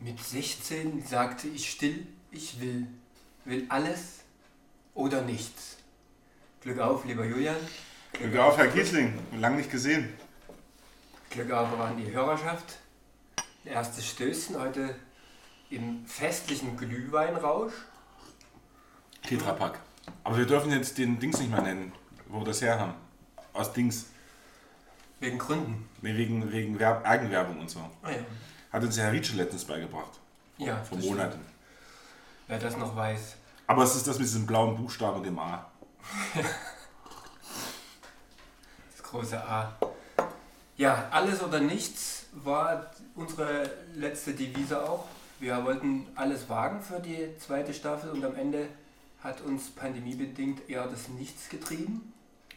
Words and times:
Mit 0.00 0.20
16 0.20 1.02
sagte 1.06 1.48
ich 1.48 1.70
still, 1.70 2.06
ich 2.30 2.60
will. 2.60 2.86
Will 3.44 3.66
alles 3.68 4.11
oder 4.94 5.22
nichts. 5.22 5.76
Glück 6.60 6.78
auf, 6.78 7.04
lieber 7.04 7.24
Julian. 7.24 7.56
Glück 8.12 8.38
auf, 8.38 8.56
Herr 8.56 8.68
Kiesling. 8.68 9.18
Lang 9.38 9.56
nicht 9.56 9.70
gesehen. 9.70 10.12
Glück 11.30 11.50
auf 11.50 11.78
an 11.80 11.96
die 11.96 12.12
Hörerschaft. 12.12 12.78
Erstes 13.64 14.06
Stößchen 14.06 14.60
heute 14.60 14.94
im 15.70 16.04
festlichen 16.06 16.76
Glühweinrausch. 16.76 17.72
Tetrapack. 19.22 19.78
Aber 20.24 20.36
wir 20.36 20.46
dürfen 20.46 20.70
jetzt 20.72 20.98
den 20.98 21.18
Dings 21.18 21.38
nicht 21.38 21.50
mehr 21.50 21.62
nennen, 21.62 21.92
wo 22.26 22.40
wir 22.40 22.44
das 22.44 22.60
her 22.60 22.78
haben. 22.78 22.94
Aus 23.52 23.72
Dings. 23.72 24.06
Wegen 25.20 25.38
Gründen. 25.38 25.88
Nee, 26.02 26.16
wegen, 26.16 26.50
wegen 26.50 26.78
Werb 26.78 27.06
Eigenwerbung 27.06 27.60
und 27.60 27.70
so. 27.70 27.80
Ah 28.02 28.10
ja. 28.10 28.16
Hat 28.72 28.82
uns 28.82 28.98
Herr 28.98 29.12
Rietsche 29.12 29.36
letztens 29.36 29.64
beigebracht. 29.64 30.18
Ja, 30.58 30.82
Vor 30.82 30.98
Monaten. 30.98 31.40
Wer 32.48 32.58
das 32.58 32.76
noch 32.76 32.94
weiß. 32.96 33.36
Aber 33.72 33.84
es 33.84 33.96
ist 33.96 34.06
das 34.06 34.18
mit 34.18 34.26
diesem 34.26 34.46
blauen 34.46 34.76
Buchstaben 34.76 35.16
und 35.16 35.24
dem 35.24 35.38
A. 35.38 35.64
Das 38.92 39.02
große 39.02 39.42
A. 39.42 39.74
Ja, 40.76 41.08
alles 41.10 41.42
oder 41.42 41.58
nichts 41.58 42.26
war 42.32 42.90
unsere 43.14 43.70
letzte 43.94 44.34
Devise 44.34 44.86
auch. 44.86 45.06
Wir 45.40 45.64
wollten 45.64 46.06
alles 46.16 46.50
wagen 46.50 46.82
für 46.82 47.00
die 47.00 47.28
zweite 47.38 47.72
Staffel 47.72 48.10
und 48.10 48.22
am 48.22 48.34
Ende 48.34 48.68
hat 49.24 49.40
uns 49.40 49.70
pandemiebedingt 49.70 50.68
eher 50.68 50.86
das 50.86 51.08
Nichts 51.08 51.48
getrieben. 51.48 52.12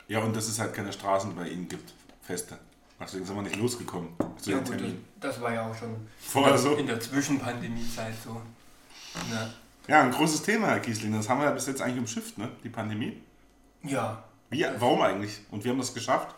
Ja, 0.09 0.19
und 0.19 0.35
dass 0.35 0.49
es 0.49 0.59
halt 0.59 0.73
keine 0.73 0.91
Straßen 0.91 1.33
bei 1.33 1.47
Ihnen 1.47 1.69
gibt. 1.69 1.93
Feste. 2.23 2.57
Deswegen 2.99 3.25
sind 3.25 3.35
wir 3.37 3.41
nicht 3.41 3.55
losgekommen. 3.55 4.09
Zu 4.37 4.51
Ja, 4.51 4.59
gut, 4.59 4.83
das 5.21 5.39
war 5.39 5.53
ja 5.53 5.69
auch 5.69 5.75
schon 5.75 5.95
Vorher 6.19 6.57
so. 6.57 6.75
in 6.75 6.87
der 6.87 6.99
Zwischenpandemiezeit 6.99 8.15
so. 8.21 8.41
Na, 9.31 9.49
Ja, 9.87 10.01
ein 10.01 10.11
großes 10.11 10.41
Thema, 10.43 10.67
Herr 10.67 10.79
Kiesling. 10.79 11.13
Das 11.13 11.29
haben 11.29 11.39
wir 11.39 11.45
ja 11.45 11.51
bis 11.51 11.67
jetzt 11.67 11.81
eigentlich 11.81 11.99
umschifft, 11.99 12.37
ne? 12.37 12.49
Die 12.63 12.69
Pandemie. 12.69 13.21
ja, 13.83 14.23
Wie, 14.49 14.65
warum 14.79 15.01
eigentlich? 15.01 15.41
Und 15.51 15.63
wir 15.63 15.71
haben 15.71 15.77
das 15.77 15.93
geschafft. 15.93 16.33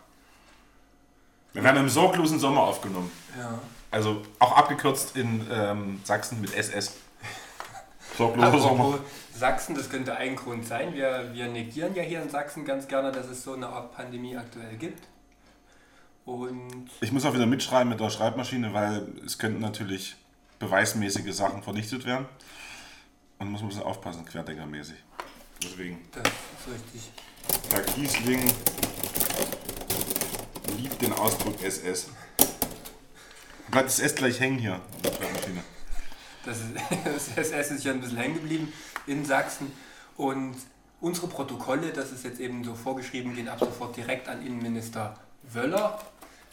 Wir 1.54 1.64
haben 1.64 1.78
einen 1.78 1.90
sorglosen 1.90 2.40
Sommer 2.40 2.62
aufgenommen. 2.62 3.12
ja. 3.38 3.60
Also 3.90 4.22
auch 4.40 4.52
abgekürzt 4.58 5.16
in 5.16 5.48
ähm, 5.50 6.02
Sachsen 6.04 6.42
mit 6.42 6.54
SS. 6.54 6.98
Sorgloser 8.18 8.60
Sommer. 8.60 8.84
Apropos 8.84 9.00
Sachsen, 9.34 9.76
das 9.76 9.90
könnte 9.90 10.14
ein 10.16 10.36
Grund 10.36 10.68
sein. 10.68 10.94
Wir, 10.94 11.30
wir 11.34 11.48
negieren 11.48 11.96
ja 11.96 12.04
hier 12.04 12.22
in 12.22 12.30
Sachsen 12.30 12.66
ganz 12.66 12.90
gerne, 12.90 13.14
dass 13.14 13.28
es 13.28 13.44
so 13.44 13.54
eine 13.54 13.68
Art 13.68 13.96
Pandemie 13.96 14.36
aktuell 14.36 14.76
gibt. 14.76 15.08
Und 16.26 16.90
Ich 17.00 17.14
muss 17.14 17.24
auch 17.24 17.34
wieder 17.34 17.46
mitschreiben 17.46 17.88
mit 17.88 18.02
der 18.02 18.10
Schreibmaschine, 18.10 18.74
weil 18.74 19.08
es 19.26 19.38
könnten 19.38 19.62
natürlich 19.62 20.18
beweismäßige 20.60 21.34
Sachen 21.34 21.64
vernichtet 21.64 22.06
werden. 22.06 22.26
Und 23.40 23.52
muss 23.52 23.62
man 23.62 23.68
ein 23.68 23.70
bisschen 23.70 23.84
aufpassen, 23.84 24.26
querdenkermäßig. 24.26 24.96
Deswegen, 25.64 26.08
das 26.12 26.24
ist 26.24 26.74
richtig. 26.74 27.12
Herr 27.72 27.84
Kiesling 27.84 28.52
liebt 30.78 31.02
den 31.02 31.14
Ausdruck 31.14 31.62
SS. 31.62 32.10
Bleibt 33.70 33.90
das 33.90 34.00
S 34.00 34.16
gleich 34.16 34.40
hängen 34.40 34.58
hier 34.58 34.82
in 34.98 35.04
der 35.04 35.12
Schreibmaschine. 35.14 35.64
Das, 36.46 36.58
das 37.06 37.38
SS 37.38 37.72
ist 37.72 37.84
ja 37.84 37.92
ein 37.92 38.02
bisschen 38.02 38.18
hängen 38.18 38.36
geblieben 38.36 38.74
in 39.06 39.26
Sachsen. 39.26 39.72
Und 40.16 40.56
unsere 41.02 41.28
Protokolle, 41.28 41.92
das 41.92 42.12
ist 42.12 42.24
jetzt 42.24 42.40
eben 42.40 42.64
so 42.64 42.74
vorgeschrieben, 42.76 43.36
gehen 43.36 43.50
ab 43.50 43.60
sofort 43.60 43.96
direkt 43.98 44.28
an 44.28 44.46
Innenminister 44.46 45.16
Wöller, 45.44 46.00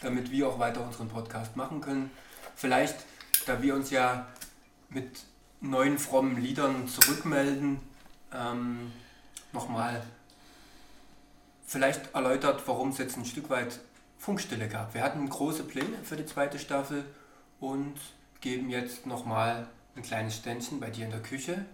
damit 0.01 0.31
wir 0.31 0.47
auch 0.47 0.59
weiter 0.59 0.81
unseren 0.81 1.07
Podcast 1.07 1.55
machen 1.55 1.81
können. 1.81 2.11
Vielleicht, 2.55 2.95
da 3.45 3.61
wir 3.61 3.75
uns 3.75 3.89
ja 3.89 4.27
mit 4.89 5.21
neuen 5.61 5.97
frommen 5.97 6.37
Liedern 6.37 6.87
zurückmelden, 6.87 7.79
ähm, 8.33 8.91
nochmal 9.51 10.03
vielleicht 11.65 12.13
erläutert, 12.13 12.61
warum 12.67 12.89
es 12.89 12.97
jetzt 12.97 13.17
ein 13.17 13.25
Stück 13.25 13.49
weit 13.49 13.79
Funkstille 14.17 14.67
gab. 14.67 14.93
Wir 14.93 15.03
hatten 15.03 15.27
große 15.27 15.63
Pläne 15.63 15.97
für 16.03 16.15
die 16.15 16.25
zweite 16.25 16.59
Staffel 16.59 17.05
und 17.59 17.95
geben 18.41 18.69
jetzt 18.69 19.05
nochmal 19.05 19.67
ein 19.95 20.03
kleines 20.03 20.35
Ständchen 20.35 20.79
bei 20.79 20.89
dir 20.89 21.05
in 21.05 21.11
der 21.11 21.21
Küche. 21.21 21.65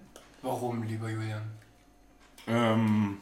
Warum, 0.41 0.83
lieber 0.83 1.09
Julian? 1.09 1.43
Ähm, 2.47 3.17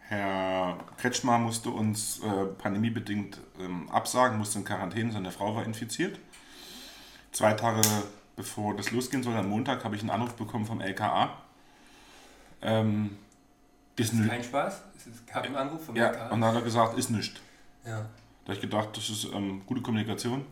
Herr 0.00 0.78
Kretschmer 0.98 1.38
musste 1.38 1.70
uns 1.70 2.20
äh, 2.20 2.44
pandemiebedingt 2.58 3.38
ähm, 3.58 3.88
absagen, 3.90 4.38
musste 4.38 4.58
in 4.58 4.64
Quarantäne, 4.64 5.12
seine 5.12 5.30
Frau 5.30 5.54
war 5.54 5.64
infiziert. 5.64 6.18
Zwei 7.32 7.54
Tage 7.54 7.82
bevor 8.42 8.76
das 8.76 8.90
losgehen 8.90 9.22
soll, 9.22 9.36
am 9.36 9.48
Montag, 9.48 9.84
habe 9.84 9.94
ich 9.94 10.02
einen 10.02 10.10
Anruf 10.10 10.34
bekommen 10.34 10.66
vom 10.66 10.80
LKA. 10.80 11.30
Ähm, 12.60 13.16
ist 13.96 14.12
Ist 14.12 14.28
kein 14.28 14.42
Spaß? 14.42 14.82
Es 14.96 15.26
gab 15.26 15.44
einen 15.44 15.56
Anruf 15.56 15.84
vom 15.86 15.94
ja, 15.94 16.08
LKA. 16.08 16.30
und 16.30 16.40
dann 16.40 16.50
hat 16.50 16.56
er 16.56 16.62
gesagt, 16.62 16.98
ist 16.98 17.10
nichts. 17.10 17.40
Ja. 17.84 18.06
Da 18.44 18.46
habe 18.46 18.54
ich 18.54 18.60
gedacht, 18.60 18.88
das 18.96 19.08
ist 19.08 19.24
ähm, 19.32 19.62
gute 19.66 19.80
Kommunikation. 19.80 20.44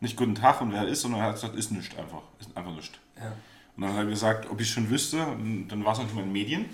Nicht 0.00 0.16
guten 0.16 0.34
Tag 0.34 0.60
und 0.60 0.72
wer 0.72 0.80
er 0.82 0.88
ist, 0.88 1.02
sondern 1.02 1.20
er 1.20 1.28
hat 1.28 1.34
gesagt, 1.34 1.54
ist 1.54 1.70
nichts 1.70 1.96
einfach. 1.96 2.22
Ist 2.40 2.56
einfach 2.56 2.72
nichts. 2.72 2.98
Ja. 3.16 3.32
Und 3.76 3.82
dann 3.82 3.92
hat 3.92 3.98
er 3.98 4.06
gesagt, 4.06 4.50
ob 4.50 4.60
ich 4.60 4.68
schon 4.68 4.90
wüsste, 4.90 5.24
und 5.24 5.68
dann 5.68 5.84
war 5.84 5.92
es 5.92 5.98
natürlich 5.98 6.16
mal 6.16 6.22
in 6.22 6.28
den 6.28 6.32
Medien. 6.32 6.64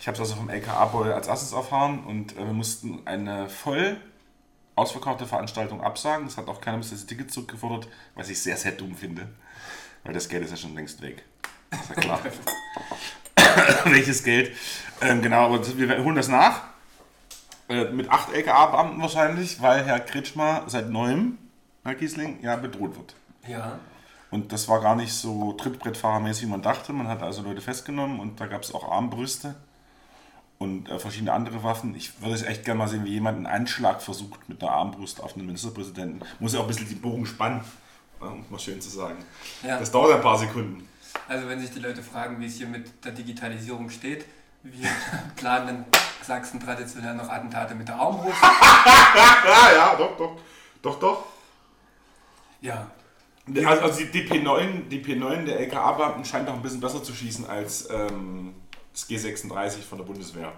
Ich 0.00 0.06
habe 0.06 0.14
es 0.14 0.20
also 0.20 0.36
vom 0.36 0.48
LKA-Boy 0.48 1.12
als 1.12 1.28
erstes 1.28 1.52
erfahren 1.52 2.04
und 2.04 2.36
äh, 2.36 2.46
wir 2.46 2.52
mussten 2.52 3.06
eine 3.06 3.48
voll 3.48 3.98
ausverkaufte 4.76 5.26
Veranstaltung 5.26 5.82
absagen. 5.82 6.26
Es 6.26 6.36
hat 6.36 6.48
auch 6.48 6.60
keiner 6.60 6.78
bis 6.78 6.90
das 6.90 7.06
Ticket 7.06 7.32
zurückgefordert, 7.32 7.88
was 8.14 8.28
ich 8.28 8.40
sehr, 8.42 8.56
sehr 8.56 8.72
dumm 8.72 8.94
finde. 8.96 9.28
Weil 10.02 10.14
das 10.14 10.28
Geld 10.28 10.44
ist 10.44 10.50
ja 10.50 10.56
schon 10.56 10.74
längst 10.74 11.00
weg. 11.02 11.24
Ist 11.70 11.88
ja 11.90 11.94
klar. 11.94 12.20
Welches 13.84 14.22
Geld? 14.22 14.52
Ähm, 15.00 15.22
genau, 15.22 15.46
aber 15.46 15.58
das- 15.58 15.76
wir 15.76 16.02
holen 16.02 16.16
das 16.16 16.28
nach. 16.28 16.62
Äh, 17.68 17.84
mit 17.86 18.10
acht 18.10 18.32
LKA-Beamten 18.32 19.00
wahrscheinlich, 19.00 19.60
weil 19.62 19.84
Herr 19.84 20.00
Kretschmer 20.00 20.64
seit 20.66 20.90
neuem, 20.90 21.38
Herr 21.82 21.94
Kiesling, 21.94 22.40
ja 22.42 22.56
bedroht 22.56 22.96
wird. 22.96 23.14
ja. 23.46 23.78
Und 24.30 24.52
das 24.52 24.66
war 24.68 24.80
gar 24.80 24.96
nicht 24.96 25.12
so 25.12 25.52
Trittbrettfahrermäßig, 25.52 26.46
wie 26.46 26.50
man 26.50 26.60
dachte. 26.60 26.92
Man 26.92 27.06
hat 27.06 27.22
also 27.22 27.42
Leute 27.42 27.60
festgenommen 27.60 28.18
und 28.18 28.40
da 28.40 28.48
gab 28.48 28.62
es 28.64 28.74
auch 28.74 28.90
Armbrüste 28.90 29.54
und 30.64 30.88
äh, 30.88 30.98
verschiedene 30.98 31.32
andere 31.32 31.62
Waffen. 31.62 31.94
Ich 31.94 32.20
würde 32.20 32.34
es 32.34 32.42
echt 32.42 32.64
gerne 32.64 32.78
mal 32.78 32.88
sehen, 32.88 33.04
wie 33.04 33.10
jemand 33.10 33.36
einen 33.36 33.46
Anschlag 33.46 34.02
versucht 34.02 34.48
mit 34.48 34.60
einer 34.62 34.72
Armbrust 34.72 35.22
auf 35.22 35.36
einen 35.36 35.46
Ministerpräsidenten. 35.46 36.20
Muss 36.40 36.54
ja 36.54 36.58
auch 36.60 36.64
ein 36.64 36.68
bisschen 36.68 36.88
die 36.88 36.94
Bogen 36.96 37.24
spannen, 37.26 37.60
ja, 38.20 38.26
um 38.28 38.40
es 38.40 38.50
mal 38.50 38.58
schön 38.58 38.80
zu 38.80 38.90
sagen. 38.90 39.16
Ja. 39.62 39.78
Das 39.78 39.90
dauert 39.92 40.16
ein 40.16 40.22
paar 40.22 40.38
Sekunden. 40.38 40.88
Also 41.28 41.48
wenn 41.48 41.60
sich 41.60 41.70
die 41.70 41.78
Leute 41.78 42.02
fragen, 42.02 42.40
wie 42.40 42.46
es 42.46 42.56
hier 42.56 42.66
mit 42.66 43.04
der 43.04 43.12
Digitalisierung 43.12 43.88
steht, 43.90 44.24
wir 44.64 44.88
planen 45.36 45.68
in 45.68 45.84
Sachsen 46.22 46.58
traditionell 46.58 47.14
noch 47.14 47.28
Attentate 47.28 47.74
mit 47.74 47.86
der 47.86 47.96
Armbrust. 47.96 48.36
Ja, 49.46 49.72
ja, 49.74 49.94
doch, 49.96 50.16
doch. 50.16 50.36
Doch, 50.82 50.98
doch. 50.98 51.24
Ja, 52.60 52.90
Also, 53.46 53.80
also 53.80 53.98
die, 54.00 54.10
die 54.10 54.28
P9, 54.28 54.88
die 54.88 55.04
P9 55.04 55.44
der 55.44 55.60
LKA-Beamten 55.60 56.24
scheint 56.24 56.48
auch 56.48 56.54
ein 56.54 56.62
bisschen 56.62 56.80
besser 56.80 57.02
zu 57.02 57.14
schießen 57.14 57.46
als 57.48 57.88
ähm, 57.90 58.54
das 58.94 59.08
G36 59.08 59.80
von 59.82 59.98
der 59.98 60.04
Bundeswehr. 60.04 60.52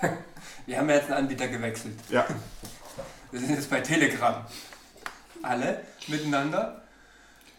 wir 0.66 0.78
haben 0.78 0.88
ja 0.88 0.96
jetzt 0.96 1.06
einen 1.06 1.24
Anbieter 1.24 1.48
gewechselt. 1.48 1.98
Ja. 2.10 2.26
Wir 3.30 3.40
sind 3.40 3.50
jetzt 3.50 3.68
bei 3.68 3.80
Telegram. 3.82 4.46
Alle 5.42 5.82
miteinander. 6.06 6.82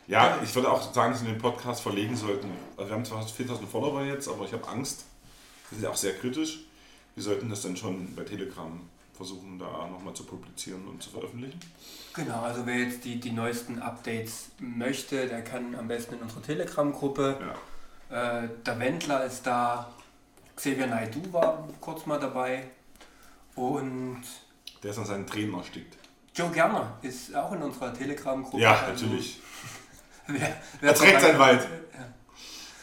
Ja, 0.07 0.39
ich 0.43 0.53
würde 0.55 0.71
auch 0.71 0.91
sagen, 0.91 1.13
dass 1.13 1.23
wir 1.23 1.31
den 1.31 1.39
Podcast 1.39 1.81
verlegen 1.81 2.17
sollten. 2.17 2.49
Also 2.75 2.89
wir 2.89 2.95
haben 2.95 3.05
zwar 3.05 3.23
4000 3.27 3.69
Follower 3.69 4.01
jetzt, 4.01 4.27
aber 4.27 4.45
ich 4.45 4.53
habe 4.53 4.67
Angst. 4.67 5.05
Wir 5.69 5.75
sind 5.75 5.83
ja 5.83 5.91
auch 5.91 5.95
sehr 5.95 6.13
kritisch. 6.13 6.61
Wir 7.13 7.21
sollten 7.23 7.47
das 7.51 7.61
dann 7.61 7.77
schon 7.77 8.15
bei 8.15 8.23
Telegram 8.23 8.81
versuchen, 9.13 9.59
da 9.59 9.87
nochmal 9.87 10.15
zu 10.15 10.23
publizieren 10.23 10.87
und 10.87 11.03
zu 11.03 11.11
veröffentlichen. 11.11 11.59
Genau, 12.15 12.41
also 12.41 12.65
wer 12.65 12.77
jetzt 12.77 13.05
die, 13.05 13.19
die 13.19 13.31
neuesten 13.31 13.79
Updates 13.79 14.49
möchte, 14.57 15.27
der 15.27 15.43
kann 15.43 15.75
am 15.75 15.87
besten 15.87 16.15
in 16.15 16.21
unsere 16.21 16.41
Telegram-Gruppe. 16.41 17.37
Ja. 17.39 17.55
Äh, 18.09 18.47
der 18.65 18.79
Wendler 18.79 19.25
ist 19.25 19.45
da, 19.45 19.89
Xavier 20.55 20.87
Naidu 20.87 21.21
war 21.31 21.67
kurz 21.79 22.05
mal 22.05 22.19
dabei 22.19 22.63
und 23.55 24.21
Der 24.83 24.91
ist 24.91 24.97
an 24.97 25.05
seinen 25.05 25.27
Tränen 25.27 25.53
erstickt. 25.53 25.97
Joe 26.35 26.49
Gerner 26.51 26.97
ist 27.01 27.35
auch 27.35 27.51
in 27.51 27.61
unserer 27.61 27.93
Telegram-Gruppe. 27.93 28.61
Ja, 28.61 28.79
Also, 28.87 29.05
natürlich. 29.05 29.39
Wer, 30.27 30.55
wer 30.79 30.91
Als 30.91 31.01
Rechtsanwalt. 31.01 31.61
Ja, 31.61 32.05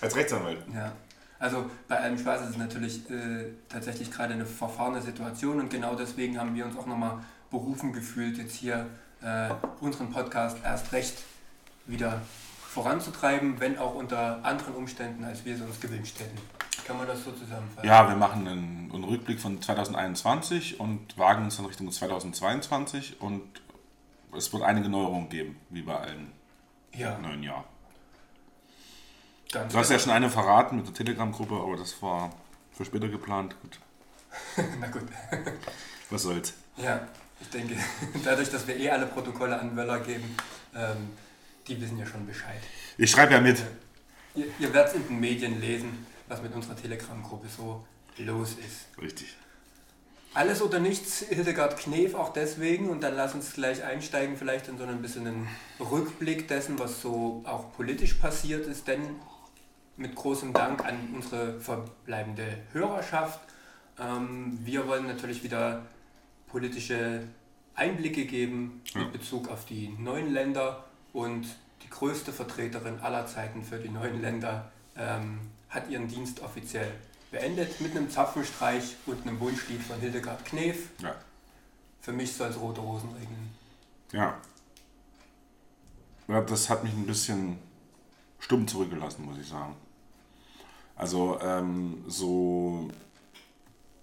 Als 0.00 0.16
Rechtsanwalt. 0.16 0.58
ja. 0.74 0.92
Also 1.38 1.70
bei 1.86 1.96
allem 2.00 2.18
Spaß 2.18 2.42
ist 2.42 2.50
es 2.50 2.56
natürlich 2.56 3.08
äh, 3.10 3.52
tatsächlich 3.68 4.10
gerade 4.10 4.32
eine 4.34 4.46
verfahrene 4.46 5.00
Situation 5.02 5.60
und 5.60 5.68
genau 5.70 5.94
deswegen 5.94 6.40
haben 6.40 6.54
wir 6.54 6.64
uns 6.64 6.76
auch 6.76 6.86
nochmal 6.86 7.18
berufen 7.50 7.92
gefühlt, 7.92 8.38
jetzt 8.38 8.56
hier 8.56 8.86
äh, 9.22 9.50
unseren 9.80 10.10
Podcast 10.10 10.56
erst 10.64 10.92
recht 10.92 11.18
wieder 11.86 12.20
voranzutreiben, 12.76 13.58
wenn 13.58 13.78
auch 13.78 13.94
unter 13.94 14.44
anderen 14.44 14.74
Umständen, 14.74 15.24
als 15.24 15.44
wir 15.46 15.54
es 15.54 15.62
uns 15.62 15.80
gewünscht 15.80 16.20
hätten. 16.20 16.36
Kann 16.86 16.98
man 16.98 17.06
das 17.06 17.24
so 17.24 17.32
zusammenfassen? 17.32 17.88
Ja, 17.88 18.06
wir 18.06 18.16
machen 18.16 18.46
einen, 18.46 18.90
einen 18.92 19.04
Rückblick 19.04 19.40
von 19.40 19.62
2021 19.62 20.78
und 20.78 21.16
wagen 21.16 21.44
uns 21.44 21.56
dann 21.56 21.64
Richtung 21.64 21.90
2022 21.90 23.20
und 23.22 23.42
es 24.36 24.52
wird 24.52 24.62
einige 24.62 24.90
Neuerungen 24.90 25.30
geben, 25.30 25.56
wie 25.70 25.80
bei 25.80 25.96
allen 25.96 26.30
Ja, 26.94 27.16
neuen 27.18 27.42
Jahren. 27.42 27.64
ganz 29.50 29.72
Du 29.72 29.78
hast 29.78 29.88
ja 29.88 29.96
genau. 29.96 30.04
schon 30.04 30.12
eine 30.12 30.28
verraten 30.30 30.76
mit 30.76 30.86
der 30.86 30.94
Telegram-Gruppe, 30.94 31.54
aber 31.54 31.76
das 31.78 32.00
war 32.02 32.30
für 32.72 32.84
später 32.84 33.08
geplant. 33.08 33.56
Gut, 33.62 33.80
Na 34.80 34.86
gut. 34.88 35.02
was 36.10 36.22
soll's. 36.22 36.52
Ja, 36.76 37.00
ich 37.40 37.48
denke, 37.48 37.74
dadurch, 38.24 38.50
dass 38.50 38.66
wir 38.66 38.76
eh 38.76 38.90
alle 38.90 39.06
Protokolle 39.06 39.58
an 39.58 39.74
Wöller 39.74 40.00
geben, 40.00 40.36
ähm, 40.74 41.08
die 41.68 41.80
wissen 41.80 41.98
ja 41.98 42.06
schon 42.06 42.26
Bescheid. 42.26 42.60
Ich 42.98 43.10
schreibe 43.10 43.34
ja 43.34 43.40
mit. 43.40 43.62
Ihr, 44.34 44.46
ihr 44.58 44.72
werdet 44.72 44.94
in 44.94 45.06
den 45.08 45.20
Medien 45.20 45.60
lesen, 45.60 46.06
was 46.28 46.42
mit 46.42 46.54
unserer 46.54 46.76
Telegram-Gruppe 46.76 47.46
so 47.48 47.84
los 48.18 48.52
ist. 48.52 48.86
Richtig. 49.00 49.34
Alles 50.34 50.60
oder 50.60 50.78
nichts, 50.80 51.20
Hildegard 51.30 51.78
Knef 51.78 52.14
auch 52.14 52.32
deswegen 52.32 52.90
und 52.90 53.00
dann 53.02 53.14
lass 53.14 53.32
uns 53.34 53.54
gleich 53.54 53.82
einsteigen, 53.82 54.36
vielleicht 54.36 54.68
in 54.68 54.76
so 54.76 54.84
ein 54.84 55.00
bisschen 55.00 55.26
einen 55.26 55.48
Rückblick 55.80 56.46
dessen, 56.46 56.78
was 56.78 57.00
so 57.00 57.42
auch 57.46 57.72
politisch 57.74 58.14
passiert 58.14 58.66
ist, 58.66 58.86
denn 58.86 59.00
mit 59.96 60.14
großem 60.14 60.52
Dank 60.52 60.84
an 60.84 60.98
unsere 61.14 61.58
verbleibende 61.58 62.44
Hörerschaft. 62.74 63.40
Ähm, 63.98 64.58
wir 64.62 64.86
wollen 64.86 65.06
natürlich 65.06 65.42
wieder 65.42 65.86
politische 66.48 67.22
Einblicke 67.74 68.26
geben 68.26 68.82
Ja. 68.94 69.00
mit 69.04 69.12
Bezug 69.12 69.48
auf 69.48 69.64
die 69.64 69.88
neuen 69.98 70.32
Länder 70.34 70.84
und 71.16 71.46
die 71.82 71.88
größte 71.88 72.30
Vertreterin 72.30 73.00
aller 73.00 73.26
Zeiten 73.26 73.64
für 73.64 73.78
die 73.78 73.88
neuen 73.88 74.20
Länder 74.20 74.70
ähm, 74.98 75.40
hat 75.70 75.88
ihren 75.88 76.08
Dienst 76.08 76.40
offiziell 76.40 76.92
beendet 77.30 77.80
mit 77.80 77.96
einem 77.96 78.10
Zapfenstreich 78.10 78.96
und 79.06 79.26
einem 79.26 79.40
Wunschlied 79.40 79.82
von 79.82 79.98
Hildegard 79.98 80.44
Knef. 80.44 80.90
Ja. 81.02 81.14
Für 82.02 82.12
mich 82.12 82.34
soll 82.34 82.50
es 82.50 82.60
rote 82.60 82.82
Rosen 82.82 83.08
regnen. 83.12 83.50
Ja. 84.12 84.36
Ja, 86.28 86.42
das 86.42 86.68
hat 86.68 86.84
mich 86.84 86.92
ein 86.92 87.06
bisschen 87.06 87.58
stumm 88.38 88.68
zurückgelassen, 88.68 89.24
muss 89.24 89.38
ich 89.38 89.48
sagen. 89.48 89.74
Also 90.96 91.40
ähm, 91.40 92.04
so 92.06 92.90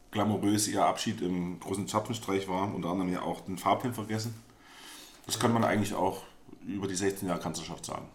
glamourös 0.10 0.68
ihr 0.68 0.84
Abschied 0.84 1.22
im 1.22 1.60
großen 1.60 1.88
Zapfenstreich 1.88 2.48
war, 2.48 2.74
unter 2.74 2.90
anderem 2.90 3.14
ja 3.14 3.22
auch 3.22 3.42
den 3.42 3.60
Fahrplan 3.60 3.94
vergessen. 3.94 4.34
Das 5.28 5.38
kann 5.38 5.54
man 5.54 5.64
eigentlich 5.64 5.94
auch 5.94 6.24
über 6.68 6.88
die 6.88 6.96
16 6.96 7.28
Jahre 7.28 7.40
Kanzlerschaft 7.40 7.86
sagen. 7.86 8.08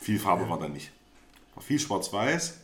viel 0.00 0.18
Farbe 0.18 0.48
war 0.48 0.58
da 0.58 0.68
nicht. 0.68 0.90
War 1.54 1.62
viel 1.62 1.78
schwarz-weiß. 1.78 2.58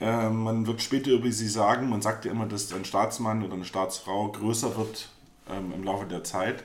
Ähm, 0.00 0.44
man 0.44 0.66
wird 0.66 0.80
später 0.80 1.10
über 1.10 1.30
sie 1.30 1.48
sagen, 1.48 1.88
man 1.88 2.00
sagt 2.00 2.24
ja 2.24 2.30
immer, 2.30 2.46
dass 2.46 2.72
ein 2.72 2.84
Staatsmann 2.84 3.42
oder 3.42 3.54
eine 3.54 3.64
Staatsfrau 3.64 4.28
größer 4.32 4.76
wird 4.76 5.10
ähm, 5.50 5.72
im 5.74 5.84
Laufe 5.84 6.06
der 6.06 6.24
Zeit. 6.24 6.64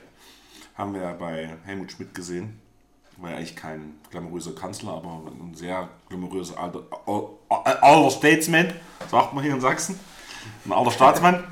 Haben 0.74 0.94
wir 0.94 1.02
ja 1.02 1.12
bei 1.12 1.56
Helmut 1.64 1.92
Schmidt 1.92 2.14
gesehen. 2.14 2.60
War 3.18 3.30
ja 3.30 3.36
eigentlich 3.36 3.56
kein 3.56 3.94
glamouröser 4.10 4.54
Kanzler, 4.54 4.92
aber 4.92 5.22
ein 5.30 5.54
sehr 5.54 5.88
glamouröser 6.08 6.58
alter, 6.58 6.82
alter, 7.06 7.82
alter 7.82 8.10
Statesman, 8.10 8.72
sagt 9.10 9.32
man 9.32 9.42
hier 9.42 9.54
in 9.54 9.60
Sachsen. 9.60 9.98
Ein 10.64 10.72
alter 10.72 10.90
Staatsmann. 10.90 11.44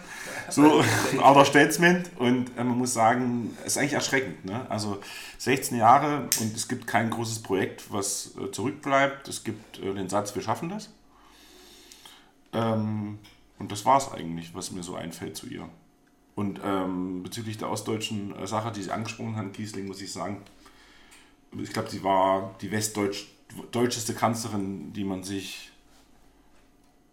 So, 0.55 0.85
ein 1.11 1.19
alter 1.19 1.45
Statesman. 1.45 2.05
Und 2.17 2.57
äh, 2.57 2.63
man 2.63 2.79
muss 2.79 2.95
sagen, 2.95 3.57
es 3.63 3.73
ist 3.73 3.79
eigentlich 3.79 3.95
erschreckend. 3.95 4.45
Ne? 4.45 4.65
Also 4.71 5.01
16 5.39 5.77
Jahre 5.77 6.29
und 6.41 6.55
es 6.55 6.69
gibt 6.69 6.87
kein 6.87 7.11
großes 7.11 7.43
Projekt, 7.43 7.93
was 7.93 8.37
äh, 8.39 8.53
zurückbleibt. 8.53 9.27
Es 9.27 9.43
gibt 9.43 9.81
äh, 9.81 9.93
den 9.93 10.09
Satz, 10.09 10.33
wir 10.37 10.43
schaffen 10.43 10.69
das. 10.69 10.93
Ähm, 12.53 13.19
und 13.59 13.73
das 13.73 13.85
war 13.85 13.99
es 13.99 14.13
eigentlich, 14.13 14.55
was 14.55 14.71
mir 14.71 14.85
so 14.85 14.95
einfällt 14.95 15.37
zu 15.37 15.49
ihr. 15.49 15.69
Und 16.37 16.61
ähm, 16.65 17.25
bezüglich 17.25 17.59
der 17.59 17.69
ostdeutschen 17.69 18.33
Sache, 18.47 18.71
die 18.71 18.85
Sie 18.85 18.93
angesprochen 18.93 19.35
haben, 19.35 19.51
Kiesling, 19.51 19.89
muss 19.89 20.01
ich 20.01 20.13
sagen, 20.13 20.41
ich 21.51 21.73
glaube, 21.73 21.91
sie 21.91 22.05
war 22.05 22.55
die 22.61 22.71
westdeutscheste 22.71 24.15
Kanzlerin, 24.15 24.93
die 24.93 25.05
man 25.05 25.25
sich 25.25 25.73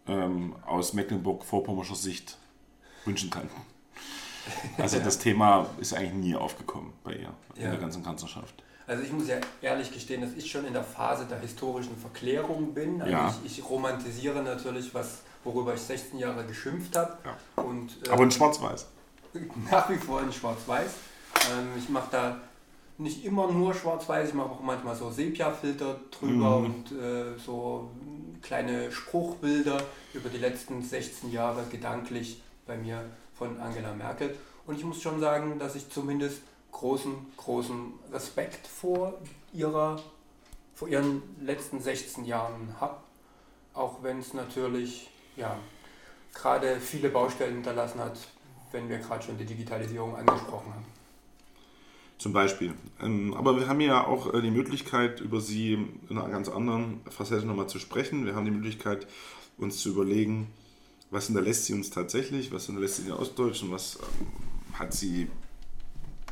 ähm, 0.07 0.55
aus 0.63 0.93
Mecklenburg-Vorpommerscher 0.93 1.95
Sicht 1.95 2.37
wünschen 3.05 3.29
kann. 3.29 3.49
Also 4.79 4.97
das 4.99 5.19
Thema 5.19 5.67
ist 5.79 5.93
eigentlich 5.93 6.13
nie 6.13 6.35
aufgekommen 6.35 6.93
bei 7.03 7.13
ihr 7.13 7.29
in 7.55 7.69
der 7.69 7.77
ganzen 7.79 8.03
Kanzlerschaft. 8.03 8.55
Also 8.87 9.03
ich 9.03 9.11
muss 9.11 9.27
ja 9.27 9.35
ehrlich 9.61 9.91
gestehen, 9.93 10.21
dass 10.21 10.31
ich 10.35 10.49
schon 10.51 10.65
in 10.65 10.73
der 10.73 10.83
Phase 10.83 11.25
der 11.25 11.39
historischen 11.39 11.95
Verklärung 11.95 12.73
bin. 12.73 12.99
Also 13.03 13.37
ich, 13.45 13.59
ich 13.59 13.69
romantisiere 13.69 14.41
natürlich, 14.41 14.93
was, 14.95 15.19
worüber 15.43 15.75
ich 15.75 15.81
16 15.81 16.17
Jahre 16.17 16.43
geschimpft 16.45 16.95
habe. 16.97 17.17
Und, 17.57 17.91
äh, 18.07 18.09
Aber 18.09 18.23
in 18.23 18.31
Schwarz-Weiß. 18.31 18.87
nach 19.71 19.87
wie 19.91 19.97
vor 19.97 20.21
in 20.23 20.33
Schwarz-Weiß. 20.33 20.89
Ähm, 21.51 21.67
ich 21.77 21.87
mache 21.89 22.07
da 22.11 22.41
nicht 22.97 23.23
immer 23.23 23.49
nur 23.51 23.75
Schwarz-Weiß, 23.75 24.29
ich 24.29 24.33
mache 24.33 24.49
auch 24.49 24.61
manchmal 24.61 24.95
so 24.95 25.11
Sepia-Filter 25.11 25.99
drüber 26.09 26.59
Mhm. 26.59 26.65
und 26.65 26.91
äh, 26.99 27.37
so 27.37 27.91
kleine 28.41 28.91
Spruchbilder 28.91 29.81
über 30.15 30.29
die 30.29 30.37
letzten 30.39 30.81
16 30.83 31.31
Jahre 31.31 31.63
gedanklich 31.71 32.41
bei 32.71 32.77
mir 32.77 33.03
von 33.33 33.59
Angela 33.59 33.93
Merkel. 33.93 34.33
Und 34.65 34.77
ich 34.77 34.85
muss 34.85 35.01
schon 35.01 35.19
sagen, 35.19 35.59
dass 35.59 35.75
ich 35.75 35.89
zumindest 35.89 36.41
großen, 36.71 37.13
großen 37.35 37.91
Respekt 38.13 38.65
vor 38.65 39.15
ihrer, 39.51 40.01
vor 40.73 40.87
ihren 40.87 41.21
letzten 41.41 41.81
16 41.81 42.23
Jahren 42.23 42.73
habe. 42.79 42.95
Auch 43.73 44.03
wenn 44.03 44.19
es 44.19 44.33
natürlich, 44.33 45.09
ja, 45.35 45.57
gerade 46.33 46.79
viele 46.79 47.09
Baustellen 47.09 47.55
hinterlassen 47.55 47.99
hat, 47.99 48.17
wenn 48.71 48.87
wir 48.87 48.99
gerade 48.99 49.21
schon 49.21 49.37
die 49.37 49.45
Digitalisierung 49.45 50.15
angesprochen 50.15 50.73
haben. 50.73 50.85
Zum 52.19 52.31
Beispiel. 52.31 52.73
Ähm, 53.01 53.33
aber 53.33 53.59
wir 53.59 53.67
haben 53.67 53.81
ja 53.81 54.07
auch 54.07 54.33
äh, 54.33 54.41
die 54.41 54.51
Möglichkeit, 54.51 55.19
über 55.19 55.41
sie 55.41 55.73
in 56.07 56.17
einer 56.17 56.29
ganz 56.29 56.47
anderen 56.47 57.01
Facette 57.09 57.45
nochmal 57.45 57.67
zu 57.67 57.79
sprechen. 57.79 58.25
Wir 58.25 58.35
haben 58.35 58.45
die 58.45 58.51
Möglichkeit, 58.51 59.07
uns 59.57 59.79
zu 59.79 59.89
überlegen, 59.89 60.47
was 61.11 61.27
hinterlässt 61.27 61.65
sie 61.65 61.73
uns 61.73 61.89
tatsächlich, 61.89 62.51
was 62.51 62.65
hinterlässt 62.65 62.95
sie 62.95 63.03
den 63.03 63.13
Ostdeutschen, 63.13 63.69
was 63.69 63.97
ähm, 63.97 64.79
hat 64.79 64.93
sie 64.93 65.29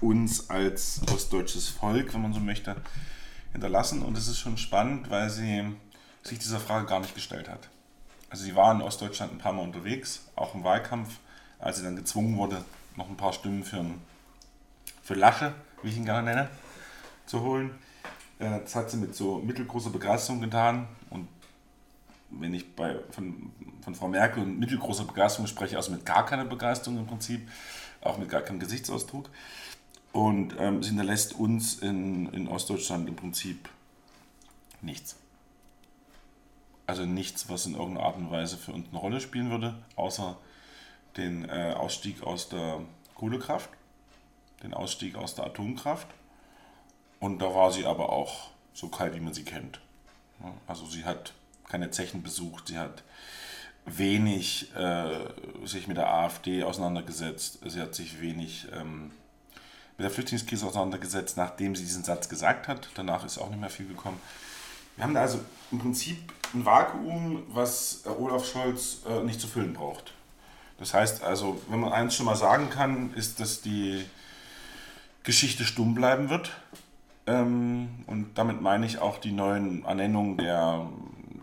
uns 0.01 0.50
als 0.50 1.01
ostdeutsches 1.13 1.67
Volk, 1.67 2.13
wenn 2.13 2.21
man 2.21 2.33
so 2.33 2.39
möchte, 2.39 2.77
hinterlassen. 3.51 4.01
Und 4.01 4.17
es 4.17 4.27
ist 4.27 4.39
schon 4.39 4.57
spannend, 4.57 5.09
weil 5.09 5.29
sie 5.29 5.65
sich 6.24 6.39
dieser 6.39 6.59
Frage 6.59 6.86
gar 6.86 7.01
nicht 7.01 7.13
gestellt 7.13 7.50
hat. 7.50 7.69
Also 8.29 8.45
sie 8.45 8.55
war 8.55 8.74
in 8.74 8.81
Ostdeutschland 8.81 9.33
ein 9.33 9.38
paar 9.38 9.53
Mal 9.53 9.63
unterwegs, 9.63 10.21
auch 10.36 10.55
im 10.55 10.63
Wahlkampf, 10.63 11.17
als 11.59 11.77
sie 11.77 11.83
dann 11.83 11.98
gezwungen 11.98 12.38
wurde, 12.38 12.63
noch 12.95 13.09
ein 13.09 13.17
paar 13.17 13.33
Stimmen 13.33 13.63
für, 13.63 13.83
für 15.03 15.15
Lasche, 15.15 15.53
wie 15.83 15.89
ich 15.89 15.98
ihn 15.98 16.05
gerne 16.05 16.24
nenne, 16.24 16.50
zu 17.25 17.41
holen. 17.41 17.71
Äh, 18.39 18.62
Das 18.62 18.75
hat 18.75 18.89
sie 18.89 18.98
mit 18.98 19.13
so 19.13 19.39
mittelgroßer 19.39 19.89
Begeisterung 19.89 20.39
getan. 20.39 20.88
Und 21.09 21.27
wenn 22.29 22.53
ich 22.53 22.75
bei, 22.75 22.98
von, 23.12 23.51
von 23.89 23.96
Frau 23.96 24.08
Merkel 24.08 24.43
und 24.43 24.60
mittelgroßer 24.60 25.05
Begeisterung 25.05 25.48
spreche, 25.48 25.77
also 25.77 25.91
mit 25.91 26.05
gar 26.05 26.25
keiner 26.25 26.46
Begeisterung 26.46 27.00
im 27.00 27.08
Prinzip, 27.08 27.50
auch 28.01 28.17
mit 28.17 28.29
gar 28.29 28.41
keinem 28.41 28.60
Gesichtsausdruck. 28.60 29.29
Und 30.12 30.55
ähm, 30.60 30.84
sie 30.84 30.89
hinterlässt 30.89 31.34
uns 31.34 31.75
in, 31.75 32.31
in 32.34 32.48
Ostdeutschland 32.48 33.08
im 33.10 33.15
Prinzip 33.15 33.69
nichts. 34.81 35.15
Also 36.86 37.05
nichts, 37.05 37.50
was 37.50 37.65
in 37.65 37.74
irgendeiner 37.74 38.08
Art 38.08 38.17
und 38.17 38.31
Weise 38.31 38.58
für 38.58 38.74
uns 38.74 38.88
eine 38.89 39.00
Rolle 39.00 39.22
spielen 39.22 39.50
würde, 39.50 39.75
außer 39.96 40.38
den 41.17 41.48
äh, 41.50 41.74
Ausstieg 41.75 42.24
aus 42.24 42.50
der 42.50 42.81
Kohlekraft, 43.15 43.69
den 44.63 44.74
Ausstieg 44.74 45.15
aus 45.15 45.36
der 45.36 45.46
Atomkraft. 45.46 46.08
Und 47.19 47.39
da 47.39 47.53
war 47.53 47.72
sie 47.72 47.86
aber 47.86 48.12
auch 48.12 48.50
so 48.74 48.88
kalt, 48.88 49.15
wie 49.15 49.19
man 49.19 49.34
sie 49.34 49.43
kennt. 49.43 49.81
Also 50.67 50.86
sie 50.86 51.05
hat 51.05 51.34
keine 51.67 51.91
Zechen 51.91 52.24
besucht, 52.24 52.67
sie 52.67 52.77
hat 52.77 53.03
wenig 53.86 54.74
äh, 54.75 55.65
sich 55.65 55.88
mit 55.88 55.98
der 55.98 56.13
AfD 56.13 56.63
auseinandergesetzt, 56.63 57.59
sie 57.65 57.81
hat 57.81 57.95
sich 57.95 58.21
wenig 58.21 58.67
ähm, 58.74 59.12
mit 59.98 60.05
der 60.05 60.12
Flüchtlingskrise 60.12 60.65
auseinandergesetzt, 60.65 61.38
nachdem 61.38 61.75
sie 61.75 61.83
diesen 61.83 62.03
Satz 62.03 62.29
gesagt 62.29 62.67
hat. 62.67 62.89
Danach 62.95 63.25
ist 63.25 63.38
auch 63.38 63.50
nicht 63.50 63.59
mehr 63.59 63.69
viel 63.69 63.88
gekommen. 63.88 64.19
Wir 64.95 65.03
haben 65.03 65.13
da 65.13 65.21
also 65.21 65.39
im 65.71 65.79
Prinzip 65.79 66.17
ein 66.53 66.65
Vakuum, 66.65 67.43
was 67.50 68.01
äh, 68.05 68.09
Olaf 68.09 68.45
Scholz 68.45 69.00
äh, 69.07 69.24
nicht 69.24 69.39
zu 69.41 69.48
füllen 69.48 69.74
braucht. 69.74 70.13
Das 70.77 70.93
heißt 70.93 71.24
also, 71.24 71.62
wenn 71.69 71.79
man 71.79 71.91
eins 71.91 72.15
schon 72.15 72.25
mal 72.25 72.36
sagen 72.36 72.69
kann, 72.69 73.13
ist, 73.13 73.39
dass 73.39 73.62
die 73.62 74.05
Geschichte 75.24 75.65
stumm 75.65 75.93
bleiben 75.93 76.29
wird. 76.29 76.51
Ähm, 77.27 77.89
und 78.07 78.38
damit 78.38 78.62
meine 78.62 78.86
ich 78.86 79.00
auch 79.00 79.17
die 79.17 79.31
neuen 79.31 79.83
Ernennungen 79.86 80.38
der, 80.38 80.88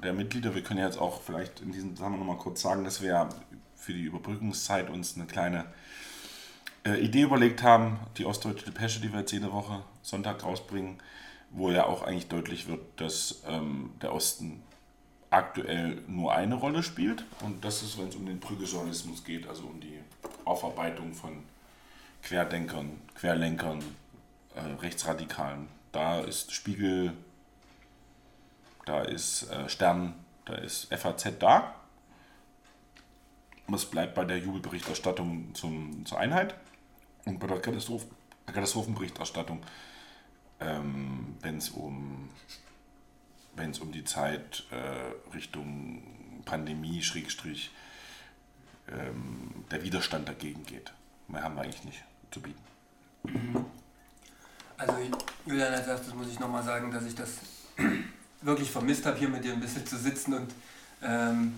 der 0.06 0.14
Mitglieder. 0.14 0.54
Wir 0.54 0.62
können 0.62 0.80
jetzt 0.80 0.98
auch 0.98 1.20
vielleicht 1.20 1.60
in 1.60 1.72
diesem 1.72 1.96
Zusammenhang 1.96 2.20
nochmal 2.20 2.38
kurz 2.42 2.62
sagen, 2.62 2.84
dass 2.84 3.02
wir 3.02 3.28
für 3.74 3.92
die 3.92 4.04
Überbrückungszeit 4.04 4.88
uns 4.88 5.16
eine 5.16 5.26
kleine 5.26 5.66
äh, 6.84 6.98
Idee 7.00 7.22
überlegt 7.22 7.62
haben, 7.62 7.98
die 8.16 8.24
Ostdeutsche 8.24 8.64
Depesche, 8.64 9.00
die 9.00 9.12
wir 9.12 9.20
jetzt 9.20 9.32
jede 9.32 9.52
Woche 9.52 9.82
Sonntag 10.02 10.44
rausbringen, 10.44 10.98
wo 11.50 11.70
ja 11.70 11.86
auch 11.86 12.02
eigentlich 12.02 12.28
deutlich 12.28 12.68
wird, 12.68 12.80
dass 12.96 13.42
ähm, 13.46 13.90
der 14.00 14.12
Osten 14.12 14.62
aktuell 15.30 16.00
nur 16.06 16.32
eine 16.34 16.54
Rolle 16.54 16.82
spielt. 16.82 17.24
Und 17.44 17.64
das 17.64 17.82
ist, 17.82 17.98
wenn 17.98 18.08
es 18.08 18.14
um 18.14 18.26
den 18.26 18.38
Brüggejournalismus 18.38 19.24
geht, 19.24 19.48
also 19.48 19.64
um 19.64 19.80
die 19.80 19.98
Aufarbeitung 20.44 21.14
von 21.14 21.42
Querdenkern, 22.22 23.00
Querlenkern, 23.16 23.82
äh, 24.54 24.60
Rechtsradikalen. 24.80 25.68
Da 25.90 26.20
ist 26.20 26.52
Spiegel, 26.52 27.12
da 28.86 29.02
ist 29.02 29.50
äh, 29.50 29.68
Stern, 29.68 30.14
da 30.46 30.54
ist 30.54 30.94
FAZ 30.94 31.38
da. 31.38 31.74
Es 33.72 33.84
bleibt 33.84 34.14
bei 34.14 34.24
der 34.24 34.38
Jubelberichterstattung 34.38 35.54
zum, 35.54 36.06
zur 36.06 36.18
Einheit 36.18 36.54
und 37.26 37.38
bei 37.38 37.46
der 37.48 37.60
Katastroph 37.60 38.06
Katastrophenberichterstattung, 38.46 39.60
ähm, 40.60 41.36
wenn 41.42 41.58
es 41.58 41.70
um, 41.70 42.30
um 43.56 43.92
die 43.92 44.04
Zeit 44.04 44.62
äh, 44.70 45.34
Richtung 45.34 46.00
Pandemie, 46.44 47.02
Schrägstrich, 47.02 47.72
ähm, 48.88 49.64
der 49.72 49.82
Widerstand 49.82 50.28
dagegen 50.28 50.64
geht. 50.64 50.92
Mehr 51.26 51.42
haben 51.42 51.56
wir 51.56 51.62
eigentlich 51.62 51.84
nicht 51.84 52.04
zu 52.30 52.40
bieten. 52.40 53.66
Also 54.76 54.94
Julian, 55.44 55.74
als 55.74 55.88
erstes 55.88 56.14
muss 56.14 56.28
ich 56.28 56.38
nochmal 56.38 56.62
sagen, 56.62 56.92
dass 56.92 57.04
ich 57.04 57.16
das 57.16 57.40
wirklich 58.46 58.70
vermisst 58.70 59.04
habe, 59.04 59.18
hier 59.18 59.28
mit 59.28 59.44
dir 59.44 59.52
ein 59.52 59.60
bisschen 59.60 59.86
zu 59.86 59.96
sitzen 59.96 60.34
und 60.34 60.54
ähm, 61.02 61.52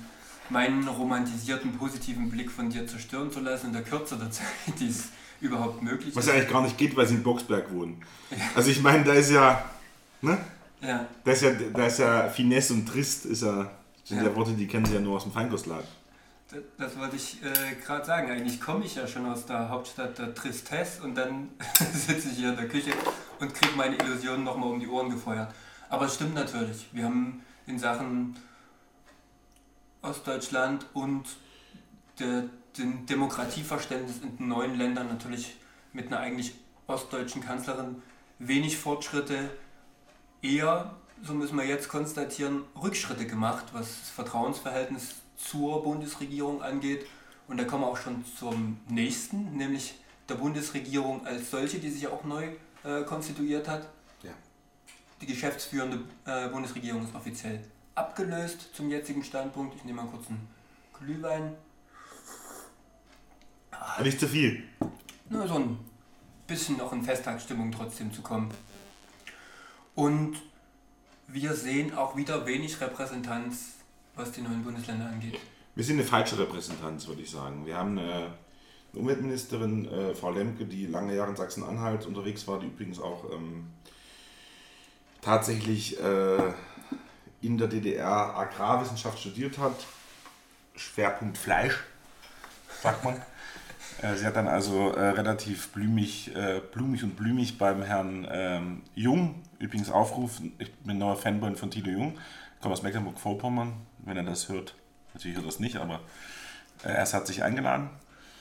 meinen 0.50 0.88
romantisierten, 0.88 1.72
positiven 1.76 2.30
Blick 2.30 2.50
von 2.50 2.70
dir 2.70 2.86
zerstören 2.86 3.30
zu 3.30 3.40
lassen 3.40 3.68
in 3.68 3.72
der 3.74 3.82
Kürze 3.82 4.16
der 4.16 4.30
Zeit, 4.30 4.46
die 4.80 4.88
es 4.88 5.08
überhaupt 5.40 5.82
möglich 5.82 6.16
Was 6.16 6.26
ja 6.26 6.32
eigentlich 6.32 6.50
gar 6.50 6.62
nicht 6.62 6.76
geht, 6.76 6.96
weil 6.96 7.06
sie 7.06 7.14
in 7.14 7.22
Boxberg 7.22 7.72
wohnen. 7.72 8.02
Also 8.54 8.70
ich 8.70 8.82
meine, 8.82 9.04
da 9.04 9.12
ist 9.12 9.30
ja, 9.30 9.64
ne? 10.20 10.38
Ja, 10.80 11.06
Da 11.24 11.32
ist 11.32 11.42
ja, 11.42 11.50
da 11.50 11.86
ist 11.86 11.98
ja 11.98 12.28
Finesse 12.28 12.72
und 12.72 12.86
Trist, 12.86 13.26
ist 13.26 13.42
ja, 13.42 13.70
sind 14.04 14.18
ja. 14.18 14.24
Ja. 14.24 14.36
Worte, 14.36 14.52
die 14.52 14.66
kennen 14.66 14.84
sie 14.84 14.94
ja 14.94 15.00
nur 15.00 15.16
aus 15.16 15.24
dem 15.24 15.32
Feinkostladen. 15.32 15.86
das, 16.50 16.60
das 16.78 16.98
wollte 16.98 17.16
ich 17.16 17.38
äh, 17.42 17.74
gerade 17.84 18.04
sagen. 18.04 18.30
Eigentlich 18.30 18.60
komme 18.60 18.84
ich 18.84 18.94
ja 18.94 19.06
schon 19.06 19.26
aus 19.26 19.44
der 19.44 19.68
Hauptstadt 19.68 20.18
der 20.18 20.34
Tristesse 20.34 21.02
und 21.02 21.16
dann 21.16 21.48
sitze 21.92 22.28
ich 22.28 22.38
hier 22.38 22.50
in 22.50 22.56
der 22.56 22.68
Küche 22.68 22.92
und 23.40 23.52
kriege 23.52 23.74
meine 23.76 23.96
Illusionen 23.96 24.44
nochmal 24.44 24.70
um 24.70 24.80
die 24.80 24.88
Ohren 24.88 25.10
gefeuert. 25.10 25.52
Aber 25.88 26.06
es 26.06 26.14
stimmt 26.14 26.34
natürlich. 26.34 26.86
Wir 26.92 27.04
haben 27.04 27.42
in 27.66 27.78
Sachen 27.78 28.36
Ostdeutschland 30.02 30.86
und 30.94 31.24
der, 32.18 32.44
dem 32.76 33.06
Demokratieverständnis 33.06 34.18
in 34.22 34.36
den 34.36 34.48
neuen 34.48 34.76
Ländern 34.76 35.08
natürlich 35.08 35.56
mit 35.92 36.08
einer 36.08 36.20
eigentlich 36.20 36.54
ostdeutschen 36.86 37.42
Kanzlerin 37.42 38.02
wenig 38.38 38.76
Fortschritte, 38.76 39.50
eher, 40.42 40.94
so 41.22 41.34
müssen 41.34 41.56
wir 41.56 41.64
jetzt 41.64 41.88
konstatieren, 41.88 42.62
Rückschritte 42.80 43.26
gemacht, 43.26 43.66
was 43.72 44.00
das 44.00 44.10
Vertrauensverhältnis 44.10 45.16
zur 45.36 45.82
Bundesregierung 45.82 46.62
angeht. 46.62 47.06
Und 47.48 47.56
da 47.56 47.64
kommen 47.64 47.82
wir 47.82 47.88
auch 47.88 47.96
schon 47.96 48.24
zum 48.38 48.78
nächsten, 48.88 49.56
nämlich 49.56 49.94
der 50.28 50.34
Bundesregierung 50.34 51.26
als 51.26 51.50
solche, 51.50 51.78
die 51.78 51.90
sich 51.90 52.06
auch 52.06 52.24
neu 52.24 52.48
äh, 52.84 53.02
konstituiert 53.04 53.66
hat. 53.66 53.88
Die 55.20 55.26
geschäftsführende 55.26 56.00
äh, 56.24 56.48
Bundesregierung 56.48 57.04
ist 57.04 57.14
offiziell 57.14 57.60
abgelöst 57.94 58.74
zum 58.74 58.88
jetzigen 58.88 59.24
Standpunkt. 59.24 59.74
Ich 59.76 59.84
nehme 59.84 60.02
mal 60.02 60.10
kurz 60.10 60.28
einen 60.28 60.48
Glühwein. 60.98 61.54
Nicht 64.02 64.20
zu 64.20 64.28
viel. 64.28 64.62
Nur 65.28 65.46
so 65.48 65.54
ein 65.54 65.78
bisschen 66.46 66.76
noch 66.76 66.92
in 66.92 67.02
Festtagsstimmung 67.02 67.72
trotzdem 67.72 68.12
zu 68.12 68.22
kommen. 68.22 68.50
Und 69.94 70.36
wir 71.26 71.54
sehen 71.54 71.94
auch 71.94 72.16
wieder 72.16 72.46
wenig 72.46 72.80
Repräsentanz, 72.80 73.74
was 74.14 74.32
die 74.32 74.40
neuen 74.40 74.62
Bundesländer 74.62 75.06
angeht. 75.06 75.38
Wir 75.74 75.84
sind 75.84 75.96
eine 75.96 76.06
falsche 76.06 76.38
Repräsentanz, 76.38 77.06
würde 77.08 77.22
ich 77.22 77.30
sagen. 77.30 77.66
Wir 77.66 77.76
haben 77.76 77.98
eine 77.98 78.32
eine 78.92 79.02
Umweltministerin, 79.02 79.86
äh, 79.86 80.14
Frau 80.14 80.30
Lemke, 80.30 80.64
die 80.64 80.86
lange 80.86 81.14
Jahre 81.14 81.30
in 81.30 81.36
Sachsen-Anhalt 81.36 82.06
unterwegs 82.06 82.46
war, 82.48 82.58
die 82.58 82.66
übrigens 82.66 83.00
auch 83.00 83.24
ähm, 83.32 83.66
tatsächlich 85.20 85.98
äh, 86.00 86.52
in 87.40 87.58
der 87.58 87.68
DDR 87.68 88.36
Agrarwissenschaft 88.36 89.18
studiert 89.18 89.58
hat. 89.58 89.74
Schwerpunkt 90.76 91.38
Fleisch, 91.38 91.78
sagt 92.82 93.04
man. 93.04 93.20
Äh, 94.00 94.14
Sie 94.14 94.24
hat 94.24 94.36
dann 94.36 94.46
also 94.46 94.92
äh, 94.92 95.08
relativ 95.08 95.70
blümig, 95.70 96.32
äh, 96.36 96.60
blumig 96.72 97.02
und 97.02 97.16
blümig 97.16 97.58
beim 97.58 97.82
Herrn 97.82 98.28
ähm, 98.30 98.82
Jung, 98.94 99.42
übrigens 99.58 99.90
Aufruf, 99.90 100.40
ich 100.58 100.72
bin 100.72 100.92
ein 100.92 100.98
neuer 100.98 101.16
Fanboy 101.16 101.56
von 101.56 101.72
Tilo 101.72 101.90
Jung, 101.90 102.16
komme 102.60 102.74
aus 102.74 102.82
Mecklenburg-Vorpommern, 102.84 103.72
wenn 104.04 104.16
er 104.16 104.22
das 104.22 104.48
hört. 104.48 104.76
Natürlich 105.14 105.36
hört 105.36 105.46
er 105.46 105.48
das 105.48 105.58
nicht, 105.58 105.78
aber 105.78 106.00
äh, 106.84 106.90
er 106.90 107.12
hat 107.12 107.26
sich 107.26 107.42
eingeladen. 107.42 107.90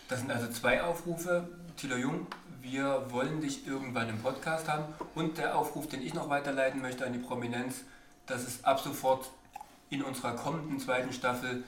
Das 0.09 0.19
sind 0.19 0.31
also 0.31 0.47
zwei 0.49 0.83
Aufrufe. 0.83 1.49
Thilo 1.75 1.95
Jung, 1.95 2.27
wir 2.71 3.05
wollen 3.09 3.41
dich 3.41 3.65
irgendwann 3.65 4.09
im 4.09 4.19
Podcast 4.19 4.67
haben. 4.67 4.85
Und 5.15 5.37
der 5.37 5.57
Aufruf, 5.57 5.87
den 5.87 6.01
ich 6.01 6.13
noch 6.13 6.29
weiterleiten 6.29 6.81
möchte 6.81 7.05
an 7.05 7.13
die 7.13 7.19
Prominenz, 7.19 7.81
dass 8.25 8.43
es 8.43 8.63
ab 8.63 8.79
sofort 8.79 9.29
in 9.89 10.03
unserer 10.03 10.35
kommenden 10.35 10.79
zweiten 10.79 11.13
Staffel 11.13 11.63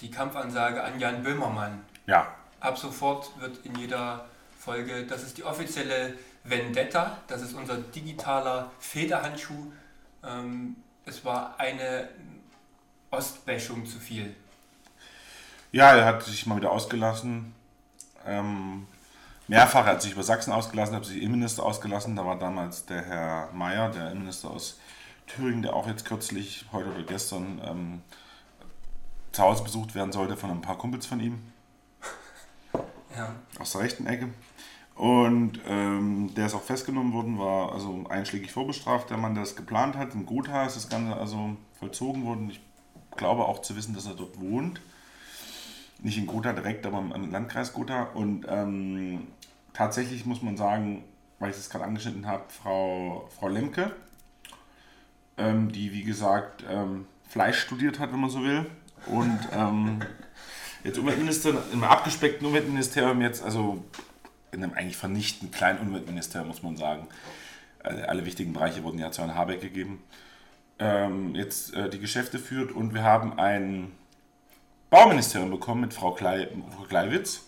die 0.00 0.10
Kampfansage 0.10 0.82
an 0.82 0.98
Jan 0.98 1.22
Böhmermann. 1.22 1.84
Ja, 2.06 2.28
Ab 2.60 2.76
sofort 2.76 3.30
wird 3.40 3.64
in 3.64 3.76
jeder 3.76 4.24
Folge, 4.58 5.06
das 5.06 5.22
ist 5.22 5.38
die 5.38 5.44
offizielle 5.44 6.14
Vendetta, 6.42 7.18
das 7.28 7.42
ist 7.42 7.54
unser 7.54 7.76
digitaler 7.76 8.70
Federhandschuh. 8.80 9.70
Ähm, 10.24 10.76
es 11.06 11.24
war 11.24 11.54
eine 11.58 12.08
Ostbäschung 13.10 13.86
zu 13.86 13.98
viel. 13.98 14.34
Ja, 15.70 15.94
er 15.94 16.04
hat 16.06 16.22
sich 16.24 16.46
mal 16.46 16.56
wieder 16.56 16.72
ausgelassen. 16.72 17.54
Ähm, 18.26 18.88
mehrfach 19.48 19.86
er 19.86 19.92
hat 19.92 20.02
sich 20.02 20.12
über 20.12 20.22
Sachsen 20.22 20.52
ausgelassen, 20.52 20.94
hat 20.94 21.04
sich 21.04 21.18
Innenminister 21.18 21.64
ausgelassen. 21.64 22.14
Da 22.16 22.24
war 22.24 22.38
damals 22.38 22.86
der 22.86 23.02
Herr 23.02 23.48
Mayer, 23.52 23.90
der 23.90 24.10
Innenminister 24.10 24.50
aus 24.50 24.78
Thüringen, 25.26 25.62
der 25.62 25.74
auch 25.74 25.86
jetzt 25.86 26.04
kürzlich, 26.04 26.64
heute 26.72 26.90
oder 26.90 27.02
gestern, 27.02 27.60
ähm, 27.64 28.02
zu 29.32 29.42
Hause 29.42 29.62
besucht 29.62 29.94
werden 29.94 30.12
sollte 30.12 30.36
von 30.36 30.50
ein 30.50 30.62
paar 30.62 30.78
Kumpels 30.78 31.06
von 31.06 31.20
ihm 31.20 31.38
Ja. 33.16 33.34
aus 33.58 33.72
der 33.72 33.82
rechten 33.82 34.06
Ecke. 34.06 34.28
Und 34.94 35.60
ähm, 35.68 36.32
der 36.34 36.46
ist 36.46 36.54
auch 36.54 36.62
festgenommen 36.62 37.12
worden, 37.12 37.38
war 37.38 37.72
also 37.72 38.04
einschlägig 38.08 38.50
vorbestraft, 38.50 39.10
der 39.10 39.16
Mann, 39.16 39.34
der 39.34 39.44
das 39.44 39.54
geplant 39.54 39.96
hat. 39.96 40.12
In 40.14 40.26
Gotha 40.26 40.66
ist 40.66 40.74
das 40.74 40.88
Ganze 40.88 41.14
also 41.16 41.56
vollzogen 41.78 42.24
worden. 42.24 42.50
Ich 42.50 42.60
glaube 43.16 43.44
auch 43.44 43.62
zu 43.62 43.76
wissen, 43.76 43.94
dass 43.94 44.06
er 44.06 44.14
dort 44.14 44.40
wohnt. 44.40 44.80
Nicht 46.00 46.18
in 46.18 46.26
Gotha 46.26 46.52
direkt, 46.52 46.84
aber 46.84 46.98
im 46.98 47.30
Landkreis 47.30 47.72
Gotha. 47.72 48.08
Und 48.14 48.46
ähm, 48.48 49.28
tatsächlich 49.78 50.26
muss 50.26 50.42
man 50.42 50.56
sagen, 50.56 51.04
weil 51.38 51.50
ich 51.50 51.56
das 51.56 51.70
gerade 51.70 51.84
angeschnitten 51.84 52.26
habe, 52.26 52.42
Frau, 52.48 53.28
Frau 53.38 53.48
Lemke, 53.48 53.92
ähm, 55.36 55.70
die 55.70 55.92
wie 55.92 56.02
gesagt 56.02 56.64
ähm, 56.68 57.06
Fleisch 57.28 57.60
studiert 57.60 58.00
hat, 58.00 58.12
wenn 58.12 58.20
man 58.20 58.28
so 58.28 58.42
will. 58.42 58.66
Und 59.06 59.38
ähm, 59.52 60.00
jetzt 60.84 60.98
Umweltministerin 60.98 61.58
im 61.72 61.84
abgespeckten 61.84 62.44
Umweltministerium 62.44 63.20
jetzt, 63.20 63.44
also 63.44 63.84
in 64.50 64.64
einem 64.64 64.74
eigentlich 64.74 64.96
vernichtenden 64.96 65.52
kleinen 65.52 65.78
Umweltministerium, 65.78 66.48
muss 66.48 66.64
man 66.64 66.76
sagen. 66.76 67.06
Äh, 67.84 68.02
alle 68.02 68.26
wichtigen 68.26 68.52
Bereiche 68.52 68.82
wurden 68.82 68.98
ja 68.98 69.12
zu 69.12 69.22
Herrn 69.22 69.36
Habeck 69.36 69.60
gegeben. 69.60 70.02
Ähm, 70.80 71.36
jetzt 71.36 71.72
äh, 71.74 71.88
die 71.88 72.00
Geschäfte 72.00 72.40
führt 72.40 72.72
und 72.72 72.94
wir 72.94 73.04
haben 73.04 73.38
ein 73.38 73.92
Bauministerium 74.90 75.50
bekommen 75.50 75.82
mit 75.82 75.94
Frau, 75.94 76.12
Klei, 76.12 76.48
Frau 76.74 76.82
Kleiwitz 76.82 77.44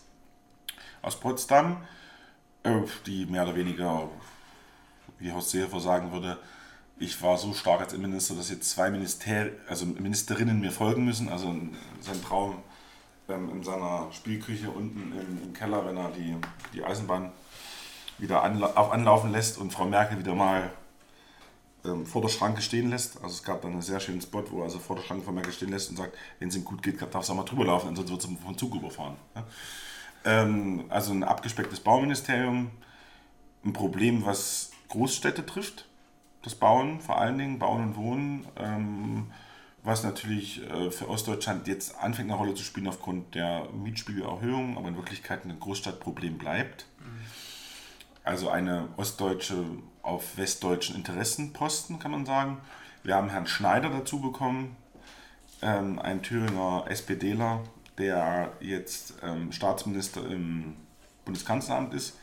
aus 1.03 1.19
Potsdam, 1.19 1.79
die 3.07 3.27
mehr 3.27 3.45
oder 3.45 3.55
weniger, 3.55 4.09
wie 5.19 5.33
Horst 5.33 5.51
Seehofer 5.51 5.81
sagen 5.81 6.13
würde, 6.13 6.39
ich 6.99 7.21
war 7.23 7.39
so 7.39 7.55
stark 7.55 7.81
als 7.81 7.95
Innenminister, 7.95 8.35
dass 8.35 8.51
jetzt 8.51 8.69
zwei 8.69 8.91
Minister 8.91 9.47
also 9.69 9.87
Ministerinnen 9.87 10.61
mir 10.61 10.71
folgen 10.71 11.05
müssen. 11.05 11.31
Also 11.31 11.55
sein 12.01 12.23
Traum 12.23 12.63
ähm, 13.29 13.51
in 13.51 13.65
seiner 13.65 14.09
Spielküche 14.13 14.71
unten 14.71 15.13
im, 15.13 15.43
im 15.43 15.53
Keller, 15.55 15.87
wenn 15.87 15.97
er 15.97 16.11
die, 16.11 16.37
die 16.75 16.85
Eisenbahn 16.85 17.33
wieder 18.19 18.43
anla 18.43 18.75
auf 18.75 18.93
anlaufen 18.93 19.33
lässt 19.33 19.57
und 19.57 19.73
Frau 19.73 19.87
Merkel 19.87 20.19
wieder 20.19 20.35
mal 20.35 20.71
ähm, 21.87 22.05
vor 22.05 22.21
der 22.21 22.29
Schranke 22.29 22.61
stehen 22.61 22.91
lässt. 22.91 23.17
Also 23.17 23.29
es 23.29 23.43
gab 23.43 23.63
dann 23.63 23.73
einen 23.73 23.83
sehr 23.83 24.01
schönen 24.01 24.21
Spot, 24.21 24.45
wo 24.51 24.59
er 24.59 24.65
also 24.65 24.79
vor 24.79 24.97
der 24.97 25.03
Schranke 25.03 25.25
von 25.25 25.35
Merkel 25.35 25.55
stehen 25.55 25.71
lässt 25.71 25.89
und 25.89 25.97
sagt, 25.97 26.15
wenn 26.39 26.49
es 26.49 26.57
ihm 26.57 26.67
gut 26.67 26.83
geht, 26.83 27.01
darf 27.01 27.23
es 27.23 27.31
auch 27.31 27.35
mal 27.35 27.45
drüber 27.45 27.65
laufen, 27.65 27.89
ansonsten 27.89 28.13
wird 28.13 28.25
es 28.25 28.45
vom 28.45 28.59
Zug 28.59 28.75
überfahren. 28.75 29.17
Ja? 29.35 29.47
Ähm, 30.25 30.85
also 30.89 31.13
ein 31.13 31.25
abgespecktes 31.25 31.81
Bauministerium, 31.81 32.71
ein 33.65 33.73
Problem, 33.73 34.25
was 34.25 34.71
Großstädte 34.89 35.47
trifft, 35.47 35.87
das 36.43 36.55
Bauen 36.55 37.01
vor 37.01 37.21
allen 37.21 37.39
Dingen, 37.39 37.59
Bauen 37.59 37.83
und 37.83 37.97
Wohnen. 37.97 38.47
Ähm, 38.57 39.27
was 39.83 40.03
natürlich 40.03 40.63
äh, 40.71 40.91
für 40.91 41.09
Ostdeutschland 41.09 41.67
jetzt 41.67 41.97
anfängt 41.99 42.31
eine 42.31 42.39
Rolle 42.39 42.55
zu 42.55 42.63
spielen 42.63 42.89
aufgrund 42.89 43.35
der 43.35 43.69
Mietspiegelerhöhung, 43.73 44.77
aber 44.77 44.89
in 44.89 44.97
Wirklichkeit 44.97 45.45
ein 45.45 45.59
Großstadtproblem 45.59 46.37
bleibt. 46.37 46.87
Also 48.25 48.51
eine 48.51 48.89
ostdeutsche 48.97 49.65
auf 50.03 50.37
westdeutschen 50.37 50.95
Interessenposten, 50.97 51.99
kann 51.99 52.11
man 52.11 52.27
sagen. 52.27 52.59
Wir 53.03 53.17
haben 53.17 53.31
Herrn 53.31 53.47
Schneider 53.47 53.89
dazu 53.89 54.21
bekommen, 54.21 54.77
ähm, 55.63 55.99
ein 55.99 56.23
Thüringer 56.23 56.85
SPDler, 56.89 57.63
der 58.01 58.53
jetzt 58.61 59.15
ähm, 59.23 59.53
Staatsminister 59.53 60.27
im 60.29 60.77
Bundeskanzleramt 61.25 61.95
ist. 61.95 62.19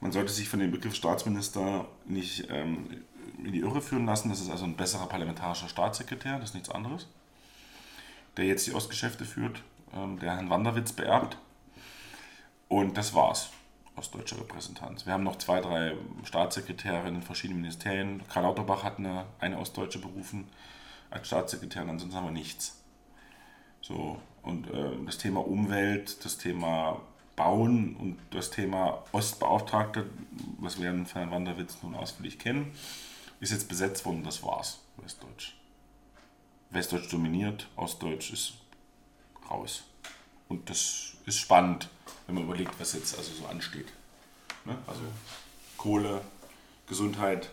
Man 0.00 0.12
sollte 0.12 0.32
sich 0.32 0.48
von 0.48 0.60
dem 0.60 0.70
Begriff 0.70 0.94
Staatsminister 0.94 1.86
nicht 2.06 2.46
ähm, 2.50 3.02
in 3.44 3.52
die 3.52 3.60
Irre 3.60 3.82
führen 3.82 4.06
lassen. 4.06 4.28
Das 4.30 4.40
ist 4.40 4.50
also 4.50 4.64
ein 4.64 4.76
besserer 4.76 5.06
parlamentarischer 5.06 5.68
Staatssekretär, 5.68 6.38
das 6.38 6.50
ist 6.50 6.54
nichts 6.54 6.70
anderes. 6.70 7.08
Der 8.36 8.44
jetzt 8.44 8.66
die 8.66 8.72
Ostgeschäfte 8.72 9.24
führt, 9.24 9.62
ähm, 9.94 10.18
der 10.20 10.36
Herrn 10.36 10.50
Wanderwitz 10.50 10.92
beerbt. 10.92 11.36
Und 12.68 12.96
das 12.96 13.14
war's 13.14 13.50
ostdeutscher 13.96 14.38
Repräsentanz. 14.38 15.06
Wir 15.06 15.12
haben 15.12 15.24
noch 15.24 15.36
zwei, 15.36 15.60
drei 15.60 15.94
Staatssekretäre 16.22 17.08
in 17.08 17.22
verschiedenen 17.22 17.62
Ministerien. 17.62 18.22
Karl 18.28 18.44
Lauterbach 18.44 18.84
hat 18.84 18.98
eine, 18.98 19.24
eine 19.40 19.58
Ostdeutsche 19.58 19.98
berufen 19.98 20.46
als 21.10 21.26
Staatssekretär, 21.26 21.82
und 21.82 21.90
ansonsten 21.90 22.16
haben 22.16 22.26
wir 22.26 22.32
nichts. 22.32 22.80
So, 23.80 24.20
und 24.48 24.66
äh, 24.70 24.90
das 25.04 25.18
Thema 25.18 25.40
Umwelt, 25.46 26.24
das 26.24 26.38
Thema 26.38 27.00
Bauen 27.36 27.94
und 27.96 28.18
das 28.30 28.50
Thema 28.50 29.04
Ostbeauftragte, 29.12 30.06
was 30.58 30.80
wir 30.80 30.90
in 30.90 31.04
Herrn 31.04 31.30
Wanderwitz 31.30 31.76
nun 31.82 31.94
ausführlich 31.94 32.38
kennen, 32.38 32.72
ist 33.40 33.52
jetzt 33.52 33.68
besetzt 33.68 34.04
worden, 34.06 34.24
das 34.24 34.42
war's, 34.42 34.80
Westdeutsch. 34.96 35.52
Westdeutsch 36.70 37.12
dominiert, 37.12 37.68
Ostdeutsch 37.76 38.32
ist 38.32 38.54
raus. 39.48 39.84
Und 40.48 40.68
das 40.70 41.12
ist 41.26 41.38
spannend, 41.38 41.88
wenn 42.26 42.34
man 42.34 42.44
überlegt, 42.44 42.80
was 42.80 42.94
jetzt 42.94 43.16
also 43.16 43.30
so 43.32 43.46
ansteht. 43.46 43.92
Ne? 44.64 44.76
Also 44.86 45.02
Kohle, 45.76 46.22
Gesundheit, 46.86 47.50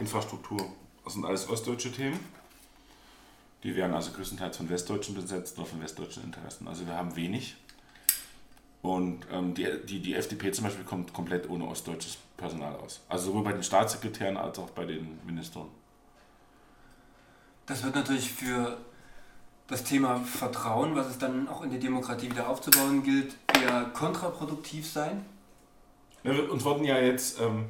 Infrastruktur, 0.00 0.72
das 1.04 1.12
sind 1.12 1.24
alles 1.24 1.48
ostdeutsche 1.48 1.92
Themen. 1.92 2.18
Die 3.62 3.74
werden 3.74 3.94
also 3.94 4.12
größtenteils 4.12 4.56
von 4.56 4.68
Westdeutschen 4.68 5.14
besetzt 5.14 5.58
oder 5.58 5.66
von 5.66 5.80
westdeutschen 5.82 6.22
Interessen. 6.22 6.68
Also 6.68 6.86
wir 6.86 6.94
haben 6.94 7.16
wenig. 7.16 7.56
Und 8.82 9.26
ähm, 9.32 9.54
die, 9.54 9.66
die, 9.84 10.00
die 10.00 10.14
FDP 10.14 10.52
zum 10.52 10.64
Beispiel 10.64 10.84
kommt 10.84 11.12
komplett 11.12 11.50
ohne 11.50 11.66
ostdeutsches 11.66 12.18
Personal 12.36 12.76
aus. 12.76 13.00
Also 13.08 13.26
sowohl 13.26 13.42
bei 13.42 13.52
den 13.52 13.64
Staatssekretären 13.64 14.36
als 14.36 14.58
auch 14.58 14.70
bei 14.70 14.84
den 14.84 15.18
Ministern. 15.26 15.66
Das 17.66 17.82
wird 17.82 17.96
natürlich 17.96 18.32
für 18.32 18.78
das 19.66 19.84
Thema 19.84 20.16
Vertrauen, 20.20 20.94
was 20.94 21.08
es 21.08 21.18
dann 21.18 21.48
auch 21.48 21.62
in 21.62 21.70
der 21.70 21.80
Demokratie 21.80 22.30
wieder 22.30 22.48
aufzubauen 22.48 23.02
gilt, 23.02 23.34
eher 23.60 23.84
kontraproduktiv 23.92 24.90
sein. 24.90 25.24
Uns 26.24 26.64
wurden 26.64 26.84
ja 26.84 26.98
jetzt 26.98 27.40
ähm, 27.40 27.66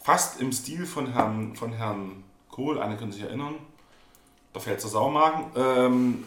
fast 0.00 0.40
im 0.40 0.52
Stil 0.52 0.86
von 0.86 1.12
Herrn, 1.12 1.56
von 1.56 1.72
Herrn 1.72 2.22
Kohl, 2.48 2.80
eine 2.80 2.96
können 2.96 3.12
sich 3.12 3.22
erinnern, 3.22 3.54
da 4.52 4.60
fällt 4.60 4.82
der 4.82 4.90
Saumagen. 4.90 5.44
Ähm, 5.56 6.26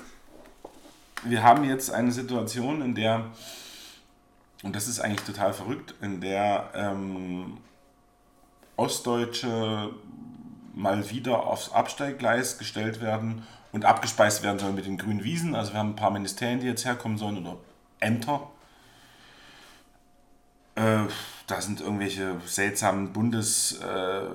wir 1.23 1.43
haben 1.43 1.63
jetzt 1.63 1.91
eine 1.91 2.11
Situation, 2.11 2.81
in 2.81 2.95
der, 2.95 3.25
und 4.63 4.75
das 4.75 4.87
ist 4.87 4.99
eigentlich 4.99 5.25
total 5.25 5.53
verrückt, 5.53 5.95
in 6.01 6.21
der 6.21 6.69
ähm, 6.73 7.57
Ostdeutsche 8.75 9.91
mal 10.73 11.09
wieder 11.09 11.47
aufs 11.47 11.71
Absteiggleis 11.71 12.57
gestellt 12.57 13.01
werden 13.01 13.43
und 13.71 13.85
abgespeist 13.85 14.43
werden 14.43 14.59
sollen 14.59 14.75
mit 14.75 14.85
den 14.85 14.97
grünen 14.97 15.23
Wiesen. 15.23 15.55
Also 15.55 15.73
wir 15.73 15.79
haben 15.79 15.91
ein 15.91 15.95
paar 15.95 16.11
Ministerien, 16.11 16.59
die 16.59 16.67
jetzt 16.67 16.85
herkommen 16.85 17.17
sollen 17.17 17.37
oder 17.37 17.57
Ämter. 17.99 18.49
Äh, 20.75 21.03
da 21.47 21.61
sind 21.61 21.79
irgendwelche 21.79 22.35
seltsamen 22.45 23.13
Bundes, 23.13 23.79
äh, 23.79 24.25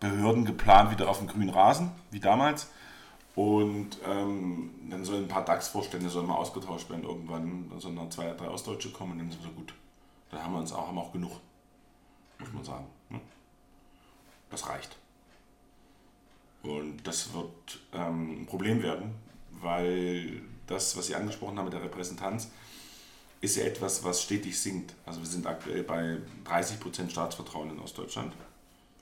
Bundesbehörden 0.00 0.44
geplant 0.44 0.90
wieder 0.90 1.08
auf 1.08 1.18
dem 1.18 1.28
grünen 1.28 1.50
Rasen, 1.50 1.92
wie 2.10 2.20
damals. 2.20 2.68
Und 3.36 3.98
ähm, 4.06 4.70
dann 4.90 5.04
sollen 5.04 5.24
ein 5.24 5.28
paar 5.28 5.44
DAX-Vorstände 5.44 6.08
mal 6.22 6.34
ausgetauscht 6.34 6.90
werden 6.90 7.04
irgendwann. 7.04 7.68
Dann 7.70 7.80
sollen 7.80 7.96
dann 7.96 8.10
zwei, 8.10 8.32
drei 8.32 8.48
Ostdeutsche 8.48 8.90
kommen 8.90 9.12
und 9.12 9.18
dann 9.18 9.30
sind 9.30 9.44
wir 9.44 9.52
gut. 9.52 9.74
Da 10.30 10.42
haben 10.42 10.52
wir 10.52 10.60
uns 10.60 10.72
auch, 10.72 10.88
haben 10.88 10.98
auch 10.98 11.12
genug 11.12 11.32
muss 12.38 12.52
man 12.52 12.64
sagen. 12.64 12.86
Ne? 13.10 13.20
Das 14.50 14.66
reicht. 14.66 14.96
Und 16.62 17.06
das 17.06 17.32
wird 17.32 17.80
ähm, 17.92 18.42
ein 18.42 18.46
Problem 18.46 18.82
werden, 18.82 19.14
weil 19.50 20.42
das, 20.66 20.96
was 20.96 21.06
Sie 21.06 21.14
angesprochen 21.14 21.58
haben 21.58 21.64
mit 21.64 21.74
der 21.74 21.82
Repräsentanz, 21.82 22.50
ist 23.40 23.56
ja 23.56 23.64
etwas, 23.64 24.04
was 24.04 24.22
stetig 24.22 24.58
sinkt. 24.58 24.94
Also 25.06 25.20
wir 25.20 25.26
sind 25.26 25.46
aktuell 25.46 25.82
bei 25.82 26.18
30% 26.44 27.10
Staatsvertrauen 27.10 27.70
in 27.70 27.78
Ostdeutschland. 27.78 28.34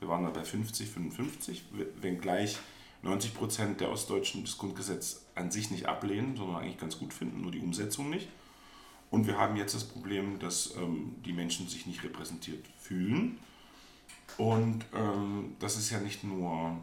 Wir 0.00 0.08
waren 0.08 0.24
da 0.24 0.30
bei 0.30 0.44
50, 0.44 0.88
55, 0.90 1.64
wenngleich 2.00 2.58
90% 3.04 3.76
der 3.76 3.90
Ostdeutschen 3.90 4.44
das 4.44 4.58
Grundgesetz 4.58 5.24
an 5.34 5.50
sich 5.50 5.70
nicht 5.70 5.86
ablehnen, 5.86 6.36
sondern 6.36 6.56
eigentlich 6.56 6.78
ganz 6.78 6.98
gut 6.98 7.12
finden, 7.12 7.42
nur 7.42 7.52
die 7.52 7.60
Umsetzung 7.60 8.10
nicht. 8.10 8.28
Und 9.10 9.26
wir 9.26 9.38
haben 9.38 9.56
jetzt 9.56 9.74
das 9.74 9.84
Problem, 9.84 10.38
dass 10.38 10.74
ähm, 10.76 11.14
die 11.24 11.32
Menschen 11.32 11.68
sich 11.68 11.86
nicht 11.86 12.02
repräsentiert 12.04 12.64
fühlen. 12.78 13.38
Und 14.36 14.84
ähm, 14.94 15.56
das 15.60 15.76
ist 15.76 15.90
ja 15.90 15.98
nicht 16.00 16.24
nur 16.24 16.76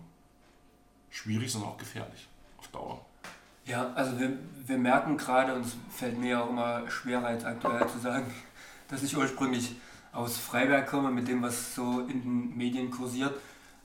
schwierig, 1.10 1.51
sondern 1.51 1.71
auch 1.71 1.78
gefährlich 1.78 2.28
auf 2.58 2.67
Dauer. 2.69 3.06
Ja, 3.65 3.93
also 3.93 4.19
wir, 4.19 4.38
wir 4.65 4.78
merken 4.78 5.17
gerade, 5.17 5.54
und 5.54 5.65
es 5.65 5.75
fällt 5.89 6.17
mir 6.17 6.43
auch 6.43 6.49
immer 6.49 6.89
schwerer 6.89 7.28
als 7.28 7.45
aktuell 7.45 7.88
zu 7.88 7.99
sagen, 7.99 8.32
dass 8.88 9.04
ich 9.04 9.15
ursprünglich 9.15 9.75
aus 10.15 10.38
Freiberg 10.38 10.88
komme, 10.88 11.12
mit 11.12 11.28
dem, 11.28 11.41
was 11.41 11.75
so 11.75 11.99
in 12.01 12.21
den 12.21 12.58
Medien 12.58 12.89
kursiert. 12.89 13.34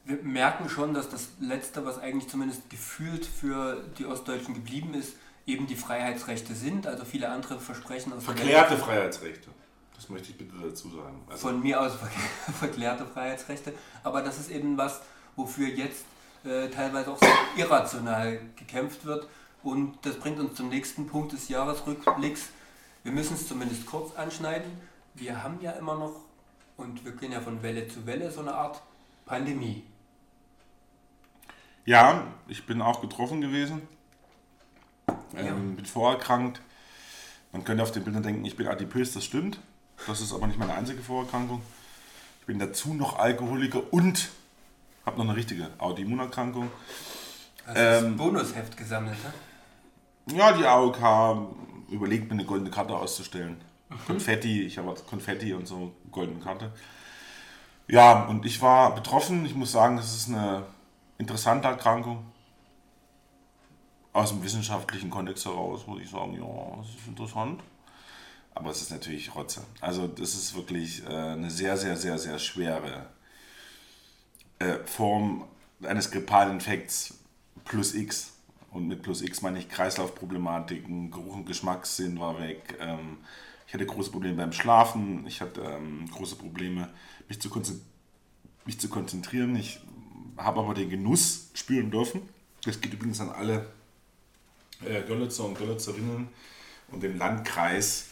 Wir 0.04 0.16
merken 0.22 0.68
schon, 0.68 0.94
dass 0.94 1.08
das 1.08 1.28
Letzte, 1.40 1.84
was 1.84 1.98
eigentlich 1.98 2.28
zumindest 2.28 2.70
gefühlt 2.70 3.26
für 3.26 3.84
die 3.98 4.06
Ostdeutschen 4.06 4.54
geblieben 4.54 4.94
ist, 4.94 5.14
eben 5.46 5.66
die 5.66 5.76
Freiheitsrechte 5.76 6.54
sind. 6.54 6.86
Also 6.86 7.04
viele 7.04 7.28
andere 7.28 7.58
Versprechen 7.58 8.12
aus 8.12 8.24
Verklärte 8.24 8.76
Freiheitsrechte. 8.76 9.48
Das 9.94 10.08
möchte 10.08 10.30
ich 10.30 10.38
bitte 10.38 10.54
dazu 10.62 10.88
sagen. 10.88 11.20
Also 11.28 11.48
von 11.48 11.60
mir 11.60 11.80
aus 11.80 11.92
verklärte 12.58 13.04
Freiheitsrechte. 13.04 13.74
Aber 14.02 14.22
das 14.22 14.38
ist 14.38 14.50
eben 14.50 14.78
was, 14.78 15.02
wofür 15.36 15.68
jetzt 15.68 16.04
äh, 16.44 16.68
teilweise 16.68 17.10
auch 17.10 17.18
sehr 17.18 17.36
irrational 17.56 18.40
gekämpft 18.56 19.04
wird. 19.04 19.28
Und 19.62 19.98
das 20.02 20.16
bringt 20.16 20.38
uns 20.38 20.54
zum 20.54 20.68
nächsten 20.68 21.06
Punkt 21.06 21.32
des 21.32 21.48
Jahresrückblicks. 21.48 22.48
Wir 23.02 23.12
müssen 23.12 23.34
es 23.34 23.46
zumindest 23.46 23.84
kurz 23.84 24.16
anschneiden. 24.16 24.70
Wir 25.20 25.42
haben 25.42 25.60
ja 25.60 25.72
immer 25.72 25.96
noch, 25.96 26.16
und 26.76 27.04
wir 27.04 27.12
gehen 27.12 27.32
ja 27.32 27.40
von 27.40 27.62
Welle 27.62 27.86
zu 27.86 28.06
Welle, 28.06 28.30
so 28.30 28.40
eine 28.40 28.54
Art 28.54 28.82
Pandemie. 29.26 29.84
Ja, 31.84 32.26
ich 32.48 32.66
bin 32.66 32.82
auch 32.82 33.00
getroffen 33.00 33.40
gewesen 33.40 33.82
ähm, 35.36 35.76
bin 35.76 35.84
vorerkrankt. 35.84 36.60
Man 37.52 37.64
könnte 37.64 37.82
auf 37.82 37.92
den 37.92 38.04
Bildern 38.04 38.22
denken, 38.22 38.44
ich 38.44 38.56
bin 38.56 38.68
adipös, 38.68 39.12
das 39.12 39.24
stimmt. 39.24 39.60
Das 40.06 40.20
ist 40.20 40.32
aber 40.32 40.46
nicht 40.46 40.58
meine 40.58 40.74
einzige 40.74 41.02
Vorerkrankung. 41.02 41.62
Ich 42.40 42.46
bin 42.46 42.58
dazu 42.58 42.94
noch 42.94 43.18
Alkoholiker 43.18 43.92
und 43.92 44.30
habe 45.04 45.18
noch 45.18 45.24
eine 45.24 45.36
richtige 45.36 45.68
Autoimmunerkrankung. 45.78 46.70
Du 47.66 47.72
ähm, 47.74 48.16
das 48.16 48.16
Bonusheft 48.16 48.76
gesammelt, 48.76 49.16
ne? 49.22 50.36
Ja, 50.36 50.52
die 50.52 50.64
AOK 50.64 51.54
überlegt 51.90 52.26
mir 52.26 52.32
eine 52.32 52.44
goldene 52.44 52.70
Karte 52.70 52.94
auszustellen. 52.94 53.60
Konfetti, 54.06 54.62
ich 54.62 54.78
habe 54.78 54.94
Konfetti 55.08 55.52
und 55.54 55.66
so, 55.66 55.92
goldene 56.10 56.40
Karte. 56.40 56.72
Ja, 57.88 58.24
und 58.26 58.46
ich 58.46 58.62
war 58.62 58.94
betroffen. 58.94 59.44
Ich 59.44 59.54
muss 59.54 59.72
sagen, 59.72 59.96
das 59.96 60.14
ist 60.14 60.28
eine 60.28 60.64
interessante 61.18 61.68
Erkrankung 61.68 62.24
aus 64.12 64.30
dem 64.30 64.42
wissenschaftlichen 64.42 65.10
Kontext 65.10 65.44
heraus 65.44 65.86
würde 65.86 66.02
ich 66.02 66.10
sagen, 66.10 66.34
ja, 66.34 66.76
das 66.78 66.88
ist 66.88 67.06
interessant. 67.06 67.62
Aber 68.54 68.70
es 68.70 68.82
ist 68.82 68.90
natürlich 68.90 69.34
Rotze. 69.34 69.62
Also 69.80 70.08
das 70.08 70.34
ist 70.34 70.54
wirklich 70.56 71.04
äh, 71.04 71.08
eine 71.08 71.50
sehr, 71.50 71.76
sehr, 71.76 71.96
sehr, 71.96 72.18
sehr 72.18 72.38
schwere 72.38 73.06
äh, 74.58 74.78
Form 74.84 75.44
eines 75.82 76.10
grippalen 76.10 76.54
Infekts 76.54 77.14
plus 77.64 77.94
X. 77.94 78.32
Und 78.72 78.88
mit 78.88 79.02
plus 79.02 79.22
X 79.22 79.42
meine 79.42 79.58
ich 79.58 79.68
Kreislaufproblematiken, 79.68 81.10
Geruch 81.10 81.36
und 81.36 81.46
Geschmackssinn 81.46 82.18
war 82.18 82.40
weg. 82.40 82.76
Ähm, 82.80 83.18
ich 83.70 83.74
hatte 83.74 83.86
große 83.86 84.10
Probleme 84.10 84.34
beim 84.34 84.52
Schlafen. 84.52 85.24
Ich 85.28 85.40
hatte 85.40 85.60
ähm, 85.60 86.04
große 86.10 86.34
Probleme, 86.34 86.88
mich 87.28 87.40
zu, 87.40 87.48
mich 88.64 88.80
zu 88.80 88.88
konzentrieren. 88.88 89.54
Ich 89.54 89.78
habe 90.36 90.58
aber 90.58 90.74
den 90.74 90.90
Genuss 90.90 91.50
spüren 91.54 91.88
dürfen. 91.92 92.22
Das 92.64 92.80
geht 92.80 92.92
übrigens 92.94 93.20
an 93.20 93.28
alle 93.28 93.70
äh, 94.84 95.02
Görlitzer 95.02 95.44
und 95.44 95.56
Görlitzerinnen 95.56 96.26
und 96.90 97.00
dem 97.00 97.16
Landkreis 97.16 98.08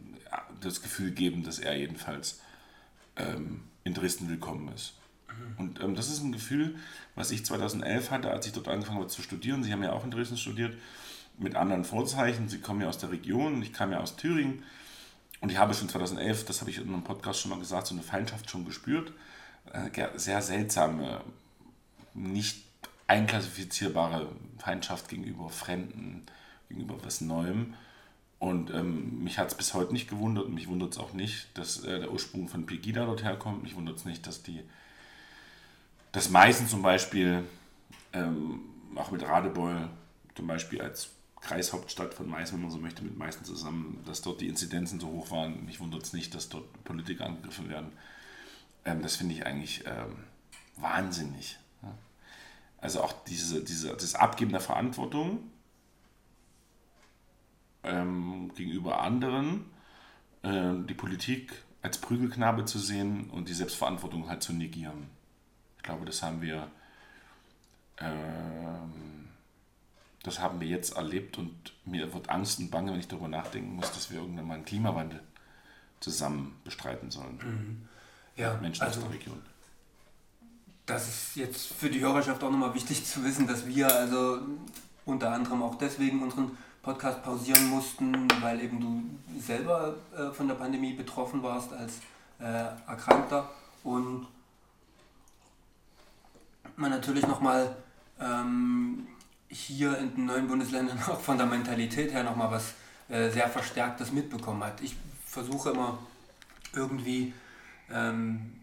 das 0.62 0.82
Gefühl 0.82 1.12
geben, 1.12 1.44
dass 1.44 1.60
er 1.60 1.78
jedenfalls 1.78 2.42
ähm, 3.16 3.62
in 3.84 3.94
Dresden 3.94 4.30
willkommen 4.30 4.72
ist. 4.74 4.94
Mhm. 5.28 5.58
Und 5.58 5.82
ähm, 5.82 5.96
das 5.96 6.10
ist 6.10 6.22
ein 6.22 6.32
Gefühl, 6.32 6.76
was 7.16 7.32
ich 7.32 7.46
2011 7.46 8.12
hatte, 8.12 8.32
als 8.32 8.46
ich 8.46 8.54
dort 8.54 8.68
angefangen 8.68 9.00
habe 9.00 9.08
zu 9.08 9.22
studieren. 9.22 9.64
Sie 9.64 9.72
haben 9.72 9.84
ja 9.84 9.94
auch 9.94 10.04
in 10.04 10.12
Dresden 10.12 10.38
studiert, 10.38 10.78
mit 11.38 11.56
anderen 11.56 11.86
Vorzeichen. 11.86 12.50
Sie 12.50 12.60
kommen 12.60 12.82
ja 12.82 12.90
aus 12.90 12.98
der 12.98 13.12
Region, 13.12 13.62
ich 13.62 13.74
kam 13.74 13.92
ja 13.92 14.00
aus 14.00 14.16
Thüringen. 14.16 14.64
Und 15.42 15.52
ich 15.52 15.58
habe 15.58 15.74
schon 15.74 15.88
2011, 15.88 16.46
das 16.46 16.60
habe 16.60 16.70
ich 16.70 16.80
in 16.80 16.90
einem 16.90 17.04
Podcast 17.04 17.40
schon 17.40 17.52
mal 17.52 17.60
gesagt, 17.60 17.88
so 17.88 17.96
eine 17.96 18.04
Feindschaft 18.04 18.50
schon 18.50 18.66
gespürt. 18.66 19.14
Äh, 19.72 20.08
sehr 20.18 20.42
seltsame, 20.42 21.22
nicht 22.14 22.64
einklassifizierbare 23.08 24.30
Feindschaft 24.58 25.10
gegenüber 25.10 25.50
Fremden, 25.50 26.26
gegenüber 26.68 26.96
was 27.04 27.22
Neuem. 27.22 27.74
Und 28.38 28.72
ähm, 28.72 29.24
mich 29.24 29.38
hat 29.38 29.50
es 29.50 29.56
bis 29.56 29.74
heute 29.74 29.92
nicht 29.92 30.10
gewundert 30.10 30.46
und 30.46 30.54
mich 30.54 30.68
wundert 30.68 30.94
es 30.94 30.98
auch 30.98 31.14
nicht, 31.14 31.50
dass 31.58 31.84
äh, 31.84 32.00
der 32.00 32.12
Ursprung 32.12 32.48
von 32.48 32.66
Pegida 32.66 33.06
dort 33.06 33.24
herkommt. 33.24 33.64
Mich 33.64 33.76
wundert 33.76 33.98
es 33.98 34.06
nicht, 34.06 34.26
dass 34.28 34.44
die, 34.44 34.64
dass 36.14 36.30
Meißen 36.30 36.68
zum 36.68 36.82
Beispiel, 36.82 37.44
ähm, 38.14 38.62
auch 38.96 39.12
mit 39.12 39.24
Radebeul 39.24 39.90
zum 40.36 40.48
Beispiel 40.48 40.82
als 40.82 41.10
Kreishauptstadt 41.42 42.14
von 42.14 42.30
Meißen, 42.30 42.56
wenn 42.56 42.64
man 42.64 42.72
so 42.72 42.78
möchte, 42.78 43.04
mit 43.04 43.18
Meißen 43.18 43.44
zusammen, 43.44 44.02
dass 44.06 44.22
dort 44.22 44.40
die 44.40 44.48
Inzidenzen 44.48 45.00
so 45.00 45.08
hoch 45.08 45.32
waren. 45.32 45.66
Mich 45.66 45.80
wundert 45.80 46.04
es 46.04 46.14
nicht, 46.14 46.34
dass 46.34 46.48
dort 46.50 46.84
Politiker 46.84 47.26
angegriffen 47.26 47.70
werden. 47.70 47.92
Ähm, 48.86 49.02
das 49.02 49.18
finde 49.18 49.36
ich 49.36 49.46
eigentlich 49.46 49.84
ähm, 49.86 50.16
wahnsinnig. 50.78 51.58
Also 52.82 53.02
auch 53.02 53.14
diese, 53.26 53.64
diese, 53.64 53.94
das 53.94 54.16
Abgeben 54.16 54.52
der 54.52 54.62
Verantwortung 54.62 55.52
ähm, 57.84 58.52
gegenüber 58.56 59.02
anderen, 59.02 59.66
äh, 60.44 60.74
die 60.88 60.94
Politik 60.94 61.54
als 61.82 61.98
Prügelknabe 61.98 62.66
zu 62.66 62.80
sehen 62.80 63.30
und 63.30 63.50
die 63.50 63.54
Selbstverantwortung 63.54 64.30
halt 64.30 64.44
zu 64.44 64.54
negieren. 64.54 65.10
Ich 65.78 65.84
glaube, 65.84 66.06
das 66.06 66.22
haben 66.22 66.42
wir, 66.42 66.70
ähm, 67.98 69.30
das 70.24 70.40
haben 70.40 70.60
wir 70.60 70.68
jetzt 70.68 70.96
erlebt 70.96 71.38
und 71.38 71.74
mir 71.86 72.14
wird 72.14 72.30
Angst 72.30 72.60
und 72.60 72.70
Bange, 72.70 72.92
wenn 72.92 73.00
ich 73.00 73.08
darüber 73.08 73.30
nachdenken 73.30 73.76
muss, 73.76 73.92
dass 73.92 74.12
wir 74.12 74.20
irgendwann 74.20 74.48
mal 74.48 74.54
einen 74.56 74.66
Klimawandel 74.66 75.22
zusammen 76.00 76.60
bestreiten 76.64 77.12
sollen. 77.12 77.38
Mhm. 77.38 77.90
Ja, 78.36 78.58
Menschen 78.58 78.84
also, 78.84 79.02
aus 79.02 79.08
der 79.08 79.16
Region. 79.16 79.42
Das 80.90 81.08
ist 81.08 81.36
jetzt 81.36 81.68
für 81.68 81.88
die 81.88 82.00
Hörerschaft 82.00 82.44
auch 82.44 82.50
nochmal 82.50 82.74
wichtig 82.74 83.06
zu 83.06 83.24
wissen, 83.24 83.46
dass 83.46 83.68
wir 83.68 83.94
also 83.96 84.40
unter 85.06 85.32
anderem 85.32 85.62
auch 85.62 85.76
deswegen 85.76 86.24
unseren 86.24 86.58
Podcast 86.82 87.22
pausieren 87.22 87.70
mussten, 87.70 88.28
weil 88.42 88.60
eben 88.60 88.80
du 88.80 89.40
selber 89.40 89.98
äh, 90.18 90.32
von 90.32 90.48
der 90.48 90.56
Pandemie 90.56 90.94
betroffen 90.94 91.44
warst 91.44 91.72
als 91.74 91.98
äh, 92.40 92.90
Erkrankter 92.90 93.52
und 93.84 94.26
man 96.76 96.90
natürlich 96.90 97.28
nochmal 97.28 97.76
ähm, 98.20 99.06
hier 99.48 99.96
in 100.00 100.16
den 100.16 100.26
neuen 100.26 100.48
Bundesländern 100.48 100.98
auch 101.08 101.20
von 101.20 101.38
der 101.38 101.46
Mentalität 101.46 102.12
her 102.12 102.24
nochmal 102.24 102.50
was 102.50 102.74
äh, 103.10 103.30
sehr 103.30 103.48
Verstärktes 103.48 104.12
mitbekommen 104.12 104.64
hat. 104.64 104.82
Ich 104.82 104.96
versuche 105.24 105.70
immer 105.70 106.00
irgendwie 106.74 107.32
ähm, 107.92 108.59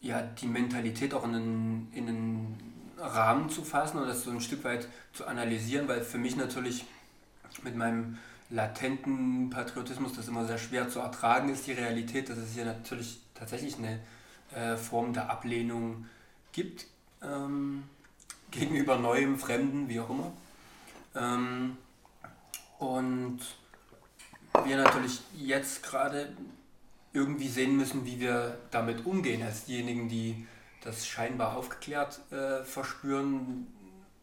ja, 0.00 0.22
die 0.22 0.46
Mentalität 0.46 1.14
auch 1.14 1.24
in 1.24 1.34
einen, 1.34 1.92
in 1.92 2.08
einen 2.08 2.70
Rahmen 2.98 3.48
zu 3.48 3.64
fassen 3.64 3.98
und 3.98 4.08
das 4.08 4.24
so 4.24 4.30
ein 4.30 4.40
Stück 4.40 4.64
weit 4.64 4.88
zu 5.12 5.26
analysieren, 5.26 5.88
weil 5.88 6.02
für 6.02 6.18
mich 6.18 6.36
natürlich 6.36 6.84
mit 7.62 7.76
meinem 7.76 8.18
latenten 8.50 9.50
Patriotismus 9.50 10.14
das 10.14 10.28
immer 10.28 10.44
sehr 10.44 10.58
schwer 10.58 10.88
zu 10.88 11.00
ertragen 11.00 11.48
ist, 11.50 11.66
die 11.66 11.72
Realität, 11.72 12.28
dass 12.28 12.38
es 12.38 12.52
hier 12.54 12.64
natürlich 12.64 13.20
tatsächlich 13.34 13.76
eine 13.78 14.00
äh, 14.54 14.76
Form 14.76 15.12
der 15.12 15.30
Ablehnung 15.30 16.06
gibt 16.52 16.86
ähm, 17.22 17.84
gegenüber 18.50 18.96
neuem, 18.96 19.38
Fremden, 19.38 19.88
wie 19.88 20.00
auch 20.00 20.10
immer. 20.10 20.32
Ähm, 21.14 21.76
und 22.78 23.38
wir 24.64 24.76
natürlich 24.76 25.20
jetzt 25.36 25.82
gerade 25.82 26.32
irgendwie 27.12 27.48
sehen 27.48 27.76
müssen, 27.76 28.04
wie 28.04 28.20
wir 28.20 28.58
damit 28.70 29.04
umgehen, 29.04 29.42
als 29.42 29.64
diejenigen, 29.64 30.08
die 30.08 30.46
das 30.82 31.06
scheinbar 31.06 31.56
aufgeklärt 31.56 32.20
äh, 32.30 32.64
verspüren. 32.64 33.66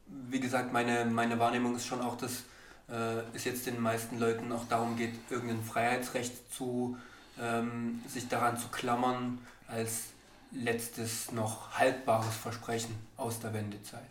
Wie 0.08 0.40
gesagt, 0.40 0.72
meine, 0.72 1.06
meine 1.06 1.38
Wahrnehmung 1.40 1.76
ist 1.76 1.86
schon 1.86 2.02
auch, 2.02 2.18
dass 2.18 2.44
äh, 2.90 3.22
es 3.34 3.44
jetzt 3.44 3.66
den 3.66 3.82
meisten 3.82 4.20
Leuten 4.20 4.52
auch 4.52 4.68
darum 4.68 4.96
geht, 4.96 5.14
irgendein 5.30 5.64
Freiheitsrecht 5.64 6.54
zu 6.54 6.98
ähm, 7.40 8.02
sich 8.08 8.28
daran 8.28 8.58
zu 8.58 8.70
klammern 8.70 9.40
als 9.68 10.06
letztes 10.52 11.32
noch 11.32 11.72
haltbares 11.78 12.36
Versprechen 12.36 12.96
aus 13.18 13.40
der 13.40 13.54
Wendezeit. 13.54 14.08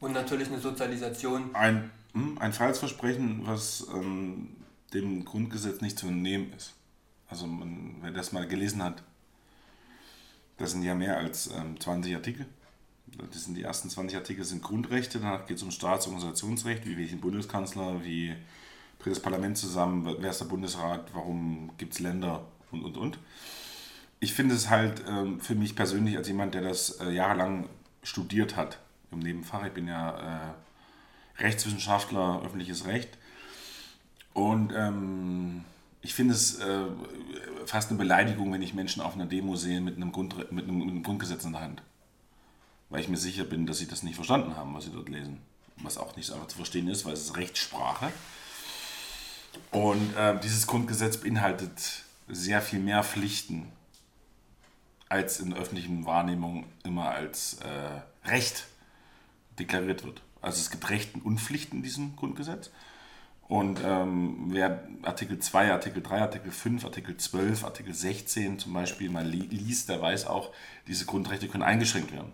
Und 0.00 0.12
natürlich 0.12 0.48
eine 0.48 0.60
Sozialisation. 0.60 1.54
Ein, 1.54 1.90
hm, 2.12 2.38
ein 2.38 2.52
Freiheitsversprechen, 2.52 3.46
was 3.46 3.86
ähm, 3.92 4.56
dem 4.92 5.24
Grundgesetz 5.24 5.80
nicht 5.82 5.98
zu 5.98 6.06
entnehmen 6.06 6.52
ist. 6.54 6.74
Also 7.34 7.48
man, 7.48 7.96
wer 8.00 8.12
das 8.12 8.30
mal 8.30 8.46
gelesen 8.46 8.80
hat, 8.80 9.02
das 10.56 10.70
sind 10.70 10.84
ja 10.84 10.94
mehr 10.94 11.16
als 11.16 11.48
ähm, 11.48 11.80
20 11.80 12.14
Artikel. 12.14 12.46
Das 13.32 13.46
sind 13.46 13.56
die 13.56 13.64
ersten 13.64 13.90
20 13.90 14.16
Artikel 14.16 14.44
sind 14.44 14.62
Grundrechte, 14.62 15.18
danach 15.18 15.44
geht 15.44 15.56
es 15.56 15.64
um 15.64 15.72
Staats- 15.72 16.06
und 16.06 16.14
Organisationsrecht, 16.14 16.86
wie 16.86 16.96
welchen 16.96 17.20
Bundeskanzler, 17.20 18.04
wie 18.04 18.36
tritt 19.00 19.10
das 19.10 19.20
Parlament 19.20 19.58
zusammen, 19.58 20.14
wer 20.20 20.30
ist 20.30 20.42
der 20.42 20.44
Bundesrat, 20.44 21.12
warum 21.12 21.72
gibt 21.76 21.94
es 21.94 21.98
Länder 21.98 22.46
und 22.70 22.84
und 22.84 22.96
und. 22.96 23.18
Ich 24.20 24.32
finde 24.32 24.54
es 24.54 24.70
halt 24.70 25.02
ähm, 25.08 25.40
für 25.40 25.56
mich 25.56 25.74
persönlich 25.74 26.16
als 26.16 26.28
jemand, 26.28 26.54
der 26.54 26.62
das 26.62 27.00
äh, 27.00 27.10
jahrelang 27.10 27.68
studiert 28.04 28.54
hat 28.54 28.78
im 29.10 29.18
Nebenfach, 29.18 29.66
ich 29.66 29.72
bin 29.72 29.88
ja 29.88 30.52
äh, 30.52 31.42
Rechtswissenschaftler, 31.42 32.42
öffentliches 32.44 32.86
Recht 32.86 33.18
und 34.34 34.72
ähm, 34.72 35.64
ich 36.04 36.14
finde 36.14 36.34
es 36.34 36.60
äh, 36.60 36.84
fast 37.66 37.90
eine 37.90 37.98
Beleidigung, 37.98 38.52
wenn 38.52 38.62
ich 38.62 38.74
Menschen 38.74 39.02
auf 39.02 39.14
einer 39.14 39.26
Demo 39.26 39.56
sehe 39.56 39.80
mit 39.80 39.96
einem, 39.96 40.12
Grund, 40.12 40.36
mit 40.52 40.64
einem, 40.64 40.78
mit 40.78 40.88
einem 40.88 41.02
Grundgesetz 41.02 41.44
in 41.44 41.52
der 41.52 41.62
Hand 41.62 41.82
weil 42.94 43.00
ich 43.00 43.08
mir 43.08 43.16
sicher 43.16 43.42
bin, 43.42 43.66
dass 43.66 43.78
sie 43.78 43.88
das 43.88 44.04
nicht 44.04 44.14
verstanden 44.14 44.56
haben, 44.56 44.72
was 44.72 44.84
sie 44.84 44.92
dort 44.92 45.08
lesen. 45.08 45.40
Was 45.78 45.98
auch 45.98 46.14
nicht 46.14 46.26
so 46.26 46.34
einfach 46.34 46.46
zu 46.46 46.56
verstehen 46.56 46.86
ist, 46.86 47.04
weil 47.04 47.14
es 47.14 47.22
ist 47.22 47.36
Rechtssprache. 47.36 48.12
Und 49.72 50.16
äh, 50.16 50.38
dieses 50.40 50.68
Grundgesetz 50.68 51.16
beinhaltet 51.16 52.04
sehr 52.28 52.62
viel 52.62 52.78
mehr 52.78 53.02
Pflichten 53.02 53.66
als 55.08 55.40
in 55.40 55.54
öffentlichen 55.54 56.06
Wahrnehmung 56.06 56.66
immer 56.84 57.10
als 57.10 57.54
äh, 57.54 58.28
Recht 58.28 58.66
deklariert 59.58 60.04
wird. 60.04 60.22
Also 60.40 60.60
es 60.60 60.70
gibt 60.70 60.88
Rechten 60.88 61.20
und 61.20 61.40
Pflichten 61.40 61.78
in 61.78 61.82
diesem 61.82 62.14
Grundgesetz. 62.14 62.70
Und 63.48 63.80
ähm, 63.84 64.46
wer 64.48 64.88
Artikel 65.02 65.38
2, 65.38 65.72
Artikel 65.72 66.02
3, 66.02 66.22
Artikel 66.22 66.50
5, 66.50 66.84
Artikel 66.84 67.16
12, 67.16 67.64
Artikel 67.64 67.92
16 67.92 68.58
zum 68.58 68.72
Beispiel 68.72 69.10
mal 69.10 69.26
liest, 69.26 69.90
der 69.90 70.00
weiß 70.00 70.26
auch, 70.26 70.50
diese 70.86 71.04
Grundrechte 71.04 71.48
können 71.48 71.62
eingeschränkt 71.62 72.12
werden. 72.12 72.32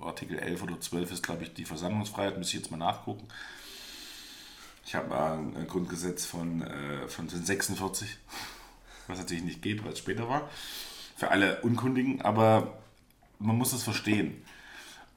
Artikel 0.00 0.38
11 0.38 0.62
oder 0.62 0.80
12 0.80 1.12
ist, 1.12 1.22
glaube 1.22 1.42
ich, 1.42 1.52
die 1.52 1.64
Versammlungsfreiheit, 1.64 2.38
muss 2.38 2.48
ich 2.48 2.54
jetzt 2.54 2.70
mal 2.70 2.76
nachgucken. 2.76 3.26
Ich 4.86 4.94
habe 4.94 5.16
ein 5.16 5.66
Grundgesetz 5.68 6.24
von, 6.24 6.62
äh, 6.62 7.08
von 7.08 7.28
46, 7.28 8.18
was 9.08 9.18
natürlich 9.18 9.44
nicht 9.44 9.62
geht, 9.62 9.84
weil 9.84 9.92
es 9.92 9.98
später 9.98 10.28
war, 10.28 10.48
für 11.16 11.30
alle 11.30 11.60
Unkundigen, 11.62 12.22
aber 12.22 12.78
man 13.38 13.56
muss 13.56 13.72
es 13.72 13.82
verstehen. 13.82 14.42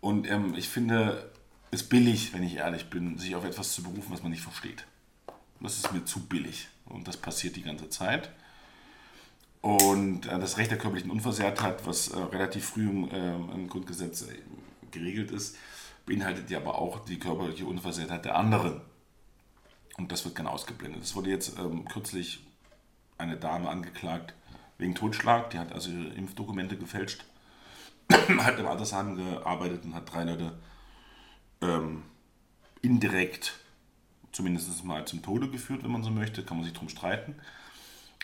Und 0.01 0.29
ähm, 0.29 0.53
ich 0.55 0.69
finde 0.69 1.31
es 1.71 1.83
billig, 1.83 2.33
wenn 2.33 2.43
ich 2.43 2.55
ehrlich 2.55 2.89
bin, 2.89 3.17
sich 3.17 3.35
auf 3.35 3.45
etwas 3.45 3.73
zu 3.73 3.83
berufen, 3.83 4.11
was 4.11 4.21
man 4.21 4.31
nicht 4.31 4.43
versteht. 4.43 4.85
Das 5.65 5.77
ist 5.77 5.91
mir 5.91 6.05
zu 6.05 6.19
billig. 6.19 6.67
Und 6.85 7.07
das 7.07 7.17
passiert 7.17 7.55
die 7.55 7.63
ganze 7.63 7.89
Zeit. 7.89 8.29
Und 9.61 10.27
äh, 10.27 10.37
das 10.37 10.59
Recht 10.59 10.69
der 10.69 10.77
körperlichen 10.77 11.09
Unversehrtheit, 11.09 11.87
was 11.87 12.09
äh, 12.09 12.19
relativ 12.19 12.65
früh 12.69 12.87
im, 12.87 13.09
äh, 13.09 13.35
im 13.35 13.67
Grundgesetz 13.67 14.21
äh, 14.21 14.37
geregelt 14.91 15.31
ist, 15.31 15.57
beinhaltet 16.05 16.51
ja 16.51 16.59
aber 16.59 16.77
auch 16.77 17.03
die 17.05 17.17
körperliche 17.17 17.65
Unversehrtheit 17.65 18.25
der 18.25 18.35
anderen. 18.35 18.79
Und 19.97 20.11
das 20.11 20.23
wird 20.23 20.35
gerne 20.35 20.51
ausgeblendet. 20.51 21.01
Es 21.01 21.15
wurde 21.15 21.31
jetzt 21.31 21.57
ähm, 21.57 21.85
kürzlich 21.85 22.45
eine 23.17 23.35
Dame 23.35 23.67
angeklagt 23.67 24.35
wegen 24.77 24.93
Totschlag. 24.93 25.49
Die 25.49 25.57
hat 25.57 25.73
also 25.73 25.89
ihre 25.89 26.13
Impfdokumente 26.13 26.77
gefälscht, 26.77 27.25
hat 28.11 28.59
im 28.59 28.67
Altersheim 28.67 29.15
gearbeitet 29.15 29.83
und 29.83 29.95
hat 29.95 30.13
drei 30.13 30.25
Leute 30.25 30.59
ähm, 31.61 32.03
indirekt 32.83 33.64
zumindest 34.35 34.83
mal 34.83 35.05
zum 35.05 35.21
Tode 35.21 35.49
geführt, 35.49 35.83
wenn 35.83 35.91
man 35.91 36.03
so 36.03 36.11
möchte, 36.11 36.43
kann 36.43 36.57
man 36.57 36.65
sich 36.65 36.73
darum 36.73 36.89
streiten. 36.89 37.35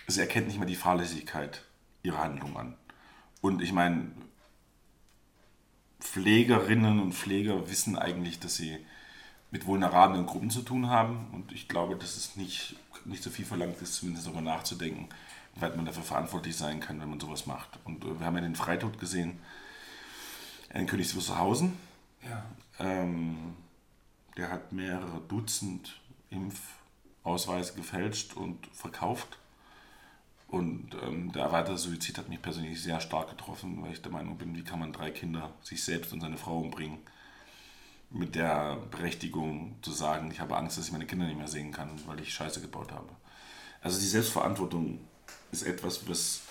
Sie 0.08 0.20
erkennt 0.20 0.48
nicht 0.48 0.60
mal 0.60 0.66
die 0.66 0.76
Fahrlässigkeit 0.76 1.64
ihrer 2.04 2.20
Handlung 2.20 2.58
an. 2.58 2.76
Und 3.40 3.62
ich 3.62 3.72
meine, 3.72 4.12
Pflegerinnen 6.00 7.00
und 7.00 7.14
Pfleger 7.14 7.70
wissen 7.70 7.98
eigentlich, 7.98 8.40
dass 8.40 8.56
sie 8.56 8.86
mit 9.52 9.66
vulnerablen 9.66 10.26
Gruppen 10.26 10.50
zu 10.50 10.62
tun 10.64 10.90
haben. 10.90 11.28
Und 11.32 11.52
ich 11.52 11.68
glaube, 11.68 11.96
dass 11.96 12.18
es 12.18 12.36
nicht, 12.36 12.76
nicht 13.06 13.24
so 13.24 13.30
viel 13.30 13.46
verlangt 13.46 13.82
ist, 13.82 13.96
zumindest 13.96 14.28
darüber 14.28 14.42
nachzudenken, 14.42 15.08
wie 15.56 15.62
weit 15.62 15.76
man 15.76 15.86
dafür 15.86 16.04
verantwortlich 16.04 16.58
sein 16.58 16.80
kann, 16.80 17.00
wenn 17.00 17.10
man 17.10 17.20
sowas 17.20 17.46
macht. 17.46 17.80
Und 17.86 18.04
äh, 18.04 18.20
wir 18.20 18.26
haben 18.26 18.36
ja 18.36 18.42
den 18.42 18.56
Freitod 18.56 19.00
gesehen 19.00 19.40
in 20.74 20.88
Königs 20.88 21.16
Wusterhausen. 21.16 21.78
Ja. 22.28 22.44
Ähm, 22.80 23.56
der 24.38 24.50
hat 24.50 24.72
mehrere 24.72 25.22
Dutzend 25.28 26.01
Impfausweise 26.32 27.74
gefälscht 27.74 28.36
und 28.36 28.66
verkauft. 28.74 29.38
Und 30.48 30.96
ähm, 31.02 31.32
der 31.32 31.44
erweiterte 31.44 31.78
Suizid 31.78 32.18
hat 32.18 32.28
mich 32.28 32.42
persönlich 32.42 32.82
sehr 32.82 33.00
stark 33.00 33.30
getroffen, 33.30 33.82
weil 33.82 33.94
ich 33.94 34.02
der 34.02 34.12
Meinung 34.12 34.38
bin, 34.38 34.56
wie 34.56 34.64
kann 34.64 34.80
man 34.80 34.92
drei 34.92 35.12
Kinder, 35.12 35.54
sich 35.62 35.84
selbst 35.84 36.12
und 36.12 36.20
seine 36.20 36.38
Frau 36.38 36.58
umbringen, 36.58 36.98
mit 38.10 38.36
der 38.36 38.78
Berechtigung 38.92 39.76
zu 39.82 39.92
sagen, 39.92 40.30
ich 40.30 40.42
habe 40.42 40.58
Angst, 40.58 40.78
dass 40.78 40.88
ich 40.88 40.92
meine 40.92 41.06
Kinder 41.06 41.26
nicht 41.26 41.38
mehr 41.38 41.48
sehen 41.48 41.72
kann, 41.72 41.90
weil 42.06 42.20
ich 42.20 42.34
Scheiße 42.34 42.60
gebaut 42.60 42.92
habe. 42.92 43.10
Also 43.82 44.00
die 44.00 44.08
Selbstverantwortung 44.08 45.00
ist 45.54 45.64
etwas, 45.64 46.08
was 46.10 46.42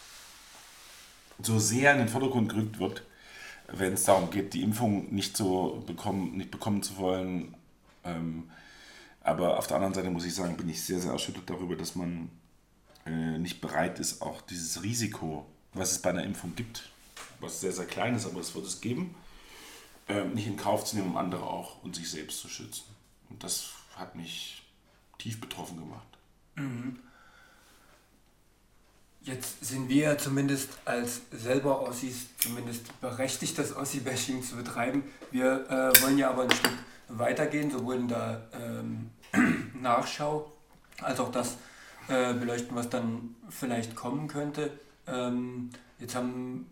so 1.43 1.59
sehr 1.59 1.93
in 1.93 1.99
den 1.99 2.09
Vordergrund 2.09 2.49
gerückt 2.49 2.79
wird, 2.79 3.03
wenn 3.69 3.93
es 3.93 4.05
darum 4.05 4.31
geht, 4.31 4.55
die 4.55 4.63
Impfung 4.63 5.15
nicht, 5.15 5.37
so 5.37 5.83
bekommen, 5.87 6.37
nicht 6.37 6.51
bekommen 6.51 6.83
zu 6.83 6.97
wollen, 6.97 7.55
ähm, 8.05 8.51
aber 9.23 9.59
auf 9.59 9.67
der 9.67 9.77
anderen 9.77 9.95
Seite 9.95 10.11
muss 10.11 10.25
ich 10.25 10.35
sagen, 10.35 10.57
bin 10.57 10.69
ich 10.69 10.83
sehr, 10.83 11.01
sehr 11.01 11.13
erschüttert 11.13 11.49
darüber, 11.49 11.77
dass 11.77 11.95
man 11.95 12.31
äh, 13.07 13.39
nicht 13.39 13.61
bereit 13.61 13.99
ist, 13.99 14.23
auch 14.23 14.41
dieses 14.43 14.83
Risiko, 14.83 15.47
was 15.75 15.93
es 15.93 16.01
bei 16.01 16.11
einer 16.11 16.25
Impfung 16.25 16.55
gibt, 16.55 16.91
was 17.41 17.61
sehr, 17.61 17.73
sehr 17.73 17.87
klein 17.87 18.15
ist, 18.15 18.27
aber 18.27 18.41
es 18.41 18.55
wird 18.55 18.67
es 18.67 18.81
geben, 18.81 19.15
äh, 20.09 20.25
nicht 20.25 20.47
in 20.47 20.57
Kauf 20.57 20.85
zu 20.85 20.97
nehmen, 20.97 21.11
um 21.11 21.17
andere 21.17 21.45
auch 21.45 21.83
und 21.83 21.97
sich 21.97 22.11
selbst 22.11 22.41
zu 22.41 22.49
schützen. 22.49 22.85
Und 23.29 23.45
das 23.45 23.71
hat 23.97 24.17
mich 24.17 24.63
tief 25.19 25.41
betroffen 25.41 25.79
gemacht. 25.79 26.09
Mhm. 26.57 26.99
Jetzt 29.23 29.63
sind 29.65 29.89
wir 29.91 30.17
zumindest 30.17 30.71
als 30.87 31.21
selber 31.31 31.83
Ossis 31.83 32.29
zumindest 32.39 32.99
berechtigt, 33.03 33.59
das 33.59 33.77
Ossi-Bashing 33.77 34.43
zu 34.43 34.57
betreiben. 34.57 35.05
Wir 35.31 35.69
äh, 35.69 36.03
wollen 36.03 36.17
ja 36.17 36.31
aber 36.31 36.45
ein 36.45 36.51
Stück 36.51 36.73
weitergehen, 37.09 37.71
sowohl 37.71 37.97
in 37.97 38.09
der 38.09 38.49
ähm, 38.55 39.11
Nachschau 39.81 40.51
als 41.03 41.21
auch 41.21 41.31
das 41.31 41.59
äh, 42.09 42.33
beleuchten, 42.33 42.75
was 42.75 42.89
dann 42.89 43.37
vielleicht 43.51 43.95
kommen 43.95 44.27
könnte. 44.27 44.71
Ähm, 45.07 45.69
jetzt 45.99 46.15
haben 46.15 46.67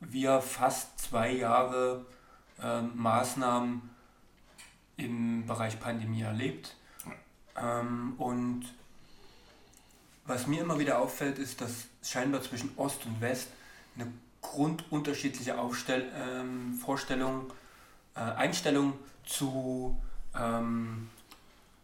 wir 0.00 0.42
fast 0.42 0.98
zwei 0.98 1.32
Jahre 1.32 2.04
ähm, 2.62 2.92
Maßnahmen 2.94 3.88
im 4.96 5.46
Bereich 5.46 5.80
Pandemie 5.80 6.22
erlebt. 6.22 6.76
Ähm, 7.56 8.14
und 8.18 8.66
was 10.30 10.46
mir 10.46 10.62
immer 10.62 10.78
wieder 10.78 11.00
auffällt, 11.00 11.38
ist, 11.38 11.60
dass 11.60 11.88
scheinbar 12.02 12.40
zwischen 12.40 12.70
Ost 12.76 13.04
und 13.04 13.20
West 13.20 13.48
eine 13.96 14.06
grundunterschiedliche 14.40 15.58
Aufstell 15.58 16.08
ähm, 16.14 16.74
Vorstellung, 16.74 17.52
äh, 18.14 18.20
Einstellung 18.20 18.92
zu 19.26 20.00
ähm, 20.38 21.10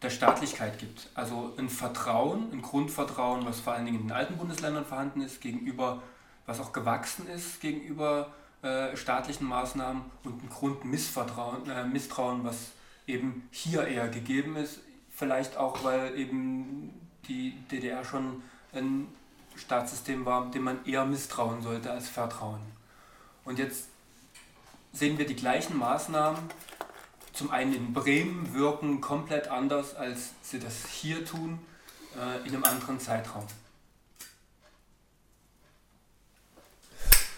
der 0.01 0.11
Staatlichkeit 0.11 0.79
gibt. 0.79 1.09
Also 1.15 1.55
ein 1.59 1.69
Vertrauen, 1.69 2.53
ein 2.53 2.63
Grundvertrauen, 2.63 3.45
was 3.45 3.59
vor 3.59 3.73
allen 3.73 3.85
Dingen 3.85 4.01
in 4.03 4.07
den 4.07 4.17
alten 4.17 4.37
Bundesländern 4.37 4.85
vorhanden 4.85 5.23
ist, 5.23 5.41
gegenüber, 5.41 6.03
was 6.47 6.61
auch 6.61 6.73
gewachsen 6.73 7.27
ist 7.29 7.61
gegenüber 7.61 8.33
äh, 8.63 8.97
staatlichen 8.97 9.49
Maßnahmen 9.49 10.03
und 10.23 10.45
ein 10.45 10.49
Grundmissvertrauen, 10.49 11.69
äh, 11.69 11.85
Misstrauen, 11.85 12.45
was 12.45 12.71
eben 13.09 13.49
hier 13.51 13.89
eher 13.89 14.09
gegeben 14.09 14.55
ist. 14.55 14.79
Vielleicht 15.11 15.57
auch, 15.57 15.83
weil 15.83 16.17
eben 16.17 17.06
die 17.29 17.53
DDR 17.71 18.05
schon 18.05 18.43
ein 18.73 19.09
Staatssystem 19.57 20.25
war, 20.25 20.51
dem 20.51 20.65
man 20.65 20.85
eher 20.85 21.05
misstrauen 21.05 21.63
sollte 21.63 21.91
als 21.91 22.09
vertrauen. 22.09 22.61
Und 23.45 23.59
jetzt 23.59 23.89
sehen 24.93 25.19
wir 25.19 25.27
die 25.27 25.37
gleichen 25.37 25.79
Maßnahmen 25.79 26.51
zum 27.37 27.51
einen 27.51 27.75
in 27.75 27.93
Bremen 27.93 28.55
wirken 28.55 29.03
komplett 29.03 29.49
anders, 29.49 29.95
als 29.95 30.31
sie 30.41 30.59
das 30.59 30.87
hier 30.87 31.23
tun, 31.23 31.59
äh, 32.19 32.39
in 32.49 32.55
einem 32.55 32.65
anderen 32.65 32.99
Zeitraum. 32.99 33.47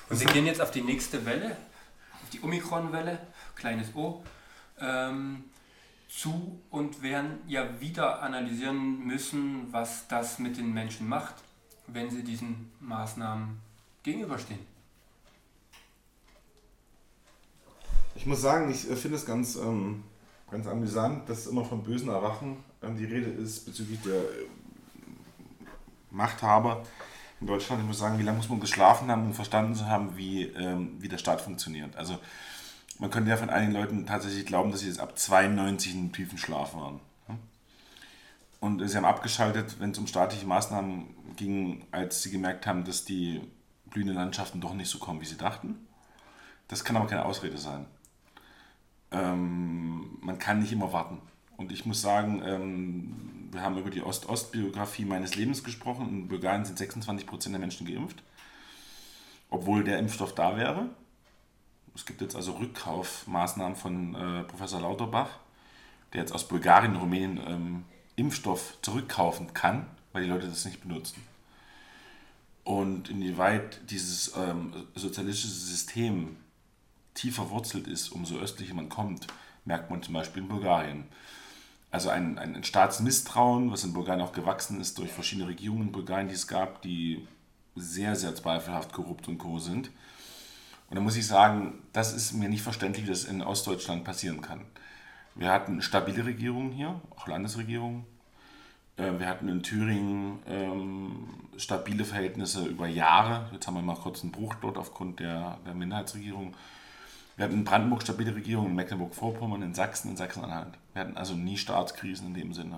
Und 0.09 0.20
wir 0.20 0.29
gehen 0.29 0.46
jetzt 0.46 0.61
auf 0.61 0.70
die 0.70 0.83
nächste 0.83 1.27
Welle, 1.27 1.57
auf 2.22 2.31
die 2.31 2.40
Omikron-Welle, 2.40 3.18
kleines 3.57 3.92
O, 3.96 4.22
ähm, 4.81 5.47
zu 6.09 6.61
und 6.71 7.03
werden 7.03 7.38
ja 7.47 7.81
wieder 7.81 8.23
analysieren 8.23 9.07
müssen, 9.07 9.68
was 9.71 10.09
das 10.09 10.38
mit 10.38 10.57
den 10.57 10.73
Menschen 10.73 11.09
macht, 11.09 11.35
wenn 11.87 12.11
sie 12.11 12.25
diesen 12.25 12.71
Maßnahmen 12.81 13.59
gegenüberstehen. 14.03 14.61
Ich 18.14 18.27
muss 18.27 18.40
sagen, 18.40 18.71
ich 18.71 18.90
äh, 18.90 18.97
finde 18.97 19.16
es 19.16 19.25
ganz, 19.25 19.57
ähm, 19.57 20.03
ganz 20.51 20.66
amüsant, 20.66 21.29
dass 21.29 21.47
immer 21.47 21.64
vom 21.64 21.85
bösen 21.85 22.09
Erwachen 22.09 22.57
ähm, 22.83 22.97
die 22.97 23.05
Rede 23.05 23.31
ist 23.31 23.64
bezüglich 23.64 24.01
der 24.03 24.14
äh, 24.14 24.47
Machthaber 26.11 26.85
in 27.40 27.47
Deutschland. 27.47 27.83
Ich 27.83 27.87
muss 27.87 27.99
sagen, 27.99 28.18
wie 28.18 28.25
lange 28.25 28.38
muss 28.38 28.49
man 28.49 28.59
geschlafen 28.61 29.09
haben, 29.11 29.27
um 29.27 29.35
verstanden 29.35 29.75
zu 29.75 29.87
haben, 29.87 30.16
wie, 30.16 30.44
ähm, 30.44 30.97
wie 30.99 31.09
der 31.09 31.18
Staat 31.18 31.40
funktioniert. 31.40 31.94
Also 31.97 32.18
man 32.98 33.11
könnte 33.11 33.30
ja 33.30 33.37
von 33.37 33.50
einigen 33.50 33.72
Leuten 33.72 34.06
tatsächlich 34.06 34.46
glauben, 34.46 34.70
dass 34.70 34.80
sie 34.80 34.88
jetzt 34.88 35.00
ab 35.00 35.18
92 35.18 35.94
in 35.94 36.12
tiefen 36.12 36.38
Schlaf 36.38 36.74
waren. 36.74 37.00
Und 38.61 38.87
sie 38.87 38.96
haben 38.96 39.04
abgeschaltet, 39.04 39.76
wenn 39.78 39.92
es 39.92 39.98
um 39.98 40.08
staatliche 40.08 40.46
Maßnahmen 40.46 41.14
ging, 41.37 41.87
als 41.92 42.22
sie 42.22 42.30
gemerkt 42.30 42.66
haben, 42.66 42.84
dass 42.84 43.04
die 43.04 43.40
blühenden 43.87 44.16
Landschaften 44.16 44.61
doch 44.61 44.74
nicht 44.74 44.90
so 44.90 44.98
kommen, 44.98 45.20
wie 45.20 45.26
sie 45.26 45.37
dachten. 45.37 45.76
Das 46.66 46.84
kann 46.84 46.96
aber 46.96 47.06
keine 47.06 47.24
Ausrede 47.24 47.56
sein 47.56 47.87
ähm, 49.11 50.18
man 50.20 50.38
kann 50.38 50.61
nicht 50.61 50.72
immer 50.72 50.92
warten. 50.92 51.20
Und 51.56 51.72
ich 51.72 51.87
muss 51.87 52.00
sagen, 52.00 52.42
ähm, 52.44 53.48
wir 53.50 53.62
haben 53.62 53.78
über 53.78 53.90
die 53.90 54.02
Ost-Ost-Biografie 54.02 55.04
meines 55.04 55.34
Lebens 55.34 55.64
gesprochen. 55.64 56.08
In 56.08 56.28
Bulgarien 56.28 56.64
sind 56.64 56.78
26% 56.78 57.50
der 57.50 57.58
Menschen 57.58 57.87
geimpft, 57.87 58.22
obwohl 59.50 59.84
der 59.84 59.98
Impfstoff 59.98 60.34
da 60.34 60.56
wäre. 60.56 60.88
Es 61.98 62.06
gibt 62.06 62.20
jetzt 62.20 62.37
also 62.37 62.52
Rückkaufmaßnahmen 62.52 63.74
von 63.74 64.14
äh, 64.14 64.44
Professor 64.44 64.80
Lauterbach, 64.80 65.30
der 66.12 66.20
jetzt 66.20 66.32
aus 66.32 66.46
Bulgarien 66.46 66.94
und 66.94 67.00
Rumänien 67.00 67.40
ähm, 67.44 67.84
Impfstoff 68.14 68.78
zurückkaufen 68.82 69.52
kann, 69.52 69.84
weil 70.12 70.22
die 70.22 70.28
Leute 70.28 70.46
das 70.46 70.64
nicht 70.64 70.80
benutzen. 70.80 71.20
und 72.62 73.11
inwieweit 73.11 73.80
dieses 73.90 74.32
ähm, 74.37 74.72
sozialistische 74.94 75.52
System 75.52 76.37
tiefer 77.14 77.42
verwurzelt 77.42 77.88
ist, 77.88 78.11
umso 78.11 78.38
östlicher 78.38 78.74
man 78.74 78.88
kommt, 78.88 79.26
merkt 79.64 79.90
man 79.90 80.00
zum 80.00 80.14
Beispiel 80.14 80.42
in 80.44 80.48
Bulgarien. 80.48 81.04
Also 81.90 82.11
ein, 82.11 82.38
ein 82.38 82.62
Staatsmisstrauen, 82.62 83.72
was 83.72 83.82
in 83.82 83.92
Bulgarien 83.92 84.22
auch 84.22 84.32
gewachsen 84.32 84.80
ist 84.80 84.98
durch 84.98 85.11
verschiedene 85.11 85.48
Regierungen 85.48 85.88
in 85.88 85.92
Bulgarien, 85.92 86.28
die 86.28 86.34
es 86.34 86.46
gab, 86.46 86.80
die 86.82 87.26
sehr, 87.74 88.14
sehr 88.14 88.37
zweifelhaft 88.37 88.92
korrupt 88.92 89.26
und 89.26 89.38
co. 89.38 89.58
sind. 89.58 89.90
Und 90.90 90.96
da 90.96 91.01
muss 91.03 91.16
ich 91.16 91.27
sagen, 91.27 91.83
das 91.92 92.14
ist 92.14 92.33
mir 92.33 92.48
nicht 92.48 92.62
verständlich, 92.62 93.05
wie 93.07 93.11
das 93.11 93.24
in 93.24 93.42
Ostdeutschland 93.42 94.05
passieren 94.05 94.40
kann. 94.40 94.62
Wir 95.35 95.53
hatten 95.53 95.83
stabile 95.83 96.24
Regierungen 96.24 96.72
hier, 96.72 97.01
auch 97.14 97.27
Landesregierungen. 97.29 98.05
Äh, 98.96 99.18
wir 99.18 99.29
hatten 99.29 99.48
in 99.48 99.62
Thüringen 99.62 100.40
ähm, 100.46 101.29
stabile 101.57 102.05
Verhältnisse 102.05 102.64
über 102.64 102.87
Jahre. 102.87 103.48
Jetzt 103.53 103.66
haben 103.66 103.74
wir 103.74 103.83
mal 103.83 103.96
kurz 103.96 104.22
einen 104.22 104.33
Bruch 104.33 104.55
dort 104.57 104.79
aufgrund 104.79 105.20
der, 105.20 105.59
der 105.64 105.74
Minderheitsregierung. 105.74 106.55
Wir 107.37 107.44
hatten 107.44 107.55
in 107.55 107.64
Brandenburg 107.64 108.03
stabile 108.03 108.35
Regierungen, 108.35 108.70
in 108.70 108.77
Mecklenburg-Vorpommern, 108.77 109.62
in 109.62 109.74
Sachsen, 109.74 110.11
in 110.11 110.16
Sachsen-Anhalt. 110.16 110.74
Wir 110.92 111.03
hatten 111.03 111.16
also 111.16 111.35
nie 111.35 111.57
Staatskrisen 111.57 112.27
in 112.29 112.35
dem 112.35 112.53
Sinne. 112.53 112.77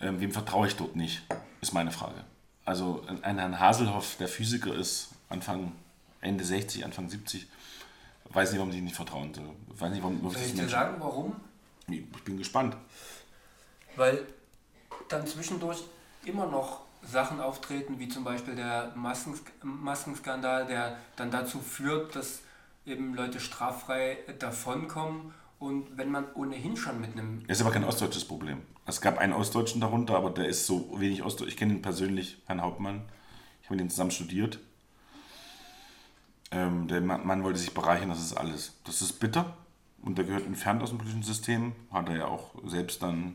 Ähm, 0.00 0.20
wem 0.20 0.32
vertraue 0.32 0.66
ich 0.66 0.76
dort 0.76 0.96
nicht, 0.96 1.22
ist 1.62 1.72
meine 1.72 1.90
Frage. 1.90 2.24
Also 2.66 3.02
ein 3.22 3.38
Herrn 3.38 3.60
Haselhoff, 3.60 4.16
der 4.16 4.28
Physiker 4.28 4.74
ist, 4.74 5.10
Anfang, 5.30 5.72
Ende 6.24 6.44
60, 6.44 6.84
Anfang 6.84 7.08
70, 7.08 7.46
weiß 8.30 8.50
nicht, 8.50 8.58
warum 8.58 8.72
sie 8.72 8.80
nicht 8.80 8.96
vertrauen 8.96 9.32
soll. 9.34 9.50
Weiß 9.68 9.92
nicht, 9.92 10.02
warum, 10.02 10.20
Soll 10.30 10.42
ich 10.42 10.54
dir 10.54 10.68
sagen, 10.68 10.96
warum? 10.98 11.36
Ich 11.88 12.04
bin 12.24 12.38
gespannt. 12.38 12.76
Weil 13.96 14.26
dann 15.08 15.26
zwischendurch 15.26 15.84
immer 16.24 16.46
noch 16.46 16.80
Sachen 17.02 17.40
auftreten, 17.40 17.98
wie 17.98 18.08
zum 18.08 18.24
Beispiel 18.24 18.54
der 18.54 18.92
Maskensk 18.94 19.52
Maskenskandal, 19.62 20.66
der 20.66 20.96
dann 21.16 21.30
dazu 21.30 21.60
führt, 21.60 22.16
dass 22.16 22.40
eben 22.86 23.14
Leute 23.14 23.40
straffrei 23.40 24.18
davonkommen. 24.38 25.34
Und 25.58 25.96
wenn 25.96 26.10
man 26.10 26.26
ohnehin 26.34 26.76
schon 26.76 27.00
mit 27.00 27.12
einem. 27.12 27.46
Das 27.46 27.58
ist 27.58 27.62
aber 27.62 27.72
kein 27.72 27.84
ostdeutsches 27.84 28.24
Problem. 28.24 28.62
Es 28.86 29.00
gab 29.00 29.18
einen 29.18 29.32
Ostdeutschen 29.32 29.80
darunter, 29.80 30.16
aber 30.16 30.30
der 30.30 30.46
ist 30.46 30.66
so 30.66 30.98
wenig 30.98 31.22
Ostdeutsch. 31.22 31.48
Ich 31.48 31.56
kenne 31.56 31.72
ihn 31.72 31.82
persönlich, 31.82 32.42
Herrn 32.46 32.60
Hauptmann. 32.60 33.02
Ich 33.62 33.68
habe 33.68 33.76
mit 33.76 33.84
ihm 33.84 33.90
zusammen 33.90 34.10
studiert. 34.10 34.58
Ähm, 36.54 36.86
der 36.86 37.00
Mann 37.00 37.42
wollte 37.42 37.58
sich 37.58 37.74
bereichern, 37.74 38.08
das 38.08 38.20
ist 38.20 38.34
alles. 38.34 38.74
Das 38.84 39.02
ist 39.02 39.14
bitter 39.14 39.56
und 40.02 40.16
der 40.16 40.24
gehört 40.24 40.46
entfernt 40.46 40.82
aus 40.82 40.90
dem 40.90 40.98
politischen 40.98 41.24
System. 41.24 41.72
Hat 41.90 42.08
er 42.08 42.16
ja 42.16 42.26
auch 42.26 42.50
selbst 42.64 43.02
dann 43.02 43.34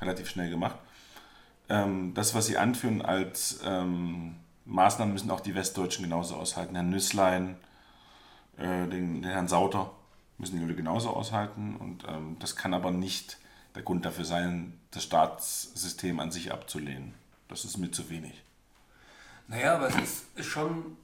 relativ 0.00 0.28
schnell 0.28 0.50
gemacht. 0.50 0.76
Ähm, 1.68 2.12
das, 2.12 2.34
was 2.34 2.46
Sie 2.46 2.58
anführen 2.58 3.00
als 3.00 3.60
ähm, 3.64 4.36
Maßnahmen, 4.66 5.14
müssen 5.14 5.30
auch 5.30 5.40
die 5.40 5.54
Westdeutschen 5.54 6.04
genauso 6.04 6.36
aushalten. 6.36 6.74
Herrn 6.74 6.90
Nüsslein, 6.90 7.56
äh, 8.58 8.86
den, 8.88 9.22
den, 9.22 9.24
Herrn 9.24 9.48
Sauter 9.48 9.90
müssen 10.36 10.56
die 10.56 10.62
Leute 10.62 10.76
genauso 10.76 11.10
aushalten. 11.10 11.76
Und 11.76 12.04
ähm, 12.06 12.36
das 12.38 12.56
kann 12.56 12.74
aber 12.74 12.90
nicht 12.90 13.38
der 13.74 13.82
Grund 13.82 14.04
dafür 14.04 14.26
sein, 14.26 14.78
das 14.90 15.04
Staatssystem 15.04 16.20
an 16.20 16.30
sich 16.30 16.52
abzulehnen. 16.52 17.14
Das 17.48 17.64
ist 17.64 17.78
mir 17.78 17.90
zu 17.90 18.10
wenig. 18.10 18.42
Naja, 19.48 19.76
aber 19.76 19.88
es 19.88 20.26
ist 20.34 20.46
schon 20.46 20.96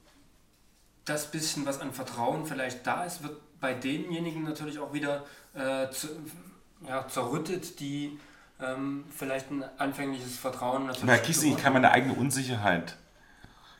das 1.09 1.31
bisschen, 1.31 1.65
was 1.65 1.81
an 1.81 1.91
Vertrauen 1.91 2.45
vielleicht 2.45 2.85
da 2.85 3.03
ist, 3.03 3.23
wird 3.23 3.37
bei 3.59 3.73
denjenigen 3.73 4.43
natürlich 4.43 4.79
auch 4.79 4.93
wieder 4.93 5.25
äh, 5.53 5.89
zu, 5.89 6.07
ja, 6.87 7.07
zerrüttet, 7.07 7.79
die 7.79 8.17
ähm, 8.61 9.05
vielleicht 9.09 9.51
ein 9.51 9.63
anfängliches 9.77 10.37
Vertrauen 10.37 10.85
natürlich. 10.85 11.09
Herr 11.09 11.19
Kiesling, 11.19 11.55
ich 11.55 11.61
kann 11.61 11.73
meine 11.73 11.91
eigene 11.91 12.13
Unsicherheit 12.13 12.95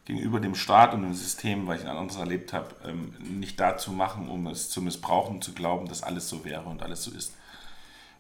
gegenüber 0.06 0.40
dem 0.40 0.56
Staat 0.56 0.94
und 0.94 1.04
dem 1.04 1.14
System, 1.14 1.68
weil 1.68 1.78
ich 1.78 1.86
ein 1.86 1.96
anderes 1.96 2.20
erlebt 2.20 2.52
habe, 2.52 2.74
ähm, 2.86 3.14
nicht 3.20 3.60
dazu 3.60 3.92
machen, 3.92 4.28
um 4.28 4.48
es 4.48 4.70
zu 4.70 4.82
missbrauchen 4.82 5.42
zu 5.42 5.54
glauben, 5.54 5.88
dass 5.88 6.02
alles 6.02 6.28
so 6.28 6.44
wäre 6.44 6.64
und 6.64 6.82
alles 6.82 7.04
so 7.04 7.12
ist. 7.12 7.36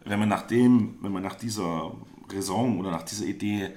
Wenn 0.05 0.19
man 0.19 0.29
nach 0.29 0.43
dem, 0.43 0.97
wenn 1.01 1.11
man 1.11 1.23
nach 1.23 1.35
dieser 1.35 1.91
Raison 2.31 2.79
oder 2.79 2.91
nach 2.91 3.03
dieser 3.03 3.25
Idee 3.25 3.71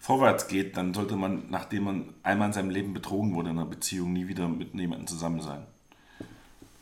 vorwärts 0.00 0.48
geht, 0.48 0.76
dann 0.76 0.94
sollte 0.94 1.16
man, 1.16 1.50
nachdem 1.50 1.84
man 1.84 2.14
einmal 2.22 2.48
in 2.48 2.52
seinem 2.52 2.70
Leben 2.70 2.94
betrogen 2.94 3.34
wurde 3.34 3.50
in 3.50 3.58
einer 3.58 3.66
Beziehung, 3.66 4.12
nie 4.12 4.28
wieder 4.28 4.48
mit 4.48 4.74
jemandem 4.74 5.06
zusammen 5.06 5.40
sein. 5.40 5.66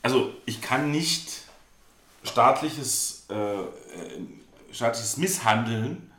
Also 0.02 0.32
ich 0.44 0.60
kann 0.60 0.90
nicht 0.90 1.42
staatliches, 2.22 3.26
äh, 3.28 4.72
staatliches 4.72 5.16
Misshandeln 5.16 6.10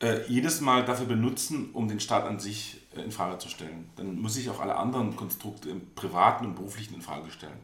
äh, 0.00 0.24
jedes 0.28 0.60
Mal 0.60 0.84
dafür 0.84 1.06
benutzen, 1.06 1.70
um 1.72 1.88
den 1.88 2.00
Staat 2.00 2.24
an 2.24 2.38
sich 2.38 2.80
äh, 2.96 3.00
in 3.00 3.10
Frage 3.10 3.38
zu 3.38 3.48
stellen. 3.48 3.90
Dann 3.96 4.20
muss 4.20 4.36
ich 4.36 4.48
auch 4.48 4.60
alle 4.60 4.76
anderen 4.76 5.16
Konstrukte 5.16 5.70
im 5.70 5.94
privaten 5.94 6.46
und 6.46 6.54
beruflichen 6.54 6.94
in 6.94 7.02
Frage 7.02 7.30
stellen. 7.30 7.58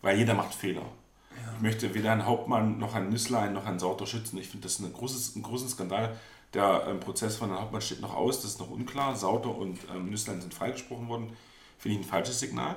Weil 0.00 0.16
jeder 0.16 0.34
macht 0.34 0.54
Fehler. 0.54 0.80
Ja. 0.80 1.52
Ich 1.56 1.62
möchte 1.62 1.94
weder 1.94 2.12
einen 2.12 2.24
Hauptmann 2.24 2.78
noch 2.78 2.94
einen 2.94 3.10
Nüsslein 3.10 3.52
noch 3.52 3.66
einen 3.66 3.78
Sauter 3.78 4.06
schützen. 4.06 4.38
Ich 4.38 4.48
finde 4.48 4.64
das 4.64 4.78
ein, 4.78 4.92
großes, 4.92 5.36
ein 5.36 5.42
großen 5.42 5.68
Skandal. 5.68 6.16
Der 6.54 6.86
ähm, 6.86 7.00
Prozess 7.00 7.36
von 7.36 7.48
Herrn 7.48 7.60
Hauptmann 7.60 7.80
steht 7.80 8.00
noch 8.00 8.14
aus, 8.14 8.42
das 8.42 8.52
ist 8.52 8.60
noch 8.60 8.70
unklar. 8.70 9.16
Sauter 9.16 9.54
und 9.56 9.78
ähm, 9.94 10.10
Nüsslein 10.10 10.40
sind 10.40 10.52
freigesprochen 10.52 11.08
worden. 11.08 11.32
Finde 11.78 11.98
ich 11.98 12.06
ein 12.06 12.08
falsches 12.08 12.40
Signal. 12.40 12.76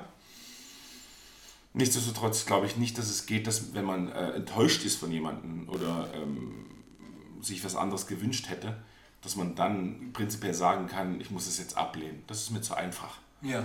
Nichtsdestotrotz 1.74 2.46
glaube 2.46 2.66
ich 2.66 2.78
nicht, 2.78 2.96
dass 2.96 3.10
es 3.10 3.26
geht, 3.26 3.46
dass 3.46 3.74
wenn 3.74 3.84
man 3.84 4.10
äh, 4.10 4.30
enttäuscht 4.30 4.84
ist 4.86 4.96
von 4.96 5.12
jemandem 5.12 5.68
oder 5.68 6.08
ähm, 6.14 6.64
sich 7.42 7.62
was 7.64 7.76
anderes 7.76 8.06
gewünscht 8.06 8.48
hätte, 8.48 8.82
dass 9.20 9.36
man 9.36 9.54
dann 9.54 10.12
prinzipiell 10.14 10.54
sagen 10.54 10.86
kann, 10.86 11.20
ich 11.20 11.30
muss 11.30 11.46
es 11.46 11.58
jetzt 11.58 11.76
ablehnen. 11.76 12.22
Das 12.28 12.40
ist 12.40 12.50
mir 12.50 12.62
zu 12.62 12.74
einfach. 12.74 13.18
Ja, 13.42 13.62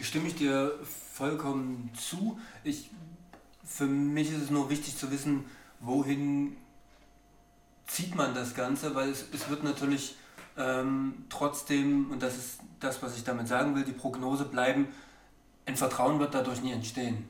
stimme 0.00 0.28
ich 0.28 0.34
dir 0.34 0.78
vollkommen 1.12 1.90
zu. 1.96 2.38
Ich, 2.64 2.90
für 3.64 3.86
mich 3.86 4.30
ist 4.30 4.42
es 4.42 4.50
nur 4.50 4.68
wichtig 4.68 4.98
zu 4.98 5.10
wissen, 5.10 5.44
wohin 5.80 6.56
zieht 7.86 8.14
man 8.14 8.34
das 8.34 8.54
Ganze, 8.54 8.94
weil 8.94 9.10
es, 9.10 9.26
es 9.32 9.48
wird 9.48 9.64
natürlich 9.64 10.16
ähm, 10.56 11.24
trotzdem, 11.28 12.10
und 12.10 12.22
das 12.22 12.36
ist 12.36 12.58
das, 12.80 13.02
was 13.02 13.16
ich 13.16 13.24
damit 13.24 13.48
sagen 13.48 13.74
will, 13.74 13.84
die 13.84 13.92
Prognose 13.92 14.44
bleiben, 14.44 14.88
ein 15.66 15.76
Vertrauen 15.76 16.18
wird 16.18 16.34
dadurch 16.34 16.62
nie 16.62 16.72
entstehen. 16.72 17.28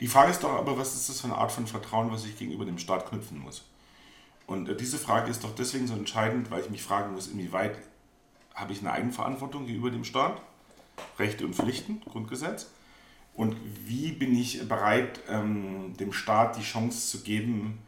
Die 0.00 0.06
Frage 0.06 0.30
ist 0.30 0.42
doch 0.42 0.52
aber, 0.52 0.78
was 0.78 0.94
ist 0.94 1.08
das 1.08 1.20
für 1.20 1.26
eine 1.26 1.36
Art 1.36 1.52
von 1.52 1.66
Vertrauen, 1.66 2.10
was 2.12 2.24
ich 2.24 2.38
gegenüber 2.38 2.64
dem 2.64 2.78
Staat 2.78 3.08
knüpfen 3.08 3.40
muss? 3.40 3.64
Und 4.46 4.68
äh, 4.68 4.76
diese 4.76 4.98
Frage 4.98 5.30
ist 5.30 5.44
doch 5.44 5.54
deswegen 5.54 5.86
so 5.86 5.94
entscheidend, 5.94 6.50
weil 6.50 6.62
ich 6.62 6.70
mich 6.70 6.82
fragen 6.82 7.12
muss, 7.12 7.26
inwieweit 7.26 7.78
habe 8.54 8.72
ich 8.72 8.80
eine 8.80 8.92
Eigenverantwortung 8.92 9.66
gegenüber 9.66 9.90
dem 9.90 10.04
Staat, 10.04 10.40
Rechte 11.18 11.44
und 11.44 11.54
Pflichten, 11.54 12.00
Grundgesetz, 12.00 12.68
und 13.34 13.56
wie 13.84 14.10
bin 14.10 14.36
ich 14.36 14.66
bereit, 14.68 15.20
ähm, 15.28 15.96
dem 15.96 16.12
Staat 16.12 16.56
die 16.56 16.62
Chance 16.62 17.06
zu 17.06 17.22
geben, 17.22 17.78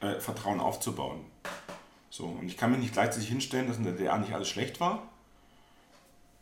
äh, 0.00 0.20
Vertrauen 0.20 0.60
aufzubauen. 0.60 1.24
So, 2.10 2.24
und 2.24 2.46
ich 2.46 2.56
kann 2.56 2.70
mich 2.70 2.80
nicht 2.80 2.92
gleichzeitig 2.92 3.28
hinstellen, 3.28 3.68
dass 3.68 3.76
in 3.76 3.84
der 3.84 3.92
DDR 3.92 4.18
nicht 4.18 4.32
alles 4.32 4.48
schlecht 4.48 4.80
war, 4.80 5.02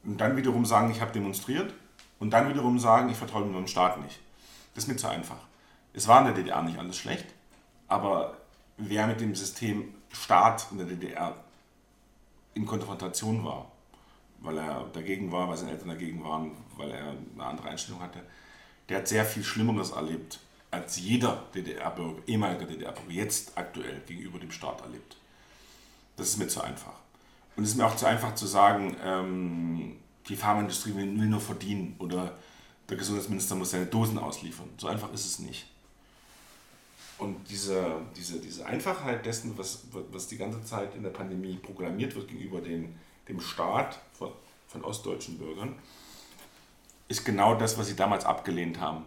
und 0.04 0.20
dann 0.20 0.36
wiederum 0.36 0.66
sagen, 0.66 0.90
ich 0.90 1.00
habe 1.00 1.12
demonstriert, 1.12 1.72
und 2.20 2.30
dann 2.30 2.48
wiederum 2.48 2.78
sagen, 2.78 3.08
ich 3.08 3.16
vertraue 3.16 3.44
dem 3.44 3.66
Staat 3.66 4.00
nicht. 4.00 4.20
Das 4.74 4.84
ist 4.84 4.88
mir 4.88 4.96
zu 4.96 5.08
einfach. 5.08 5.38
Es 5.92 6.08
war 6.08 6.20
in 6.20 6.26
der 6.26 6.34
DDR 6.34 6.62
nicht 6.62 6.78
alles 6.78 6.96
schlecht, 6.96 7.26
aber 7.88 8.36
wer 8.76 9.06
mit 9.06 9.20
dem 9.20 9.34
System 9.34 9.94
Staat 10.12 10.68
in 10.70 10.78
der 10.78 10.86
DDR 10.86 11.34
in 12.54 12.66
Konfrontation 12.66 13.44
war, 13.44 13.66
weil 14.40 14.58
er 14.58 14.86
dagegen 14.92 15.32
war, 15.32 15.48
weil 15.48 15.56
seine 15.56 15.72
Eltern 15.72 15.88
dagegen 15.88 16.22
waren, 16.24 16.52
weil 16.76 16.90
er 16.90 17.14
eine 17.34 17.44
andere 17.44 17.68
Einstellung 17.68 18.00
hatte, 18.00 18.20
der 18.88 18.98
hat 18.98 19.08
sehr 19.08 19.24
viel 19.24 19.42
Schlimmeres 19.42 19.90
erlebt, 19.90 20.38
als 20.74 20.98
jeder 20.98 21.44
DDR-Bürger, 21.54 22.22
ehemaliger 22.26 22.66
DDR-Bürger 22.66 23.12
jetzt 23.12 23.56
aktuell 23.56 24.00
gegenüber 24.06 24.38
dem 24.38 24.50
Staat 24.50 24.80
erlebt. 24.82 25.16
Das 26.16 26.28
ist 26.28 26.36
mir 26.36 26.48
zu 26.48 26.62
einfach. 26.62 26.94
Und 27.56 27.64
es 27.64 27.70
ist 27.70 27.76
mir 27.76 27.86
auch 27.86 27.96
zu 27.96 28.06
einfach 28.06 28.34
zu 28.34 28.46
sagen, 28.46 28.96
ähm, 29.02 29.96
die 30.28 30.36
Pharmaindustrie 30.36 30.94
will, 30.94 31.18
will 31.18 31.26
nur 31.26 31.40
verdienen 31.40 31.94
oder 31.98 32.36
der 32.88 32.96
Gesundheitsminister 32.96 33.54
muss 33.54 33.70
seine 33.70 33.86
Dosen 33.86 34.18
ausliefern. 34.18 34.68
So 34.76 34.88
einfach 34.88 35.12
ist 35.12 35.24
es 35.24 35.38
nicht. 35.38 35.66
Und 37.18 37.48
diese, 37.48 38.02
diese, 38.16 38.40
diese 38.40 38.66
Einfachheit 38.66 39.24
dessen, 39.24 39.56
was, 39.56 39.84
was 40.10 40.26
die 40.26 40.36
ganze 40.36 40.62
Zeit 40.64 40.94
in 40.96 41.02
der 41.02 41.10
Pandemie 41.10 41.56
programmiert 41.56 42.14
wird 42.16 42.28
gegenüber 42.28 42.60
den, 42.60 42.98
dem 43.28 43.40
Staat 43.40 44.00
von, 44.18 44.32
von 44.66 44.82
ostdeutschen 44.84 45.38
Bürgern, 45.38 45.76
ist 47.06 47.24
genau 47.24 47.54
das, 47.54 47.78
was 47.78 47.86
sie 47.86 47.96
damals 47.96 48.24
abgelehnt 48.24 48.80
haben, 48.80 49.04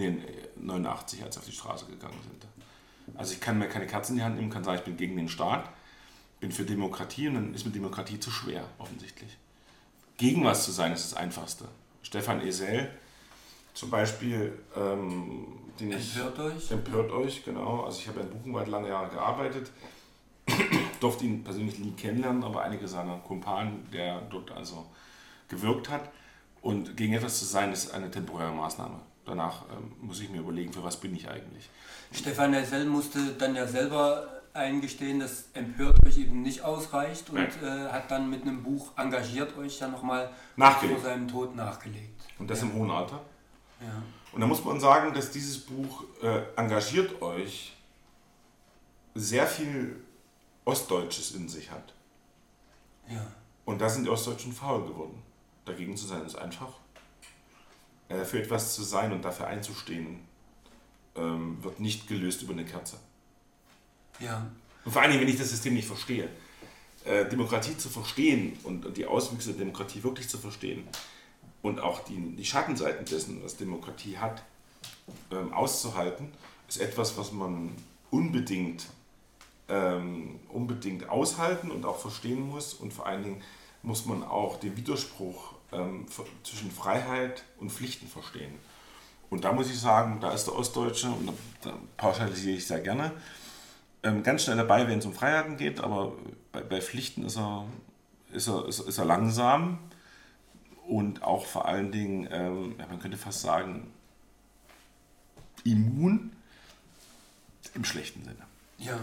in 0.00 0.20
den 0.20 0.66
89, 0.66 1.22
als 1.22 1.34
sie 1.34 1.40
auf 1.40 1.46
die 1.46 1.52
Straße 1.52 1.86
gegangen 1.86 2.18
sind. 2.22 2.46
Also 3.16 3.34
ich 3.34 3.40
kann 3.40 3.58
mir 3.58 3.68
keine 3.68 3.86
Kerzen 3.86 4.12
in 4.12 4.18
die 4.18 4.24
Hand 4.24 4.36
nehmen, 4.36 4.50
kann 4.50 4.64
sagen, 4.64 4.78
ich 4.78 4.84
bin 4.84 4.96
gegen 4.96 5.16
den 5.16 5.28
Staat, 5.28 5.68
bin 6.38 6.52
für 6.52 6.64
Demokratie 6.64 7.28
und 7.28 7.34
dann 7.34 7.54
ist 7.54 7.64
mir 7.64 7.72
Demokratie 7.72 8.20
zu 8.20 8.30
schwer, 8.30 8.64
offensichtlich. 8.78 9.36
Gegen 10.16 10.44
was 10.44 10.64
zu 10.64 10.70
sein, 10.70 10.92
ist 10.92 11.10
das 11.10 11.18
Einfachste. 11.18 11.66
Stefan 12.02 12.40
Esel 12.46 12.90
zum 13.74 13.90
Beispiel, 13.90 14.58
ähm, 14.76 15.46
den 15.78 15.92
empört 15.92 16.34
ich, 16.38 16.40
euch? 16.40 16.70
Empört 16.70 17.12
euch, 17.12 17.44
genau. 17.44 17.84
Also 17.84 18.00
ich 18.00 18.08
habe 18.08 18.20
in 18.20 18.30
Buchenwald 18.30 18.68
lange 18.68 18.88
Jahre 18.88 19.08
gearbeitet. 19.08 19.70
durfte 21.00 21.24
ihn 21.24 21.42
persönlich 21.42 21.78
nie 21.78 21.92
kennenlernen, 21.92 22.44
aber 22.44 22.62
einige 22.62 22.86
seiner 22.86 23.16
Kumpanen, 23.18 23.88
der 23.92 24.20
dort 24.22 24.50
also 24.52 24.86
gewirkt 25.48 25.88
hat. 25.88 26.10
Und 26.62 26.96
gegen 26.96 27.14
etwas 27.14 27.38
zu 27.38 27.46
sein, 27.46 27.72
ist 27.72 27.92
eine 27.92 28.10
temporäre 28.10 28.52
Maßnahme. 28.52 29.00
Danach 29.24 29.64
ähm, 29.70 29.92
muss 30.00 30.20
ich 30.20 30.30
mir 30.30 30.40
überlegen, 30.40 30.72
für 30.72 30.82
was 30.82 30.98
bin 30.98 31.14
ich 31.14 31.28
eigentlich. 31.28 31.68
Stefan 32.12 32.52
Hersell 32.52 32.86
musste 32.86 33.34
dann 33.38 33.54
ja 33.54 33.66
selber 33.66 34.40
eingestehen, 34.52 35.20
dass 35.20 35.44
empört 35.54 36.04
euch 36.04 36.18
eben 36.18 36.42
nicht 36.42 36.62
ausreicht 36.62 37.30
und 37.30 37.38
äh, 37.38 37.88
hat 37.90 38.10
dann 38.10 38.28
mit 38.28 38.42
einem 38.42 38.62
Buch 38.62 38.90
engagiert 38.96 39.56
euch 39.56 39.78
ja 39.78 39.88
nochmal 39.88 40.30
vor 40.56 41.00
seinem 41.02 41.28
Tod 41.28 41.54
nachgelegt. 41.54 42.20
Und 42.38 42.50
das 42.50 42.60
ja. 42.60 42.66
im 42.66 42.74
hohen 42.74 42.90
Alter. 42.90 43.20
Ja. 43.80 44.02
Und 44.32 44.40
da 44.40 44.46
muss 44.46 44.64
man 44.64 44.80
sagen, 44.80 45.14
dass 45.14 45.30
dieses 45.30 45.58
Buch 45.58 46.04
äh, 46.22 46.42
engagiert 46.56 47.20
euch 47.22 47.76
sehr 49.14 49.46
viel 49.46 49.96
Ostdeutsches 50.64 51.32
in 51.32 51.48
sich 51.48 51.70
hat. 51.70 51.94
Ja. 53.08 53.26
Und 53.64 53.80
da 53.80 53.88
sind 53.88 54.04
die 54.04 54.10
Ostdeutschen 54.10 54.52
faul 54.52 54.86
geworden. 54.86 55.22
Dagegen 55.64 55.96
zu 55.96 56.06
sein 56.06 56.24
ist 56.24 56.36
einfach. 56.36 56.79
Äh, 58.10 58.24
für 58.24 58.42
etwas 58.42 58.74
zu 58.74 58.82
sein 58.82 59.12
und 59.12 59.24
dafür 59.24 59.46
einzustehen, 59.46 60.18
ähm, 61.14 61.62
wird 61.62 61.78
nicht 61.78 62.08
gelöst 62.08 62.42
über 62.42 62.52
eine 62.52 62.64
Kerze. 62.64 62.96
Ja. 64.18 64.50
Und 64.84 64.92
vor 64.92 65.00
allen 65.00 65.12
Dingen, 65.12 65.22
wenn 65.22 65.32
ich 65.32 65.38
das 65.38 65.50
System 65.50 65.74
nicht 65.74 65.86
verstehe. 65.86 66.28
Äh, 67.04 67.26
Demokratie 67.26 67.78
zu 67.78 67.88
verstehen 67.88 68.58
und, 68.64 68.96
die 68.96 69.06
Auswüchse 69.06 69.50
der 69.50 69.60
Demokratie 69.60 70.02
wirklich 70.02 70.28
zu 70.28 70.38
verstehen 70.38 70.86
und 71.62 71.80
auch 71.80 72.00
die, 72.00 72.16
die 72.36 72.44
Schattenseiten 72.44 73.06
dessen, 73.06 73.42
was 73.44 73.56
Demokratie 73.56 74.18
hat, 74.18 74.42
ähm, 75.30 75.52
auszuhalten, 75.52 76.32
ist 76.68 76.80
etwas, 76.80 77.16
was 77.16 77.32
man 77.32 77.70
unbedingt, 78.10 78.86
ähm, 79.68 80.40
unbedingt 80.48 81.08
aushalten 81.08 81.70
und 81.70 81.84
auch 81.84 81.98
verstehen 81.98 82.40
muss. 82.40 82.74
Und 82.74 82.92
vor 82.92 83.06
allen 83.06 83.22
Dingen 83.22 83.42
muss 83.82 84.04
man 84.04 84.24
auch 84.24 84.58
den 84.58 84.76
Widerspruch 84.76 85.54
ähm, 85.72 86.06
zwischen 86.42 86.70
Freiheit 86.70 87.44
und 87.58 87.70
Pflichten 87.70 88.08
verstehen. 88.08 88.54
Und 89.28 89.44
da 89.44 89.52
muss 89.52 89.70
ich 89.70 89.78
sagen, 89.78 90.20
da 90.20 90.32
ist 90.32 90.46
der 90.46 90.56
Ostdeutsche, 90.56 91.08
und 91.08 91.32
da 91.62 91.78
pauschalisiere 91.96 92.56
ich 92.56 92.66
sehr 92.66 92.80
gerne, 92.80 93.12
ähm, 94.02 94.22
ganz 94.22 94.44
schnell 94.44 94.56
dabei, 94.56 94.88
wenn 94.88 94.98
es 94.98 95.06
um 95.06 95.12
Freiheiten 95.12 95.56
geht, 95.56 95.80
aber 95.80 96.12
bei, 96.52 96.62
bei 96.62 96.80
Pflichten 96.80 97.24
ist 97.24 97.36
er, 97.36 97.66
ist, 98.32 98.48
er, 98.48 98.66
ist, 98.66 98.80
ist 98.80 98.98
er 98.98 99.04
langsam 99.04 99.78
und 100.88 101.22
auch 101.22 101.44
vor 101.46 101.66
allen 101.66 101.92
Dingen, 101.92 102.28
ähm, 102.30 102.76
man 102.76 102.98
könnte 102.98 103.16
fast 103.16 103.42
sagen, 103.42 103.92
immun 105.64 106.32
im 107.74 107.84
schlechten 107.84 108.24
Sinne. 108.24 108.42
Ja, 108.78 108.98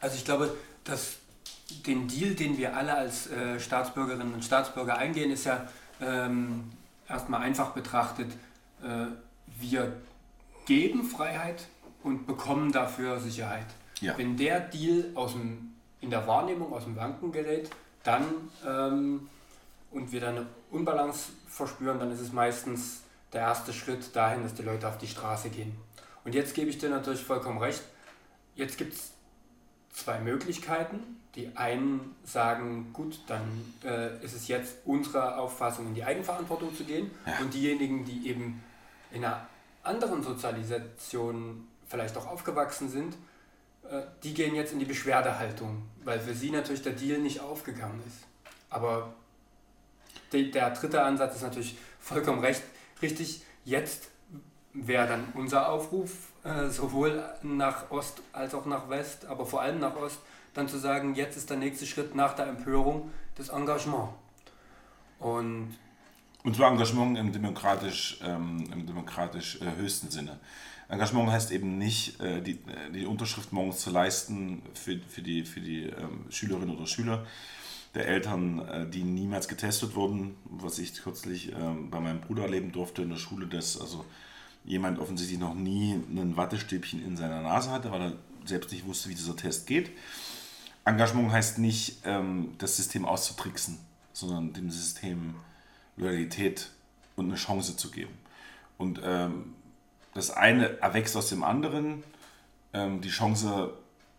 also 0.00 0.16
ich 0.16 0.24
glaube, 0.24 0.54
dass 0.82 1.16
den 1.86 2.08
Deal, 2.08 2.34
den 2.34 2.58
wir 2.58 2.76
alle 2.76 2.94
als 2.94 3.28
äh, 3.28 3.58
Staatsbürgerinnen 3.58 4.34
und 4.34 4.44
Staatsbürger 4.44 4.98
eingehen, 4.98 5.30
ist 5.30 5.44
ja 5.44 5.66
ähm, 6.00 6.70
erstmal 7.08 7.42
einfach 7.42 7.70
betrachtet, 7.70 8.32
äh, 8.82 9.06
wir 9.58 9.92
geben 10.66 11.04
Freiheit 11.04 11.66
und 12.02 12.26
bekommen 12.26 12.72
dafür 12.72 13.20
Sicherheit. 13.20 13.66
Ja. 14.00 14.16
Wenn 14.18 14.36
der 14.36 14.60
Deal 14.60 15.10
aus 15.14 15.32
dem, 15.32 15.74
in 16.00 16.10
der 16.10 16.26
Wahrnehmung 16.26 16.72
aus 16.72 16.84
dem 16.84 16.96
Wanken 16.96 17.32
gerät, 17.32 17.70
dann 18.02 18.24
ähm, 18.66 19.28
und 19.90 20.12
wir 20.12 20.20
dann 20.20 20.36
eine 20.36 20.46
Unbalance 20.70 21.30
verspüren, 21.48 21.98
dann 21.98 22.10
ist 22.10 22.20
es 22.20 22.32
meistens 22.32 23.02
der 23.32 23.42
erste 23.42 23.72
Schritt 23.72 24.14
dahin, 24.14 24.42
dass 24.42 24.54
die 24.54 24.62
Leute 24.62 24.88
auf 24.88 24.98
die 24.98 25.06
Straße 25.06 25.50
gehen. 25.50 25.74
Und 26.24 26.34
jetzt 26.34 26.54
gebe 26.54 26.70
ich 26.70 26.78
dir 26.78 26.90
natürlich 26.90 27.22
vollkommen 27.22 27.58
recht. 27.58 27.82
Jetzt 28.56 28.78
gibt 28.78 28.94
es 28.94 29.12
zwei 29.94 30.18
Möglichkeiten. 30.18 31.20
Die 31.34 31.56
einen 31.56 32.14
sagen, 32.24 32.92
gut, 32.92 33.18
dann 33.26 33.42
äh, 33.82 34.22
ist 34.22 34.34
es 34.34 34.46
jetzt 34.46 34.76
unsere 34.84 35.38
Auffassung, 35.38 35.88
in 35.88 35.94
die 35.94 36.04
Eigenverantwortung 36.04 36.76
zu 36.76 36.84
gehen. 36.84 37.10
Ja. 37.26 37.38
Und 37.40 37.54
diejenigen, 37.54 38.04
die 38.04 38.28
eben 38.28 38.62
in 39.10 39.24
einer 39.24 39.46
anderen 39.82 40.22
Sozialisation 40.22 41.66
vielleicht 41.86 42.16
auch 42.16 42.26
aufgewachsen 42.26 42.88
sind, 42.88 43.14
äh, 43.88 44.02
die 44.22 44.34
gehen 44.34 44.54
jetzt 44.54 44.72
in 44.72 44.78
die 44.78 44.84
Beschwerdehaltung, 44.84 45.82
weil 46.04 46.20
für 46.20 46.34
sie 46.34 46.50
natürlich 46.50 46.82
der 46.82 46.92
Deal 46.92 47.18
nicht 47.18 47.40
aufgegangen 47.40 48.00
ist. 48.06 48.26
Aber 48.70 49.14
de, 50.32 50.50
der 50.50 50.70
dritte 50.70 51.02
Ansatz 51.02 51.36
ist 51.36 51.42
natürlich 51.42 51.76
vollkommen 52.00 52.40
recht, 52.40 52.62
richtig. 53.02 53.42
Jetzt 53.64 54.08
wäre 54.72 55.06
dann 55.06 55.32
unser 55.34 55.68
Aufruf, 55.70 56.10
äh, 56.44 56.68
sowohl 56.68 57.24
nach 57.42 57.90
Ost 57.90 58.22
als 58.32 58.54
auch 58.54 58.66
nach 58.66 58.88
West, 58.88 59.24
aber 59.26 59.46
vor 59.46 59.62
allem 59.62 59.80
nach 59.80 59.96
Ost, 59.96 60.18
dann 60.52 60.68
zu 60.68 60.78
sagen, 60.78 61.14
jetzt 61.14 61.36
ist 61.36 61.50
der 61.50 61.56
nächste 61.56 61.86
Schritt 61.86 62.14
nach 62.14 62.34
der 62.34 62.46
Empörung 62.46 63.10
das 63.36 63.48
Engagement. 63.48 64.10
Und, 65.18 65.76
und 66.44 66.54
zwar 66.54 66.70
Engagement 66.70 67.18
im 67.18 67.32
demokratisch, 67.32 68.18
ähm, 68.22 68.64
im 68.72 68.86
demokratisch 68.86 69.60
äh, 69.60 69.76
höchsten 69.76 70.10
Sinne. 70.10 70.38
Engagement 70.88 71.30
heißt 71.30 71.50
eben 71.50 71.78
nicht, 71.78 72.20
äh, 72.20 72.42
die, 72.42 72.52
äh, 72.52 72.92
die 72.92 73.06
Unterschrift 73.06 73.52
morgens 73.52 73.80
zu 73.80 73.90
leisten 73.90 74.62
für, 74.74 74.98
für 75.08 75.22
die, 75.22 75.44
für 75.44 75.60
die 75.60 75.84
ähm, 75.84 76.26
Schülerinnen 76.28 76.76
oder 76.76 76.86
Schüler 76.86 77.26
der 77.94 78.06
Eltern, 78.06 78.58
äh, 78.68 78.86
die 78.88 79.02
niemals 79.02 79.48
getestet 79.48 79.94
wurden, 79.94 80.36
was 80.44 80.78
ich 80.78 80.94
kürzlich 81.02 81.52
ähm, 81.52 81.90
bei 81.90 82.00
meinem 82.00 82.20
Bruder 82.20 82.42
erleben 82.42 82.72
durfte 82.72 83.02
in 83.02 83.10
der 83.10 83.16
Schule, 83.16 83.46
dass 83.46 83.80
also 83.80 84.04
jemand 84.64 84.98
offensichtlich 84.98 85.38
noch 85.38 85.54
nie 85.54 85.92
ein 85.92 86.36
Wattestäbchen 86.36 87.04
in 87.04 87.16
seiner 87.16 87.42
Nase 87.42 87.70
hatte, 87.70 87.90
weil 87.90 88.00
er 88.00 88.12
selbst 88.44 88.72
nicht 88.72 88.86
wusste, 88.86 89.08
wie 89.08 89.14
dieser 89.14 89.36
Test 89.36 89.66
geht. 89.66 89.90
Engagement 90.84 91.32
heißt 91.32 91.58
nicht, 91.58 91.98
ähm, 92.04 92.54
das 92.58 92.76
System 92.76 93.04
auszutricksen, 93.04 93.78
sondern 94.12 94.52
dem 94.52 94.70
System 94.70 95.34
Loyalität 95.96 96.70
und 97.16 97.26
eine 97.26 97.36
Chance 97.36 97.76
zu 97.76 97.90
geben. 97.90 98.12
Und 98.76 99.00
ähm, 99.04 99.54
das 100.12 100.30
eine 100.30 100.80
erwächst 100.80 101.16
aus 101.16 101.28
dem 101.28 101.42
anderen. 101.42 102.02
Ähm, 102.72 103.00
die 103.00 103.10
Chance, 103.10 103.72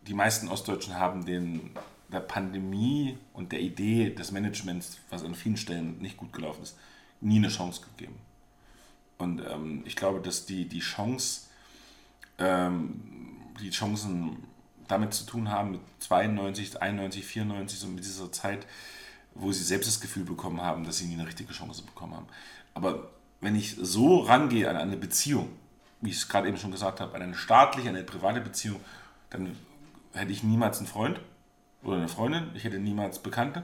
die 0.08 0.14
meisten 0.14 0.48
Ostdeutschen 0.48 0.96
haben 0.96 1.26
den, 1.26 1.72
der 2.12 2.20
Pandemie 2.20 3.18
und 3.34 3.52
der 3.52 3.62
Idee 3.62 4.10
des 4.12 4.32
Managements, 4.32 5.00
was 5.10 5.24
an 5.24 5.36
vielen 5.36 5.58
Stellen 5.58 6.00
nicht 6.00 6.18
gut 6.18 6.34
gelaufen 6.34 6.64
ist, 6.64 6.78
nie 7.22 7.38
eine 7.38 7.50
Chance 7.50 7.82
gegeben. 7.82 8.16
Und 9.18 9.42
ähm, 9.50 9.84
ich 9.86 9.96
glaube, 9.96 10.20
dass 10.20 10.46
die, 10.46 10.68
die 10.68 10.80
Chance, 10.80 11.42
ähm, 12.38 13.02
die 13.62 13.70
Chancen 13.70 14.44
damit 14.88 15.14
zu 15.14 15.26
tun 15.26 15.50
haben, 15.50 15.72
mit 15.72 15.82
92, 16.00 16.82
91, 16.82 17.26
94, 17.26 17.80
so 17.80 17.88
mit 17.88 18.04
dieser 18.04 18.32
Zeit, 18.32 18.68
wo 19.34 19.52
sie 19.52 19.64
selbst 19.64 19.88
das 19.88 20.00
Gefühl 20.00 20.24
bekommen 20.24 20.62
haben, 20.62 20.84
dass 20.86 20.98
sie 20.98 21.06
nie 21.06 21.16
eine 21.16 21.28
richtige 21.28 21.54
Chance 21.54 21.84
bekommen 21.84 22.14
haben. 22.14 22.28
Aber 22.74 23.10
wenn 23.42 23.56
ich 23.56 23.76
so 23.80 24.20
rangehe 24.20 24.70
an 24.70 24.78
eine 24.78 24.98
Beziehung, 24.98 25.50
wie 26.02 26.10
ich 26.10 26.18
es 26.18 26.28
gerade 26.28 26.48
eben 26.48 26.58
schon 26.58 26.72
gesagt 26.72 27.00
habe, 27.00 27.16
an 27.16 27.22
eine 27.22 27.36
staatliche, 27.36 27.90
eine 27.90 28.04
private 28.04 28.42
Beziehung, 28.42 28.80
dann 29.30 29.56
hätte 30.14 30.32
ich 30.32 30.44
niemals 30.44 30.78
einen 30.78 30.88
Freund 30.88 31.20
oder 31.84 31.98
eine 31.98 32.08
Freundin, 32.08 32.52
ich 32.54 32.64
hätte 32.64 32.80
niemals 32.80 33.20
Bekannte, 33.20 33.64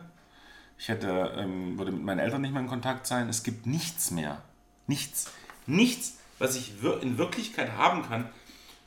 ich 0.77 0.89
hätte, 0.89 1.35
ähm, 1.37 1.77
würde 1.77 1.91
mit 1.91 2.03
meinen 2.03 2.19
Eltern 2.19 2.41
nicht 2.41 2.53
mehr 2.53 2.61
in 2.61 2.67
Kontakt 2.67 3.05
sein. 3.05 3.29
Es 3.29 3.43
gibt 3.43 3.67
nichts 3.67 4.09
mehr. 4.09 4.41
Nichts. 4.87 5.31
Nichts, 5.67 6.17
was 6.39 6.55
ich 6.55 6.73
in 7.01 7.17
Wirklichkeit 7.17 7.73
haben 7.77 8.03
kann, 8.03 8.29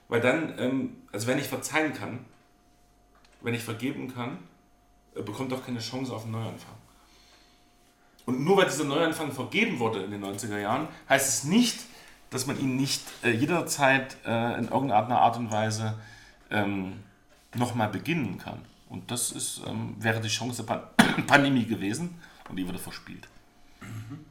weil 0.09 0.21
dann, 0.21 0.59
ähm, 0.59 0.97
also 1.13 1.27
wenn 1.27 1.39
ich 1.39 1.47
verzeihen 1.47 1.95
kann, 1.95 2.25
wenn 3.41 3.55
ich 3.55 3.63
vergeben 3.63 4.13
kann, 4.13 4.39
äh, 5.15 5.23
bekommt 5.23 5.53
auch 5.53 5.65
keine 5.65 5.81
Chance 5.81 6.13
auf 6.13 6.25
einen 6.25 6.33
Neuanfang. 6.33 6.75
Und 8.27 8.43
nur 8.43 8.57
weil 8.57 8.67
dieser 8.67 8.85
Neuanfang 8.85 9.33
vergeben 9.33 9.79
wurde 9.79 10.03
in 10.03 10.11
den 10.11 10.25
90er 10.25 10.59
Jahren, 10.59 10.89
heißt 11.09 11.29
es 11.29 11.45
nicht, 11.45 11.79
dass 12.31 12.47
man 12.47 12.59
ihn 12.59 12.77
nicht 12.77 13.03
äh, 13.23 13.31
jederzeit 13.31 14.17
äh, 14.25 14.59
in 14.59 14.65
irgendeiner 14.69 15.21
Art 15.21 15.37
und 15.37 15.53
Weise 15.53 15.99
ähm, 16.51 17.05
nochmal 17.55 17.89
beginnen 17.89 18.39
kann. 18.39 18.61
Und 18.89 19.11
das 19.11 19.31
ist, 19.31 19.63
ähm, 19.67 19.95
wäre 19.99 20.21
die 20.21 20.29
Chance 20.29 20.65
der 20.65 20.75
Pan 20.75 21.27
Pandemie 21.27 21.67
gewesen 21.67 22.21
und 22.49 22.57
die 22.57 22.67
wurde 22.67 22.79
verspielt. 22.79 23.29
Mhm. 23.81 24.25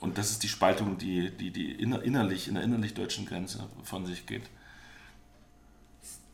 Und 0.00 0.16
das 0.16 0.30
ist 0.30 0.42
die 0.42 0.48
Spaltung, 0.48 0.96
die, 0.98 1.30
die, 1.30 1.50
die 1.50 1.72
inner, 1.72 2.02
innerlich, 2.02 2.48
in 2.48 2.54
der 2.54 2.62
innerlich 2.62 2.94
deutschen 2.94 3.26
Grenze 3.26 3.68
von 3.82 4.06
sich 4.06 4.26
geht. 4.26 4.44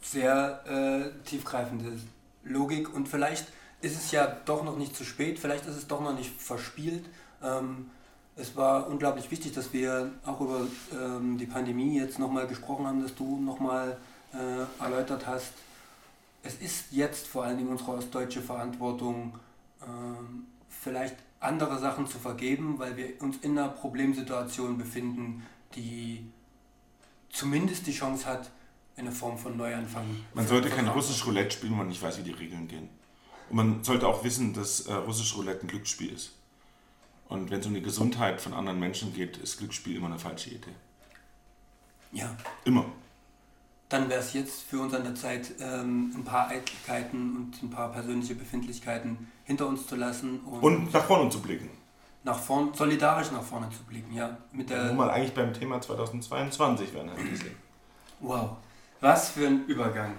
Sehr 0.02 0.62
äh, 0.66 1.24
tiefgreifende 1.24 1.98
Logik 2.44 2.92
und 2.92 3.08
vielleicht 3.08 3.46
ist 3.80 3.96
es 3.96 4.10
ja 4.10 4.26
doch 4.44 4.64
noch 4.64 4.76
nicht 4.76 4.94
zu 4.94 5.04
spät, 5.04 5.38
vielleicht 5.38 5.66
ist 5.66 5.76
es 5.76 5.86
doch 5.86 6.00
noch 6.00 6.16
nicht 6.16 6.30
verspielt. 6.30 7.04
Ähm, 7.42 7.90
es 8.36 8.56
war 8.56 8.88
unglaublich 8.88 9.30
wichtig, 9.30 9.52
dass 9.52 9.72
wir 9.72 10.10
auch 10.24 10.40
über 10.40 10.66
ähm, 10.92 11.38
die 11.38 11.46
Pandemie 11.46 11.98
jetzt 11.98 12.18
nochmal 12.18 12.46
gesprochen 12.46 12.86
haben, 12.86 13.02
dass 13.02 13.14
du 13.14 13.40
nochmal 13.40 13.96
äh, 14.32 14.82
erläutert 14.82 15.26
hast. 15.26 15.52
Es 16.42 16.56
ist 16.56 16.86
jetzt 16.90 17.28
vor 17.28 17.44
allen 17.44 17.56
Dingen 17.56 17.70
unsere 17.70 17.92
ostdeutsche 17.92 18.42
Verantwortung, 18.42 19.38
ähm, 19.82 20.46
vielleicht 20.68 21.16
andere 21.45 21.78
Sachen 21.78 22.07
zu 22.07 22.18
vergeben, 22.18 22.78
weil 22.78 22.97
wir 22.97 23.20
uns 23.20 23.38
in 23.38 23.59
einer 23.59 23.68
Problemsituation 23.68 24.78
befinden, 24.78 25.45
die 25.74 26.26
zumindest 27.30 27.86
die 27.86 27.92
Chance 27.92 28.26
hat, 28.26 28.51
in 28.97 29.07
eine 29.07 29.12
Form 29.14 29.36
von 29.36 29.57
Neuanfang. 29.57 30.05
Man 30.34 30.47
sollte 30.47 30.70
kein 30.70 30.86
russisch 30.86 31.26
Roulette 31.26 31.51
spielen, 31.51 31.72
wenn 31.72 31.78
man 31.78 31.88
nicht 31.88 32.01
weiß, 32.01 32.18
wie 32.18 32.22
die 32.22 32.32
Regeln 32.32 32.68
gehen. 32.68 32.88
Und 33.51 33.57
man 33.57 33.84
sollte 33.84 34.07
auch 34.07 34.22
wissen, 34.22 34.53
dass 34.55 34.82
äh, 34.82 34.95
russisch 34.95 35.36
Roulette 35.36 35.66
ein 35.66 35.68
Glücksspiel 35.68 36.12
ist. 36.12 36.32
Und 37.28 37.51
wenn 37.51 37.61
es 37.61 37.66
um 37.66 37.74
die 37.74 37.82
Gesundheit 37.82 38.40
von 38.40 38.55
anderen 38.55 38.78
Menschen 38.78 39.12
geht, 39.12 39.36
ist 39.38 39.59
Glücksspiel 39.59 39.97
immer 39.97 40.07
eine 40.07 40.18
falsche 40.18 40.51
Idee. 40.51 40.74
Ja. 42.12 42.36
Immer. 42.64 42.86
Dann 43.89 44.09
wäre 44.09 44.20
es 44.20 44.32
jetzt 44.32 44.62
für 44.62 44.80
uns 44.80 44.95
an 44.95 45.05
der 45.05 45.14
Zeit, 45.14 45.53
ähm, 45.61 46.12
ein 46.16 46.24
paar 46.24 46.49
Eitelkeiten 46.49 47.37
und 47.37 47.62
ein 47.62 47.70
paar 47.70 47.93
persönliche 47.93 48.35
Befindlichkeiten 48.35 49.30
hinter 49.45 49.66
uns 49.66 49.87
zu 49.87 49.95
lassen 49.97 50.41
und, 50.41 50.62
Und 50.62 50.93
nach 50.93 51.05
vorne 51.05 51.28
zu 51.30 51.41
blicken. 51.41 51.68
nach 52.24 52.39
vorn, 52.39 52.72
solidarisch 52.74 53.30
nach 53.30 53.43
vorne 53.43 53.68
zu 53.70 53.82
blicken. 53.85 54.14
Ja, 54.14 54.37
mit 54.53 54.70
Wo 54.70 54.74
der, 54.74 54.93
wir 54.95 55.12
eigentlich 55.12 55.35
beim 55.35 55.53
Thema 55.53 55.80
2022 55.80 56.95
werden 56.95 57.11
halt 57.11 57.30
gesehen. 57.30 57.55
wow, 58.20 58.57
was 59.01 59.30
für 59.30 59.47
ein 59.47 59.66
Übergang. 59.66 60.12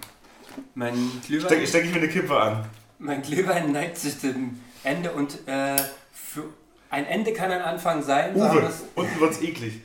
Mein 0.74 0.94
Glühwein, 1.26 1.46
Steck, 1.48 1.68
steck 1.68 1.84
ich 1.86 1.90
mir 1.90 1.98
eine 1.98 2.08
Kippe 2.08 2.40
an. 2.40 2.64
mein 2.98 3.20
Glühwein 3.20 3.72
neigt 3.72 3.98
sich 3.98 4.18
dem 4.20 4.60
Ende 4.84 5.10
und 5.12 5.46
äh, 5.48 5.76
für 6.12 6.44
ein 6.88 7.04
Ende 7.04 7.32
kann 7.32 7.50
ein 7.50 7.60
Anfang 7.60 8.00
sein. 8.02 8.34
Uwe, 8.36 8.72
unten 8.94 9.20
wird's 9.20 9.42
eklig. 9.42 9.82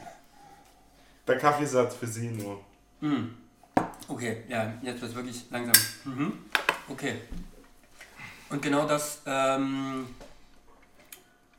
Der 1.28 1.38
Kaffeesatz 1.40 1.96
für 1.96 2.08
Sie 2.08 2.28
nur. 2.30 2.62
Hm. 3.02 3.36
Okay, 4.08 4.44
ja, 4.48 4.74
jetzt 4.82 5.02
wird 5.02 5.12
es 5.12 5.16
wirklich 5.16 5.46
langsam. 5.50 5.76
Mhm. 6.06 6.34
Okay. 6.90 7.16
Und 8.50 8.62
genau 8.62 8.86
das 8.86 9.22
ähm, 9.26 10.08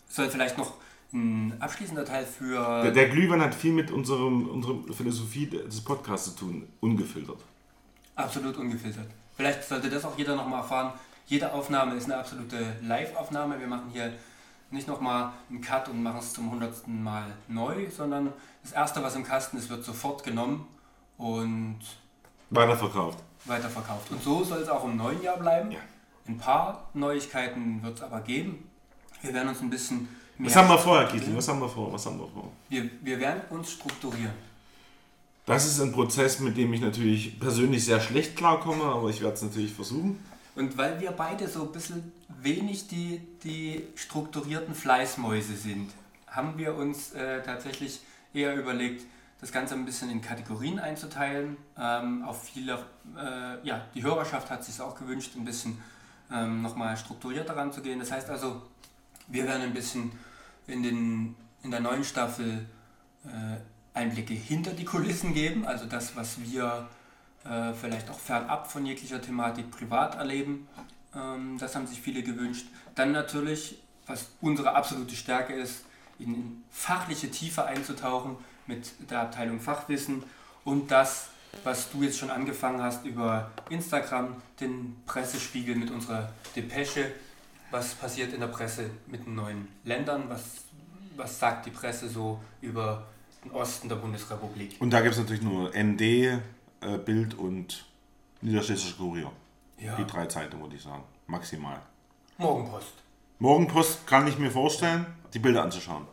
soll 0.08 0.28
vielleicht 0.28 0.58
noch 0.58 0.74
ein 1.12 1.54
abschließender 1.60 2.04
Teil 2.04 2.24
für. 2.24 2.82
Der, 2.82 2.90
der 2.90 3.08
Glühwein 3.08 3.40
hat 3.40 3.54
viel 3.54 3.72
mit 3.72 3.90
unserem, 3.90 4.48
unserer 4.48 4.76
Philosophie 4.92 5.46
des 5.46 5.80
Podcasts 5.82 6.34
zu 6.34 6.44
tun, 6.44 6.68
ungefiltert. 6.80 7.38
Absolut 8.14 8.56
ungefiltert. 8.56 9.06
Vielleicht 9.36 9.64
sollte 9.64 9.88
das 9.88 10.04
auch 10.04 10.16
jeder 10.18 10.36
nochmal 10.36 10.60
erfahren. 10.60 10.92
Jede 11.26 11.52
Aufnahme 11.52 11.94
ist 11.94 12.04
eine 12.04 12.18
absolute 12.18 12.76
Live-Aufnahme. 12.82 13.58
Wir 13.58 13.66
machen 13.66 13.88
hier 13.92 14.12
nicht 14.70 14.88
nochmal 14.88 15.32
einen 15.48 15.60
Cut 15.60 15.88
und 15.88 16.02
machen 16.02 16.18
es 16.18 16.32
zum 16.32 16.50
hundertsten 16.50 17.02
Mal 17.02 17.24
neu, 17.48 17.88
sondern 17.90 18.32
das 18.62 18.72
Erste, 18.72 19.02
was 19.02 19.14
im 19.16 19.24
Kasten 19.24 19.56
ist, 19.56 19.70
wird 19.70 19.84
sofort 19.84 20.24
genommen 20.24 20.66
und 21.16 21.80
Weiterverkauft. 22.54 23.18
weiterverkauft. 23.46 24.10
Und 24.10 24.22
so 24.22 24.44
soll 24.44 24.60
es 24.60 24.68
auch 24.68 24.84
im 24.84 24.96
neuen 24.96 25.22
Jahr 25.22 25.38
bleiben. 25.38 25.70
Ja. 25.70 25.78
Ein 26.28 26.38
paar 26.38 26.88
Neuigkeiten 26.94 27.82
wird 27.82 27.96
es 27.96 28.02
aber 28.02 28.20
geben. 28.20 28.70
Wir 29.22 29.32
werden 29.34 29.48
uns 29.48 29.60
ein 29.60 29.70
bisschen 29.70 30.08
mehr. 30.38 30.50
Was 30.50 30.56
haben 30.56 30.68
wir 30.68 30.78
vor, 30.78 30.98
Herr 31.00 31.08
Kiesling? 31.08 31.36
Was 31.36 31.48
haben 31.48 31.60
wir 31.60 31.68
vor? 31.68 31.92
Was 31.92 32.06
haben 32.06 32.18
wir 32.18 32.28
vor? 32.28 32.50
wir, 32.68 32.90
wir 33.00 33.20
werden 33.20 33.42
uns 33.50 33.72
strukturieren. 33.72 34.32
Das 35.46 35.66
ist 35.66 35.80
ein 35.80 35.92
Prozess, 35.92 36.38
mit 36.38 36.56
dem 36.56 36.72
ich 36.72 36.80
natürlich 36.80 37.40
persönlich 37.40 37.84
sehr 37.84 38.00
schlecht 38.00 38.36
klarkomme, 38.36 38.84
aber 38.84 39.08
ich 39.08 39.20
werde 39.20 39.34
es 39.34 39.42
natürlich 39.42 39.72
versuchen. 39.72 40.24
Und 40.54 40.76
weil 40.76 41.00
wir 41.00 41.10
beide 41.12 41.48
so 41.48 41.62
ein 41.62 41.72
bisschen 41.72 42.12
wenig 42.28 42.86
die, 42.86 43.20
die 43.42 43.84
strukturierten 43.96 44.74
Fleißmäuse 44.74 45.56
sind, 45.56 45.90
haben 46.28 46.56
wir 46.58 46.76
uns 46.76 47.12
äh, 47.12 47.42
tatsächlich 47.42 48.00
eher 48.32 48.54
überlegt, 48.54 49.04
das 49.42 49.50
Ganze 49.50 49.74
ein 49.74 49.84
bisschen 49.84 50.08
in 50.08 50.22
Kategorien 50.22 50.78
einzuteilen. 50.78 51.56
Ähm, 51.76 52.22
auf 52.22 52.44
viele, 52.44 52.78
äh, 53.18 53.66
ja, 53.66 53.84
die 53.92 54.02
Hörerschaft 54.04 54.48
hat 54.50 54.64
sich 54.64 54.80
auch 54.80 54.96
gewünscht, 54.96 55.32
ein 55.36 55.44
bisschen 55.44 55.82
ähm, 56.32 56.62
nochmal 56.62 56.96
strukturierter 56.96 57.56
ranzugehen. 57.56 57.98
Das 57.98 58.12
heißt 58.12 58.30
also, 58.30 58.62
wir 59.26 59.44
werden 59.44 59.62
ein 59.62 59.74
bisschen 59.74 60.12
in, 60.68 60.84
den, 60.84 61.34
in 61.64 61.72
der 61.72 61.80
neuen 61.80 62.04
Staffel 62.04 62.66
äh, 63.24 63.98
Einblicke 63.98 64.32
hinter 64.32 64.70
die 64.70 64.84
Kulissen 64.84 65.34
geben, 65.34 65.66
also 65.66 65.86
das, 65.86 66.14
was 66.14 66.40
wir 66.40 66.88
äh, 67.44 67.72
vielleicht 67.72 68.10
auch 68.10 68.20
fernab 68.20 68.70
von 68.70 68.86
jeglicher 68.86 69.20
Thematik 69.20 69.72
privat 69.72 70.14
erleben. 70.14 70.68
Ähm, 71.16 71.58
das 71.58 71.74
haben 71.74 71.88
sich 71.88 72.00
viele 72.00 72.22
gewünscht. 72.22 72.68
Dann 72.94 73.10
natürlich, 73.10 73.82
was 74.06 74.28
unsere 74.40 74.76
absolute 74.76 75.16
Stärke 75.16 75.52
ist, 75.54 75.84
in 76.20 76.62
fachliche 76.70 77.28
Tiefe 77.28 77.64
einzutauchen 77.64 78.36
mit 78.72 79.10
der 79.10 79.20
Abteilung 79.22 79.60
Fachwissen 79.60 80.22
und 80.64 80.90
das, 80.90 81.28
was 81.64 81.90
du 81.90 82.02
jetzt 82.02 82.18
schon 82.18 82.30
angefangen 82.30 82.82
hast 82.82 83.04
über 83.04 83.50
Instagram, 83.68 84.36
den 84.60 84.96
Pressespiegel 85.06 85.74
mit 85.76 85.90
unserer 85.90 86.32
Depesche, 86.56 87.12
was 87.70 87.94
passiert 87.94 88.32
in 88.32 88.40
der 88.40 88.48
Presse 88.48 88.90
mit 89.06 89.26
den 89.26 89.34
neuen 89.34 89.68
Ländern, 89.84 90.24
was, 90.28 90.64
was 91.16 91.38
sagt 91.38 91.66
die 91.66 91.70
Presse 91.70 92.08
so 92.08 92.40
über 92.60 93.06
den 93.44 93.52
Osten 93.52 93.88
der 93.88 93.96
Bundesrepublik. 93.96 94.76
Und 94.80 94.90
da 94.90 95.00
gibt 95.00 95.14
es 95.14 95.20
natürlich 95.20 95.42
nur 95.42 95.70
ND, 95.74 96.00
äh, 96.00 96.38
Bild 97.04 97.34
und 97.34 97.84
Niederschlesische 98.40 98.96
Kurier. 98.96 99.30
Ja, 99.78 99.96
Die 99.96 100.06
drei 100.06 100.26
Zeitungen, 100.26 100.64
würde 100.64 100.76
ich 100.76 100.82
sagen. 100.82 101.02
Maximal. 101.26 101.80
Morgenpost. 102.38 102.92
Morgenpost 103.38 104.06
kann 104.06 104.26
ich 104.26 104.38
mir 104.38 104.50
vorstellen, 104.50 105.06
die 105.34 105.38
Bilder 105.38 105.62
anzuschauen. 105.62 106.06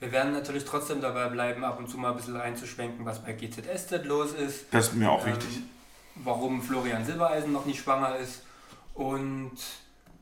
Wir 0.00 0.12
werden 0.12 0.32
natürlich 0.32 0.64
trotzdem 0.64 1.02
dabei 1.02 1.28
bleiben, 1.28 1.62
ab 1.62 1.78
und 1.78 1.88
zu 1.88 1.98
mal 1.98 2.10
ein 2.10 2.16
bisschen 2.16 2.40
einzuschwenken, 2.40 3.04
was 3.04 3.22
bei 3.22 3.34
GZSZ 3.34 4.04
los 4.04 4.32
ist. 4.32 4.64
Das 4.70 4.88
ist 4.88 4.94
mir 4.94 5.10
auch 5.10 5.26
ähm, 5.26 5.34
wichtig. 5.34 5.60
Warum 6.14 6.62
Florian 6.62 7.04
Silbereisen 7.04 7.52
noch 7.52 7.66
nicht 7.66 7.82
schwanger 7.82 8.16
ist. 8.16 8.42
Und 8.94 9.52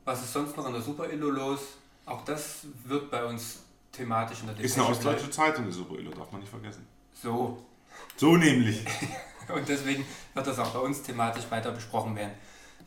was 0.03 0.21
ist 0.21 0.33
sonst 0.33 0.57
noch 0.57 0.67
in 0.67 0.73
der 0.73 0.81
Super 0.81 1.09
Illo 1.09 1.29
los? 1.29 1.61
Auch 2.05 2.25
das 2.25 2.65
wird 2.83 3.09
bei 3.09 3.23
uns 3.23 3.59
thematisch 3.93 4.41
in 4.41 4.47
der 4.47 4.59
Ist 4.59 4.77
eine 4.77 4.87
ostdeutsche. 4.87 5.29
Zeitung, 5.29 5.65
die 5.65 5.71
Super 5.71 5.95
Illo, 5.95 6.11
darf 6.11 6.29
man 6.31 6.41
nicht 6.41 6.49
vergessen. 6.49 6.85
So. 7.13 7.65
So 8.17 8.35
nämlich. 8.35 8.85
Und 9.47 9.67
deswegen 9.67 10.05
wird 10.33 10.45
das 10.45 10.59
auch 10.59 10.71
bei 10.71 10.79
uns 10.79 11.01
thematisch 11.01 11.49
weiter 11.49 11.71
besprochen 11.71 12.15
werden. 12.15 12.33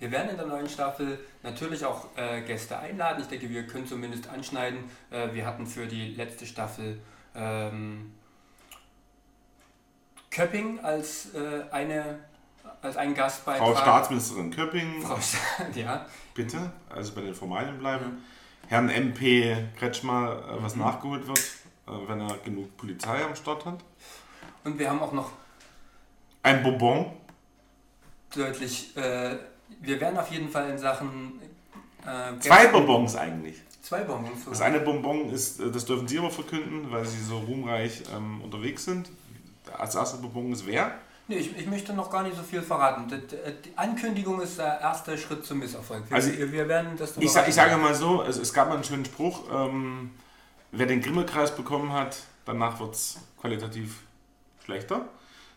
Wir 0.02 0.10
werden 0.10 0.30
in 0.30 0.36
der 0.36 0.46
neuen 0.46 0.68
Staffel 0.68 1.16
natürlich 1.44 1.84
auch 1.84 2.08
äh, 2.16 2.40
Gäste 2.42 2.76
einladen. 2.76 3.20
Ich 3.22 3.28
denke, 3.28 3.48
wir 3.48 3.64
können 3.68 3.86
zumindest 3.86 4.28
anschneiden. 4.28 4.80
Äh, 5.12 5.32
wir 5.32 5.46
hatten 5.46 5.64
für 5.64 5.86
die 5.86 6.12
letzte 6.16 6.44
Staffel 6.44 7.00
ähm, 7.36 8.12
Köpping 10.32 10.80
als, 10.80 11.32
äh, 11.34 11.62
eine, 11.70 12.18
als 12.82 12.96
einen 12.96 13.14
Gastbeitrag. 13.14 13.64
Frau 13.68 13.76
Staatsministerin 13.76 14.50
Köpping, 14.50 15.02
Frau 15.06 15.20
Sta- 15.20 15.38
ja. 15.72 16.04
bitte, 16.34 16.72
also 16.90 17.14
bei 17.14 17.20
den 17.20 17.34
Formalien 17.36 17.78
bleiben. 17.78 18.24
Herrn 18.66 18.88
MP 18.88 19.56
Kretschmer, 19.78 20.42
äh, 20.58 20.62
was 20.64 20.74
nachgeholt 20.74 21.28
wird, 21.28 21.38
äh, 21.86 22.08
wenn 22.08 22.20
er 22.20 22.38
genug 22.38 22.76
Polizei 22.76 23.22
am 23.24 23.36
Start 23.36 23.66
hat. 23.66 23.78
Und 24.64 24.76
wir 24.80 24.90
haben 24.90 25.00
auch 25.00 25.12
noch 25.12 25.30
Ein 26.42 26.64
Bonbon. 26.64 27.12
deutlich, 28.34 28.96
äh, 28.96 29.36
wir 29.82 30.00
werden 30.00 30.18
auf 30.18 30.30
jeden 30.30 30.48
Fall 30.48 30.70
in 30.70 30.78
Sachen 30.78 31.40
äh, 32.04 32.38
Zwei 32.40 32.68
Bonbons 32.68 33.16
eigentlich. 33.16 33.56
Zwei 33.82 34.02
Bonbons. 34.02 34.44
Das 34.48 34.60
eine 34.60 34.80
Bonbon 34.80 35.30
ist, 35.30 35.60
äh, 35.60 35.70
das 35.70 35.84
dürfen 35.84 36.06
Sie 36.08 36.18
aber 36.18 36.30
verkünden, 36.30 36.90
weil 36.90 37.04
Sie 37.04 37.22
so 37.22 37.38
ruhmreich 37.38 38.02
ähm, 38.14 38.40
unterwegs 38.42 38.84
sind. 38.84 39.10
Als 39.76 39.94
erster 39.94 40.18
Bonbon 40.18 40.52
ist 40.52 40.66
wer? 40.66 40.92
Nee, 41.28 41.36
ich, 41.36 41.56
ich 41.56 41.66
möchte 41.66 41.92
noch 41.92 42.10
gar 42.10 42.22
nicht 42.24 42.36
so 42.36 42.42
viel 42.42 42.62
verraten. 42.62 43.08
Die, 43.08 43.76
Ankündigung 43.76 44.40
ist 44.40 44.58
der 44.58 44.80
erste 44.80 45.16
Schritt 45.16 45.44
zum 45.46 45.60
Misserfolg. 45.60 46.08
Wir, 46.08 46.16
Also, 46.16 46.30
wir, 46.32 46.68
werden 46.68 46.96
das 46.96 47.16
Ich, 47.16 47.30
sa 47.30 47.46
ich 47.46 47.54
sage 47.54 47.76
mal 47.76 47.94
so, 47.94 48.22
es, 48.22 48.38
es 48.38 48.52
gab 48.52 48.68
mal 48.68 48.74
einen 48.74 48.84
schönen 48.84 49.04
Spruch, 49.04 49.44
ähm, 49.52 50.10
wer 50.72 50.86
den 50.86 51.00
Grimme-Kreis 51.00 51.54
bekommen 51.54 51.92
hat, 51.92 52.16
danach 52.44 52.80
wird 52.80 52.94
es 52.94 53.18
qualitativ 53.40 54.00
schlechter. 54.64 55.06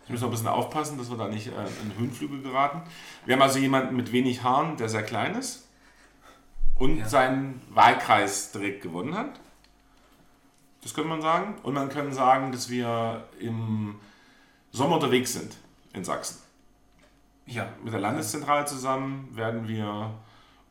Ich 0.06 0.12
muss 0.12 0.22
noch 0.22 0.28
ein 0.28 0.32
bisschen 0.32 0.48
aufpassen, 0.48 0.98
dass 0.98 1.10
wir 1.10 1.18
da 1.18 1.28
nicht 1.28 1.48
äh, 1.48 1.52
in 1.84 1.98
Höhenflüge 1.98 2.40
geraten. 2.42 2.82
Wir 3.26 3.36
haben 3.36 3.42
also 3.42 3.58
jemanden 3.60 3.96
mit 3.96 4.12
wenig 4.12 4.44
Haaren, 4.44 4.78
der 4.78 4.88
sehr 4.90 5.04
klein 5.04 5.36
ist 5.36 5.68
und 6.76 6.98
Ja. 6.98 7.10
seinen 7.10 7.62
Wahlkreis 7.70 8.52
direkt 8.52 8.82
gewonnen 8.84 9.16
hat. 9.16 9.40
Das 10.84 10.94
könnte 10.94 11.10
man 11.10 11.22
sagen. 11.22 11.56
Und 11.64 11.74
man 11.74 11.90
kann 11.90 12.14
sagen, 12.14 12.52
dass 12.52 12.70
wir 12.70 13.28
im 13.40 13.96
Sommer 14.72 14.96
unterwegs 14.96 15.34
sind 15.34 15.56
in 15.94 16.04
Sachsen. 16.04 16.38
Ja, 17.48 17.68
Mit 17.84 17.94
der 17.94 18.00
Landeszentrale 18.00 18.66
zusammen 18.66 19.30
werden 19.36 19.68
wir 19.68 20.12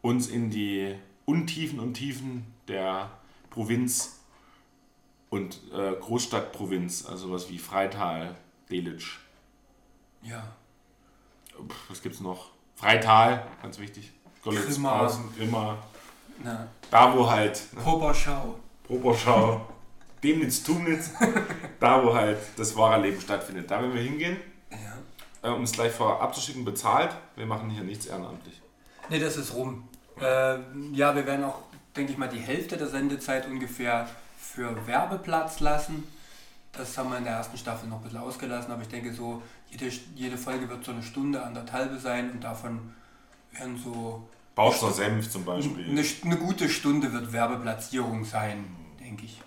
uns 0.02 0.28
in 0.28 0.50
die 0.50 0.94
Untiefen 1.24 1.80
und 1.80 1.94
Tiefen 1.94 2.46
der 2.68 3.10
Provinz 3.50 4.20
und 5.30 5.60
äh, 5.72 5.92
Großstadtprovinz, 6.00 7.06
also 7.06 7.32
was 7.32 7.48
wie 7.48 7.58
Freital, 7.58 8.36
Delitzsch, 8.70 9.18
ja. 10.24 10.42
Pff, 11.68 11.90
was 11.90 12.02
gibt's 12.02 12.20
noch? 12.20 12.50
Freital, 12.74 13.46
ganz 13.62 13.78
wichtig. 13.78 14.12
Görlitz, 14.42 14.76
Grimma. 15.36 15.78
Na, 16.42 16.66
da 16.90 17.16
wo 17.16 17.30
halt, 17.30 17.62
ne. 17.72 17.80
Proberschau, 18.86 19.66
Demnitz, 20.22 20.62
Tumnitz, 20.64 21.10
da 21.80 22.04
wo 22.04 22.12
halt 22.14 22.38
das 22.56 22.74
wahre 22.76 23.00
Leben 23.02 23.20
stattfindet. 23.20 23.70
Da 23.70 23.80
werden 23.80 23.94
wir 23.94 24.02
hingehen, 24.02 24.36
Ja. 24.70 25.48
äh, 25.48 25.52
um 25.52 25.62
es 25.62 25.72
gleich 25.72 25.92
vorab 25.92 26.20
abzuschicken, 26.22 26.64
bezahlt. 26.64 27.14
Wir 27.36 27.46
machen 27.46 27.70
hier 27.70 27.84
nichts 27.84 28.06
ehrenamtlich. 28.06 28.60
Nee, 29.10 29.20
das 29.20 29.36
ist 29.36 29.54
rum. 29.54 29.88
Äh, 30.20 30.58
ja, 30.92 31.14
wir 31.14 31.24
werden 31.26 31.44
auch, 31.44 31.60
denke 31.96 32.12
ich 32.12 32.18
mal, 32.18 32.28
die 32.28 32.38
Hälfte 32.40 32.76
der 32.76 32.88
Sendezeit 32.88 33.46
ungefähr 33.46 34.08
für 34.38 34.86
Werbeplatz 34.86 35.60
lassen. 35.60 36.04
Das 36.72 36.98
haben 36.98 37.10
wir 37.10 37.18
in 37.18 37.24
der 37.24 37.34
ersten 37.34 37.56
Staffel 37.56 37.88
noch 37.88 37.98
ein 37.98 38.02
bisschen 38.02 38.18
ausgelassen, 38.18 38.72
aber 38.72 38.82
ich 38.82 38.88
denke 38.88 39.12
so, 39.12 39.40
jede, 39.74 39.92
jede 40.14 40.38
Folge 40.38 40.68
wird 40.68 40.84
so 40.84 40.92
eine 40.92 41.02
Stunde, 41.02 41.42
anderthalbe 41.42 41.98
sein 41.98 42.30
und 42.30 42.42
davon 42.42 42.94
werden 43.52 43.76
so 43.76 44.28
Baustner 44.54 44.92
Senf 44.92 45.30
zum 45.30 45.44
Beispiel. 45.44 45.88
Eine, 45.88 46.04
eine 46.24 46.36
gute 46.36 46.68
Stunde 46.68 47.12
wird 47.12 47.32
Werbeplatzierung 47.32 48.24
sein, 48.24 48.64
denke 49.00 49.24
ich. 49.24 49.42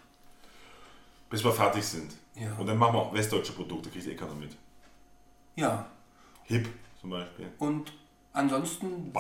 Bis 1.30 1.44
wir 1.44 1.54
fertig 1.54 1.86
sind. 1.86 2.14
Ja. 2.36 2.54
Und 2.58 2.68
dann 2.68 2.78
machen 2.78 2.96
wir 2.96 3.14
westdeutsche 3.14 3.54
Produkte, 3.54 3.90
kriegt 3.90 4.06
eh 4.06 4.16
keiner 4.16 4.36
mit. 4.36 4.56
Ja, 5.56 5.88
Hip 6.44 6.68
zum 7.02 7.10
Beispiel. 7.10 7.50
und 7.58 7.92
ansonsten 8.32 9.12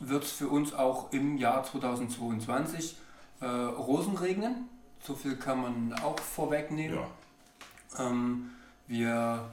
wird 0.00 0.24
es 0.24 0.32
für 0.32 0.48
uns 0.48 0.72
auch 0.72 1.12
im 1.12 1.36
Jahr 1.36 1.64
2022 1.64 2.96
äh, 3.40 3.46
Rosen 3.46 4.16
regnen. 4.16 4.68
So 5.02 5.14
viel 5.14 5.36
kann 5.36 5.62
man 5.62 5.92
auch 5.94 6.18
vorwegnehmen. 6.18 6.98
Ja. 6.98 8.06
Ähm, 8.06 8.50
wir 8.86 9.50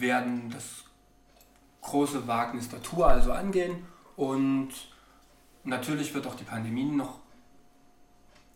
werden 0.00 0.50
das 0.50 0.64
große 1.82 2.26
Wagnis 2.26 2.68
der 2.68 2.82
Tour 2.82 3.08
also 3.08 3.32
angehen 3.32 3.86
und 4.16 4.70
natürlich 5.64 6.14
wird 6.14 6.26
auch 6.26 6.34
die 6.34 6.44
Pandemie 6.44 6.84
noch 6.84 7.18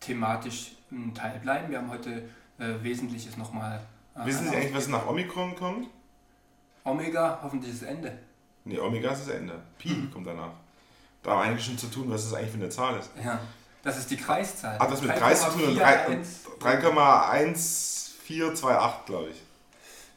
thematisch 0.01 0.73
ein 0.91 1.15
Teil 1.15 1.39
bleiben. 1.41 1.71
Wir 1.71 1.79
haben 1.79 1.91
heute 1.91 2.29
äh, 2.59 2.75
Wesentliches 2.83 3.37
nochmal. 3.37 3.81
Äh, 4.15 4.25
Wissen 4.27 4.49
Sie 4.49 4.57
eigentlich, 4.57 4.75
was 4.75 4.89
nach 4.89 5.07
Omikron 5.07 5.55
kommt? 5.55 5.89
Omega, 6.85 7.41
hoffentlich 7.43 7.73
ist 7.73 7.83
das 7.83 7.91
Ende. 7.91 8.19
Ne, 8.65 8.81
Omega 8.81 9.11
ist 9.11 9.27
das 9.29 9.35
Ende. 9.35 9.61
Pi 9.79 10.09
kommt 10.13 10.27
danach. 10.27 10.53
Da 11.23 11.33
haben 11.33 11.39
wir 11.39 11.45
eigentlich 11.45 11.67
schon 11.67 11.77
zu 11.79 11.89
tun, 11.89 12.11
was 12.11 12.25
das 12.25 12.35
eigentlich 12.35 12.53
für 12.53 12.59
eine 12.59 12.69
Zahl 12.71 12.99
ist. 12.99 13.11
Ja, 13.23 13.39
das 13.83 13.99
ist 13.99 14.11
die 14.11 14.17
Kreiszahl. 14.17 14.79
Hat 14.79 14.91
das 14.91 15.03
mit 15.03 15.15
Kreis 15.15 15.45
zu 15.45 15.51
tun? 15.51 15.65
und 15.69 15.77
drei- 15.79 16.07
und 16.07 16.25
3,41. 16.61 18.09
3,1428, 18.27 19.05
glaube 19.07 19.29
ich. 19.31 19.43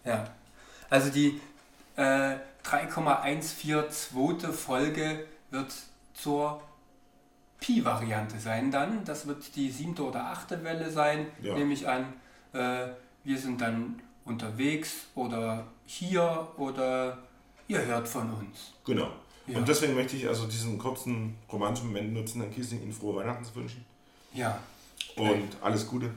Ja, 0.06 0.26
also 0.92 1.10
die 1.10 1.42
äh, 1.96 2.36
3,142. 2.64 4.54
Folge 4.54 5.26
wird 5.50 5.74
zur 6.14 6.62
Pi-Variante 7.60 8.40
sein 8.40 8.72
dann. 8.72 9.04
Das 9.06 9.26
wird 9.28 9.56
die 9.56 9.70
siebte 9.72 10.04
oder 10.06 10.26
achte 10.26 10.64
Welle 10.64 10.90
sein, 10.92 11.28
Ja. 11.42 11.56
nehme 11.56 11.74
ich 11.74 11.88
an. 11.88 12.14
Äh, 12.54 12.88
wir 13.24 13.38
sind 13.38 13.62
dann 13.62 14.00
unterwegs 14.26 15.06
oder 15.16 15.66
hier 15.86 16.48
oder 16.58 17.18
ihr 17.68 17.84
hört 17.86 18.08
von 18.08 18.32
uns. 18.34 18.74
Genau. 18.86 19.10
Ja. 19.48 19.58
Und 19.58 19.68
deswegen 19.68 19.96
möchte 19.96 20.16
ich 20.16 20.28
also 20.28 20.46
diesen 20.46 20.78
kurzen 20.78 21.36
romantischen 21.52 21.88
Moment 21.88 22.14
nutzen, 22.14 22.42
Herrn 22.42 22.54
Kiesling 22.54 22.84
Ihnen 22.84 22.94
frohe 22.94 23.16
Weihnachten 23.16 23.44
zu 23.44 23.56
wünschen. 23.56 23.84
Ja, 24.34 24.60
Und 25.16 25.50
alles 25.62 25.88
Gute. 25.88 26.12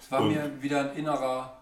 es 0.00 0.10
war 0.10 0.20
Und- 0.22 0.28
mir 0.32 0.62
wieder 0.62 0.90
ein 0.90 0.96
innerer 0.96 1.56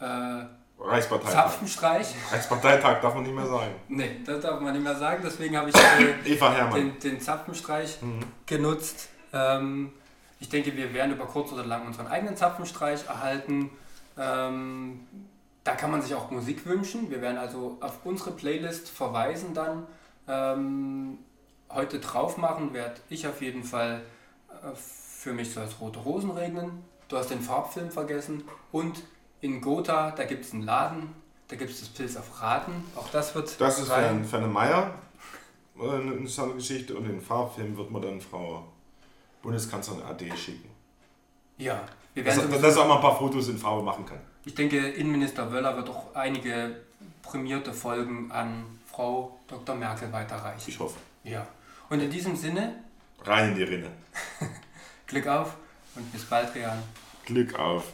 äh, 0.00 0.44
Reichsparteitag. 0.78 1.32
Zapfenstreich. 1.32 2.14
Reichsparteitag 2.30 3.00
darf 3.00 3.14
man 3.14 3.22
nicht 3.24 3.34
mehr 3.34 3.46
sagen. 3.46 3.74
Nee, 3.88 4.20
das 4.24 4.40
darf 4.42 4.60
man 4.60 4.72
nicht 4.72 4.82
mehr 4.82 4.96
sagen, 4.96 5.22
deswegen 5.24 5.56
habe 5.56 5.70
ich 5.70 5.76
äh, 5.76 6.70
den, 6.74 6.98
den 6.98 7.20
Zapfenstreich 7.20 8.02
Mhm. 8.02 8.20
genutzt. 8.46 9.08
Ähm, 9.32 9.92
ich 10.40 10.48
denke, 10.48 10.76
wir 10.76 10.92
werden 10.92 11.12
über 11.12 11.24
kurz 11.26 11.52
oder 11.52 11.64
lang 11.64 11.86
unseren 11.86 12.06
eigenen 12.06 12.36
Zapfenstreich 12.36 13.06
erhalten. 13.06 13.70
Ähm, 14.18 15.06
da 15.64 15.74
kann 15.74 15.90
man 15.90 16.02
sich 16.02 16.14
auch 16.14 16.30
Musik 16.30 16.66
wünschen. 16.66 17.10
Wir 17.10 17.22
werden 17.22 17.38
also 17.38 17.78
auf 17.80 18.00
unsere 18.04 18.32
Playlist 18.32 18.88
verweisen 18.90 19.54
dann. 19.54 19.86
Ähm, 20.28 21.18
heute 21.70 21.98
drauf 22.00 22.36
machen 22.36 22.74
werde 22.74 23.00
ich 23.08 23.26
auf 23.26 23.40
jeden 23.40 23.64
Fall 23.64 24.02
äh, 24.50 24.74
für 24.76 25.32
mich 25.32 25.52
soll 25.54 25.64
es 25.64 25.80
Rote 25.80 26.00
Rosen 26.00 26.30
regnen. 26.32 26.84
Du 27.08 27.16
hast 27.16 27.30
den 27.30 27.40
Farbfilm 27.40 27.90
vergessen. 27.90 28.44
Und 28.72 29.02
in 29.44 29.60
Gotha, 29.60 30.10
da 30.12 30.24
gibt 30.24 30.42
es 30.46 30.54
einen 30.54 30.62
Laden, 30.62 31.10
da 31.48 31.56
gibt 31.56 31.70
es 31.70 31.80
das 31.80 31.90
Pilz 31.90 32.16
auf 32.16 32.40
Raten. 32.40 32.72
Auch 32.96 33.08
das 33.10 33.34
wird 33.34 33.60
Das 33.60 33.78
ist 33.78 33.88
für, 33.88 33.92
rein. 33.92 34.24
für 34.24 34.38
eine 34.38 34.46
Meier 34.46 34.94
äh, 35.78 35.82
eine 35.82 36.12
interessante 36.12 36.54
Geschichte 36.56 36.96
und 36.96 37.04
den 37.04 37.20
Farbfilm 37.20 37.76
wird 37.76 37.90
man 37.90 38.00
dann 38.00 38.20
Frau 38.22 38.66
Bundeskanzlerin 39.42 40.02
AD 40.02 40.34
schicken. 40.34 40.70
Ja, 41.58 41.82
wir 42.14 42.24
Dass, 42.24 42.38
werden 42.38 42.62
dass 42.62 42.76
er 42.76 42.82
auch 42.82 42.88
mal 42.88 42.94
ein 42.96 43.00
paar 43.02 43.18
Fotos 43.18 43.48
in 43.48 43.58
Farbe 43.58 43.82
machen 43.82 44.06
kann. 44.06 44.18
Ich 44.46 44.54
denke, 44.54 44.78
Innenminister 44.78 45.52
Wöller 45.52 45.76
wird 45.76 45.90
auch 45.90 46.14
einige 46.14 46.80
prämierte 47.22 47.74
Folgen 47.74 48.32
an 48.32 48.64
Frau 48.86 49.38
Dr. 49.46 49.74
Merkel 49.74 50.10
weiterreichen. 50.10 50.64
Ich 50.70 50.78
hoffe. 50.78 50.98
Ja. 51.22 51.46
Und 51.90 52.00
in 52.00 52.10
diesem 52.10 52.34
Sinne, 52.34 52.76
Rein 53.22 53.50
in 53.50 53.54
die 53.56 53.62
Rinne. 53.64 53.90
Glück 55.06 55.26
auf 55.26 55.54
und 55.96 56.10
bis 56.12 56.24
bald, 56.24 56.54
Rian. 56.54 56.82
Glück 57.26 57.58
auf. 57.58 57.84